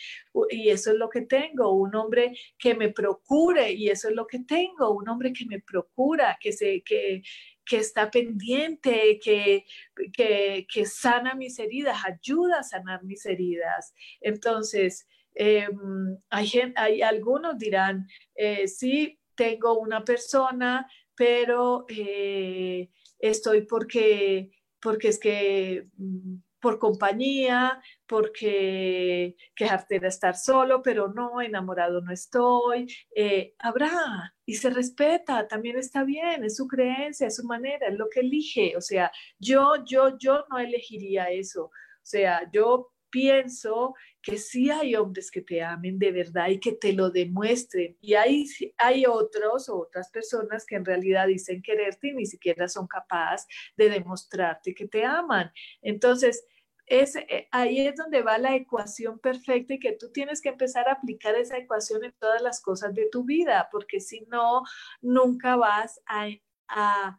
eso 0.71 0.93
es 0.93 0.97
lo 0.97 1.11
que 1.11 1.23
tengo, 1.23 1.73
un 1.73 1.95
hombre 1.95 2.33
que 2.59 2.75
me 2.75 2.89
procure 2.89 3.73
y 3.73 3.91
eso 3.91 4.09
es 4.09 4.15
lo 4.15 4.27
que 4.27 4.39
tengo, 4.41 4.93
un 4.93 5.09
hombre 5.09 5.33
que 5.33 5.45
me 5.45 5.61
procura, 5.61 6.39
que, 6.41 6.53
se, 6.53 6.83
que, 6.83 7.23
que 7.67 7.77
está 7.77 8.11
pendiente, 8.11 9.21
que, 9.23 9.65
que, 10.13 10.87
sana 10.87 11.35
mis 11.35 11.59
heridas, 11.59 11.99
ayuda 12.05 12.61
a 12.61 12.63
sanar 12.63 13.05
mis 13.05 13.27
heridas. 13.27 13.93
Entonces, 14.23 15.07
em, 15.35 16.19
hay, 16.31 16.51
hay 16.77 17.03
algunos 17.03 17.59
dirán, 17.59 18.07
eh, 18.35 18.69
sí, 18.69 19.19
tengo 19.35 19.79
una 19.79 20.05
persona 20.05 20.87
pero 21.15 21.85
eh, 21.89 22.91
estoy 23.19 23.63
porque, 23.63 24.51
porque 24.81 25.09
es 25.09 25.19
que 25.19 25.89
mm, 25.97 26.37
por 26.61 26.79
compañía, 26.79 27.83
porque 28.07 29.37
quejarte 29.55 29.99
de 29.99 30.09
estar 30.09 30.37
solo, 30.37 30.81
pero 30.83 31.09
no, 31.09 31.41
enamorado 31.41 32.01
no 32.01 32.13
estoy. 32.13 32.87
Eh, 33.15 33.55
habrá 33.59 34.35
y 34.47 34.55
se 34.55 34.71
respeta, 34.71 35.49
también 35.49 35.77
está 35.77 36.05
bien, 36.05 36.45
es 36.45 36.57
su 36.57 36.69
creencia, 36.69 37.27
es 37.27 37.37
su 37.37 37.45
manera, 37.45 37.89
es 37.89 37.99
lo 37.99 38.09
que 38.09 38.21
elige. 38.21 38.77
O 38.77 38.81
sea, 38.81 39.11
yo, 39.39 39.75
yo, 39.85 40.17
yo 40.19 40.45
no 40.51 40.59
elegiría 40.59 41.31
eso. 41.31 41.65
O 41.65 41.71
sea, 42.05 42.49
yo 42.53 42.92
pienso 43.13 43.95
que 44.21 44.39
sí 44.39 44.71
hay 44.71 44.97
hombres 44.97 45.31
que 45.31 45.43
te 45.43 45.63
amen 45.63 45.99
de 45.99 46.11
verdad 46.11 46.49
y 46.49 46.59
que 46.59 46.73
te 46.73 46.93
lo 46.93 47.11
demuestren. 47.11 47.97
Y 48.01 48.15
hay, 48.15 48.47
hay 48.79 49.05
otros 49.07 49.69
o 49.69 49.79
otras 49.79 50.11
personas 50.11 50.65
que 50.67 50.77
en 50.77 50.85
realidad 50.85 51.29
dicen 51.29 51.63
quererte 51.63 52.09
y 52.09 52.15
ni 52.15 52.27
siquiera 52.27 52.67
son 52.67 52.89
capaces 52.89 53.47
de 53.77 53.91
demostrarte 53.91 54.75
que 54.75 54.89
te 54.89 55.05
aman. 55.05 55.53
Entonces, 55.83 56.45
es, 56.87 57.17
eh, 57.17 57.49
ahí 57.53 57.87
es 57.87 57.97
donde 57.97 58.23
va 58.23 58.39
la 58.39 58.55
ecuación 58.55 59.19
perfecta 59.19 59.75
y 59.75 59.79
que 59.79 59.93
tú 59.93 60.11
tienes 60.11 60.41
que 60.41 60.49
empezar 60.49 60.89
a 60.89 60.93
aplicar 60.93 61.35
esa 61.37 61.59
ecuación 61.59 62.05
en 62.05 62.15
todas 62.19 62.43
las 62.43 62.61
cosas 62.61 62.95
de 62.95 63.09
tu 63.11 63.25
vida, 63.25 63.69
porque 63.71 64.01
si 64.01 64.23
no, 64.23 64.63
nunca 65.01 65.57
vas 65.57 66.01
a, 66.07 66.29
a 66.69 67.19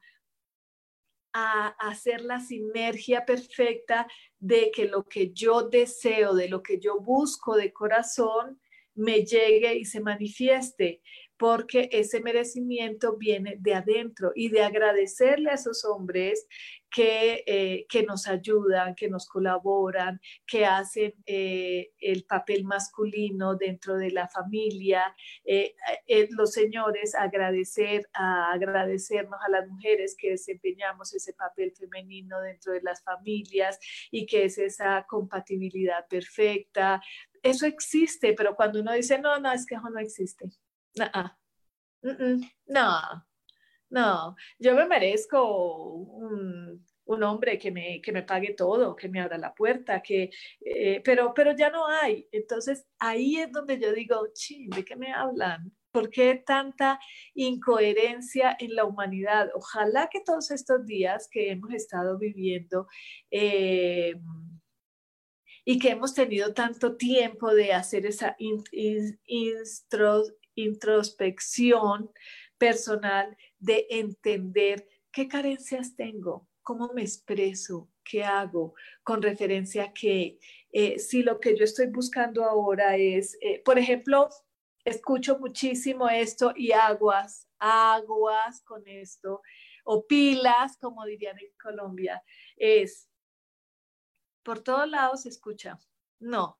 a 1.34 1.68
hacer 1.80 2.22
la 2.22 2.40
sinergia 2.40 3.26
perfecta 3.26 4.08
de 4.40 4.72
que 4.72 4.86
lo 4.86 5.06
que 5.06 5.32
yo 5.34 5.64
deseo, 5.64 6.34
de 6.34 6.48
lo 6.48 6.62
que 6.62 6.80
yo 6.80 7.00
busco 7.00 7.56
de 7.56 7.74
corazón, 7.74 8.60
me 8.96 9.26
llegue 9.26 9.76
y 9.76 9.86
se 9.86 10.00
manifieste 10.00 11.02
porque 11.44 11.90
ese 11.92 12.22
merecimiento 12.22 13.18
viene 13.18 13.58
de 13.60 13.74
adentro 13.74 14.32
y 14.34 14.48
de 14.48 14.64
agradecerle 14.64 15.50
a 15.50 15.56
esos 15.56 15.84
hombres 15.84 16.48
que, 16.90 17.44
eh, 17.46 17.86
que 17.90 18.04
nos 18.04 18.30
ayudan, 18.30 18.96
que 18.96 19.10
nos 19.10 19.28
colaboran, 19.28 20.22
que 20.48 20.66
hacen 20.66 21.14
eh, 21.26 21.92
el 22.00 22.24
papel 22.24 22.64
masculino 22.64 23.56
dentro 23.56 23.98
de 23.98 24.12
la 24.12 24.30
familia. 24.30 25.14
Eh, 25.44 25.76
los 26.30 26.54
señores 26.54 27.14
agradecer, 27.14 28.08
a 28.14 28.54
agradecernos 28.54 29.38
a 29.46 29.50
las 29.50 29.68
mujeres 29.68 30.16
que 30.18 30.30
desempeñamos 30.30 31.14
ese 31.14 31.34
papel 31.34 31.74
femenino 31.74 32.40
dentro 32.40 32.72
de 32.72 32.84
las 32.84 33.04
familias 33.04 33.80
y 34.12 34.26
que 34.26 34.46
es 34.46 34.58
esa 34.60 35.06
compatibilidad 35.10 36.08
perfecta. 36.08 37.02
Eso 37.42 37.66
existe, 37.66 38.32
pero 38.32 38.56
cuando 38.56 38.80
uno 38.80 38.94
dice, 38.94 39.20
no, 39.20 39.38
no, 39.42 39.52
es 39.52 39.66
que 39.66 39.76
eso 39.76 39.90
no 39.90 40.00
existe. 40.00 40.46
No, 42.66 43.26
no, 43.90 44.36
yo 44.60 44.76
me 44.76 44.88
merezco 44.88 45.96
un, 45.96 46.84
hombre 47.24 47.60
que 47.60 47.72
me, 47.72 48.02
que 48.02 48.12
me 48.12 48.24
pague 48.24 48.54
todo, 48.54 48.96
que 48.96 49.08
me 49.08 49.22
abra 49.22 49.38
la 49.38 49.54
puerta, 49.54 50.02
que, 50.02 50.32
eh, 50.62 51.02
pero, 51.06 51.34
pero 51.34 51.56
ya 51.56 51.70
no 51.70 51.88
hay. 51.88 52.28
Entonces 52.32 52.86
ahí 53.00 53.38
es 53.38 53.52
donde 53.52 53.80
yo 53.80 53.94
digo, 53.94 54.28
ching, 54.34 54.70
¿de 54.72 54.84
qué 54.84 54.96
me 54.96 55.14
hablan? 55.14 55.72
¿Por 55.92 56.10
qué 56.10 56.42
tanta 56.44 57.00
incoherencia 57.36 58.56
en 58.60 58.76
la 58.76 58.86
humanidad? 58.86 59.50
Ojalá 59.54 60.10
que 60.12 60.22
todos 60.22 60.50
estos 60.50 60.86
días 60.88 61.30
que 61.32 61.52
hemos 61.52 61.72
estado 61.74 62.18
viviendo 62.18 62.88
eh, 63.30 64.16
y 65.66 65.78
que 65.78 65.92
hemos 65.92 66.16
tenido 66.16 66.54
tanto 66.54 66.98
tiempo 66.98 67.54
de 67.54 67.74
hacer 67.74 68.08
esa 68.08 68.36
introspección 70.56 72.12
personal, 72.58 73.38
de 73.60 73.88
entender 73.90 74.88
qué 75.12 75.28
carencias 75.28 75.96
tengo, 75.96 76.48
cómo 76.62 76.92
me 76.94 77.02
expreso, 77.02 77.90
qué 78.04 78.24
hago, 78.24 78.74
con 79.04 79.22
referencia 79.22 79.86
a 79.86 79.94
que 79.94 80.40
eh, 80.72 81.00
si 81.00 81.24
lo 81.24 81.40
que 81.40 81.58
yo 81.58 81.64
estoy 81.64 81.88
buscando 81.88 82.44
ahora 82.44 82.98
es, 82.98 83.38
eh, 83.42 83.62
por 83.64 83.78
ejemplo, 83.78 84.30
escucho 84.86 85.40
muchísimo 85.40 86.10
esto 86.10 86.54
y 86.56 86.72
aguas, 86.72 87.48
aguas 87.60 88.62
con 88.64 88.88
esto, 88.88 89.42
o 89.86 90.06
pilas, 90.08 90.78
como 90.78 91.06
dirían 91.06 91.38
en 91.40 91.52
Colombia, 91.62 92.24
es, 92.58 93.10
por 94.44 94.60
todos 94.60 94.90
lados 94.90 95.24
se 95.24 95.30
escucha, 95.30 95.80
no, 96.20 96.60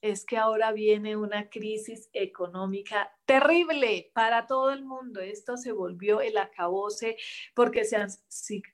es 0.00 0.24
que 0.24 0.36
ahora 0.36 0.72
viene 0.72 1.16
una 1.16 1.48
crisis 1.48 2.08
económica 2.12 3.10
terrible 3.24 4.10
para 4.14 4.46
todo 4.46 4.70
el 4.70 4.84
mundo. 4.84 5.20
Esto 5.20 5.56
se 5.56 5.72
volvió 5.72 6.20
el 6.20 6.38
acabose 6.38 7.16
porque 7.54 7.84
se 7.84 7.96
han, 7.96 8.08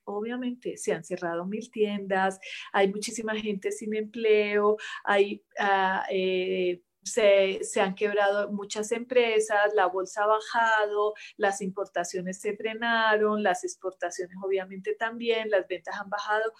obviamente 0.04 0.76
se 0.76 0.92
han 0.92 1.04
cerrado 1.04 1.46
mil 1.46 1.70
tiendas, 1.70 2.38
hay 2.72 2.92
muchísima 2.92 3.34
gente 3.34 3.72
sin 3.72 3.94
empleo, 3.94 4.76
hay... 5.04 5.44
Ah, 5.58 6.04
eh, 6.10 6.82
se, 7.04 7.60
se, 7.62 7.82
han 7.82 7.94
quebrado 7.94 8.50
muchas 8.50 8.90
empresas, 8.90 9.74
la 9.74 9.86
bolsa 9.86 10.24
ha 10.24 10.26
bajado, 10.26 11.12
las 11.36 11.60
importaciones 11.60 12.40
se 12.40 12.56
frenaron, 12.56 13.42
las 13.42 13.62
exportaciones 13.62 14.36
obviamente 14.42 14.94
también, 14.94 15.50
las 15.50 15.68
ventas 15.68 15.96
han 16.00 16.08
bajado, 16.08 16.52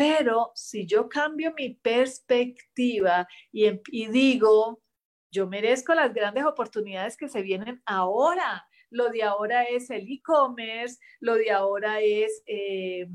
pero 0.00 0.50
si 0.54 0.86
yo 0.86 1.10
cambio 1.10 1.52
mi 1.52 1.74
perspectiva 1.74 3.28
em, 3.52 3.78
y, 3.92 4.06
digo, 4.06 4.80
yo 5.30 5.46
merezco 5.46 5.94
las 5.94 6.14
grandes 6.14 6.46
oportunidades 6.46 7.18
que 7.18 7.28
se 7.28 7.42
vienen 7.42 7.82
ahora. 7.84 8.66
Lo 8.88 9.10
de 9.10 9.22
ahora 9.22 9.64
es 9.64 9.90
el 9.90 10.10
e-commerce, 10.10 10.98
lo 11.20 11.34
de 11.34 11.50
ahora 11.50 12.00
es 12.00 12.42
em, 12.46 13.10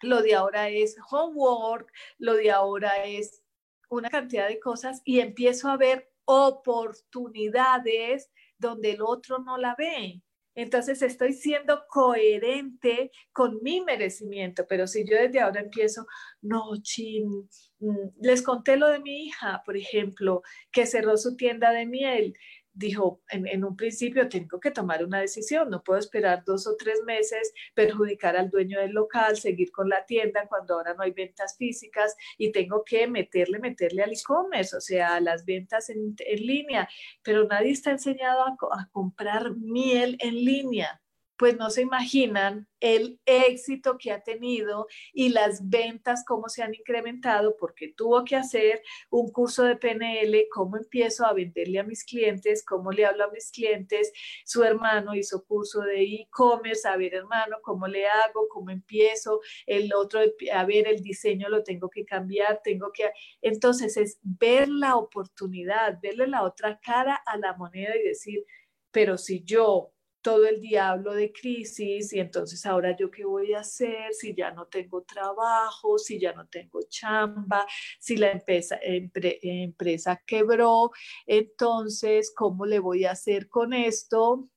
lo 0.00 0.22
de 0.22 0.34
ahora 0.36 0.70
es 0.70 0.96
homework, 1.10 1.92
lo 2.16 2.34
de 2.34 2.50
ahora 2.50 3.04
es 3.04 3.42
una 3.90 4.08
cantidad 4.08 4.48
de 4.48 4.60
cosas 4.60 5.02
y 5.04 5.20
empiezo 5.20 5.68
a 5.68 5.76
ver 5.76 6.10
oportunidades 6.24 8.30
donde 8.56 8.92
el 8.92 9.02
otro 9.02 9.40
no 9.40 9.58
la 9.58 9.74
ve. 9.76 10.22
Entonces 10.58 11.02
estoy 11.02 11.34
siendo 11.34 11.84
coherente 11.86 13.12
con 13.30 13.62
mi 13.62 13.80
merecimiento, 13.80 14.66
pero 14.68 14.88
si 14.88 15.08
yo 15.08 15.16
desde 15.16 15.38
ahora 15.38 15.60
empiezo, 15.60 16.04
no, 16.42 16.76
chin, 16.82 17.48
mm, 17.78 18.08
les 18.20 18.42
conté 18.42 18.76
lo 18.76 18.88
de 18.88 18.98
mi 18.98 19.26
hija, 19.26 19.62
por 19.64 19.76
ejemplo, 19.76 20.42
que 20.72 20.84
cerró 20.84 21.16
su 21.16 21.36
tienda 21.36 21.70
de 21.70 21.86
miel 21.86 22.34
dijo, 22.78 23.20
en, 23.30 23.64
un 23.64 23.76
principio 23.76 24.28
tengo 24.28 24.60
que 24.60 24.70
tomar 24.70 25.04
una 25.04 25.20
decisión, 25.20 25.68
no 25.68 25.82
puedo 25.82 25.98
esperar 25.98 26.44
dos 26.44 26.66
o 26.66 26.76
tres 26.76 27.02
meses, 27.04 27.52
perjudicar 27.74 28.36
al 28.36 28.50
dueño 28.50 28.78
del 28.80 28.92
local, 28.92 29.36
seguir 29.36 29.72
con 29.72 29.88
la 29.88 30.06
tienda 30.06 30.46
cuando 30.48 30.74
ahora 30.74 30.94
no 30.94 31.02
hay 31.02 31.10
ventas 31.10 31.56
físicas 31.56 32.16
y 32.36 32.52
tengo 32.52 32.84
que 32.84 33.08
meterle, 33.08 33.58
meterle 33.58 34.02
al 34.02 34.12
e-commerce, 34.12 34.76
o 34.76 34.80
sea, 34.80 35.16
a 35.16 35.20
las 35.20 35.44
ventas 35.44 35.90
en, 35.90 36.16
línea, 36.38 36.88
pero 37.22 37.46
nadie 37.46 37.72
está 37.72 37.90
enseñado 37.90 38.44
a 38.44 38.88
comprar 38.92 39.56
miel 39.56 40.16
en 40.20 40.34
línea 40.34 41.00
pues 41.38 41.56
no 41.56 41.70
se 41.70 41.82
imaginan 41.82 42.66
el 42.80 43.20
éxito 43.24 43.96
que 43.96 44.10
ha 44.10 44.22
tenido 44.22 44.88
y 45.12 45.28
las 45.28 45.68
ventas, 45.68 46.24
cómo 46.26 46.48
se 46.48 46.64
han 46.64 46.74
incrementado, 46.74 47.56
porque 47.56 47.92
tuvo 47.96 48.24
que 48.24 48.34
hacer 48.34 48.82
un 49.08 49.30
curso 49.30 49.62
de 49.62 49.76
PNL, 49.76 50.48
cómo 50.50 50.76
empiezo 50.76 51.24
a 51.24 51.32
venderle 51.32 51.78
a 51.78 51.84
mis 51.84 52.04
clientes, 52.04 52.64
cómo 52.64 52.90
le 52.90 53.06
hablo 53.06 53.24
a 53.24 53.30
mis 53.30 53.52
clientes. 53.52 54.12
Su 54.44 54.64
hermano 54.64 55.14
hizo 55.14 55.44
curso 55.44 55.80
de 55.82 56.02
e-commerce, 56.02 56.88
a 56.88 56.96
ver 56.96 57.14
hermano, 57.14 57.58
cómo 57.62 57.86
le 57.86 58.08
hago, 58.08 58.48
cómo 58.48 58.70
empiezo. 58.70 59.40
El 59.64 59.94
otro, 59.94 60.20
a 60.52 60.64
ver, 60.64 60.88
el 60.88 61.02
diseño 61.02 61.48
lo 61.48 61.62
tengo 61.62 61.88
que 61.88 62.04
cambiar, 62.04 62.60
tengo 62.64 62.90
que... 62.92 63.10
Entonces 63.42 63.96
es 63.96 64.18
ver 64.22 64.68
la 64.68 64.96
oportunidad, 64.96 66.00
verle 66.02 66.26
la 66.26 66.42
otra 66.42 66.80
cara 66.80 67.14
a 67.26 67.36
la 67.36 67.54
moneda 67.54 67.96
y 67.96 68.02
decir, 68.02 68.44
pero 68.90 69.18
si 69.18 69.44
yo 69.44 69.92
todo 70.28 70.46
el 70.46 70.60
día 70.60 70.90
hablo 70.90 71.14
de 71.14 71.32
crisis 71.32 72.12
y 72.12 72.20
entonces 72.20 72.66
ahora 72.66 72.94
yo 72.94 73.10
qué 73.10 73.24
voy 73.24 73.54
a 73.54 73.60
hacer 73.60 74.12
si 74.12 74.34
ya 74.34 74.50
no 74.50 74.66
tengo 74.66 75.02
trabajo, 75.02 75.96
si 75.96 76.20
ya 76.20 76.34
no 76.34 76.46
tengo 76.48 76.80
chamba, 76.86 77.66
si 77.98 78.18
la 78.18 78.32
empresa, 78.32 78.78
empresa 78.82 80.22
quebró, 80.26 80.90
entonces, 81.26 82.30
¿cómo 82.36 82.66
le 82.66 82.78
voy 82.78 83.06
a 83.06 83.12
hacer 83.12 83.48
con 83.48 83.72
esto? 83.72 84.50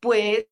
Pues 0.00 0.46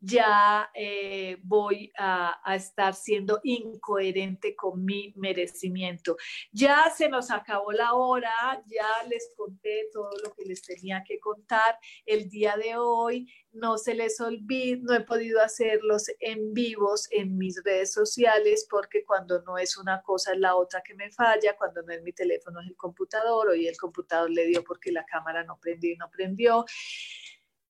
ya 0.00 0.70
eh, 0.74 1.38
voy 1.42 1.92
a, 1.98 2.40
estar 2.54 2.94
siendo 2.94 3.40
incoherente 3.42 4.54
con 4.54 4.84
mi 4.84 5.12
merecimiento. 5.16 6.16
Ya 6.52 6.90
se 6.96 7.08
nos 7.08 7.30
acabó 7.30 7.72
la 7.72 7.94
hora, 7.94 8.62
ya 8.66 9.08
les 9.08 9.32
conté 9.36 9.88
todo 9.92 10.10
lo 10.22 10.32
que 10.34 10.44
les 10.44 10.62
tenía 10.62 11.02
que 11.06 11.18
contar 11.18 11.78
el 12.04 12.28
día 12.28 12.56
de 12.56 12.76
hoy. 12.76 13.32
No 13.52 13.78
se 13.78 13.94
les 13.94 14.20
olvide, 14.20 14.78
no 14.82 14.94
he 14.94 15.00
podido 15.00 15.40
hacerlos 15.42 16.06
en 16.20 16.52
vivos 16.52 17.08
en 17.10 17.36
mis 17.36 17.62
redes 17.64 17.92
sociales 17.92 18.66
porque 18.70 19.04
cuando 19.04 19.42
no 19.42 19.58
es 19.58 19.76
una 19.76 20.02
cosa 20.02 20.32
es 20.32 20.38
la 20.38 20.56
otra 20.56 20.82
que 20.82 20.94
me 20.94 21.10
falla, 21.10 21.56
cuando 21.56 21.82
no 21.82 21.92
es 21.92 22.02
mi 22.02 22.12
teléfono 22.12 22.60
es 22.60 22.68
el 22.68 22.76
computador, 22.76 23.48
hoy 23.48 23.66
el 23.66 23.76
computador 23.76 24.30
le 24.30 24.46
dio 24.46 24.62
porque 24.62 24.92
la 24.92 25.04
cámara 25.04 25.42
no 25.42 25.58
prendió 25.58 25.92
y 25.92 25.96
no 25.96 26.10
prendió. 26.10 26.64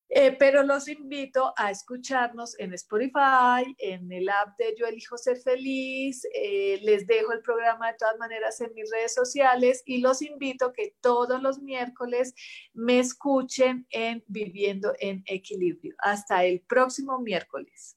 Eh, 0.09 0.37
pero 0.39 0.63
los 0.63 0.89
invito 0.89 1.53
a 1.57 1.71
escucharnos 1.71 2.59
en 2.61 2.73
Spotify, 2.75 3.75
en 3.79 4.11
el 4.13 4.29
app 4.29 4.57
de 4.57 4.75
Yo 4.79 4.87
Elijo 4.87 5.19
Ser 5.19 5.39
Feliz. 5.39 6.27
Eh, 6.35 6.79
les 6.83 7.07
dejo 7.07 7.33
el 7.33 7.41
programa 7.41 7.89
de 7.89 7.99
todas 7.99 8.17
maneras 8.19 8.61
en 8.61 8.73
mis 8.75 8.91
redes 8.91 9.15
sociales 9.15 9.83
y 9.85 9.99
los 9.99 10.23
invito 10.23 10.73
que 10.73 10.95
todos 11.01 11.43
los 11.43 11.61
miércoles 11.61 12.35
me 12.73 13.01
escuchen 13.01 13.87
en 13.91 14.23
Viviendo 14.29 14.93
en 15.01 15.23
Equilibrio. 15.27 15.95
Hasta 15.99 16.45
el 16.45 16.61
próximo 16.61 17.19
miércoles. 17.19 17.97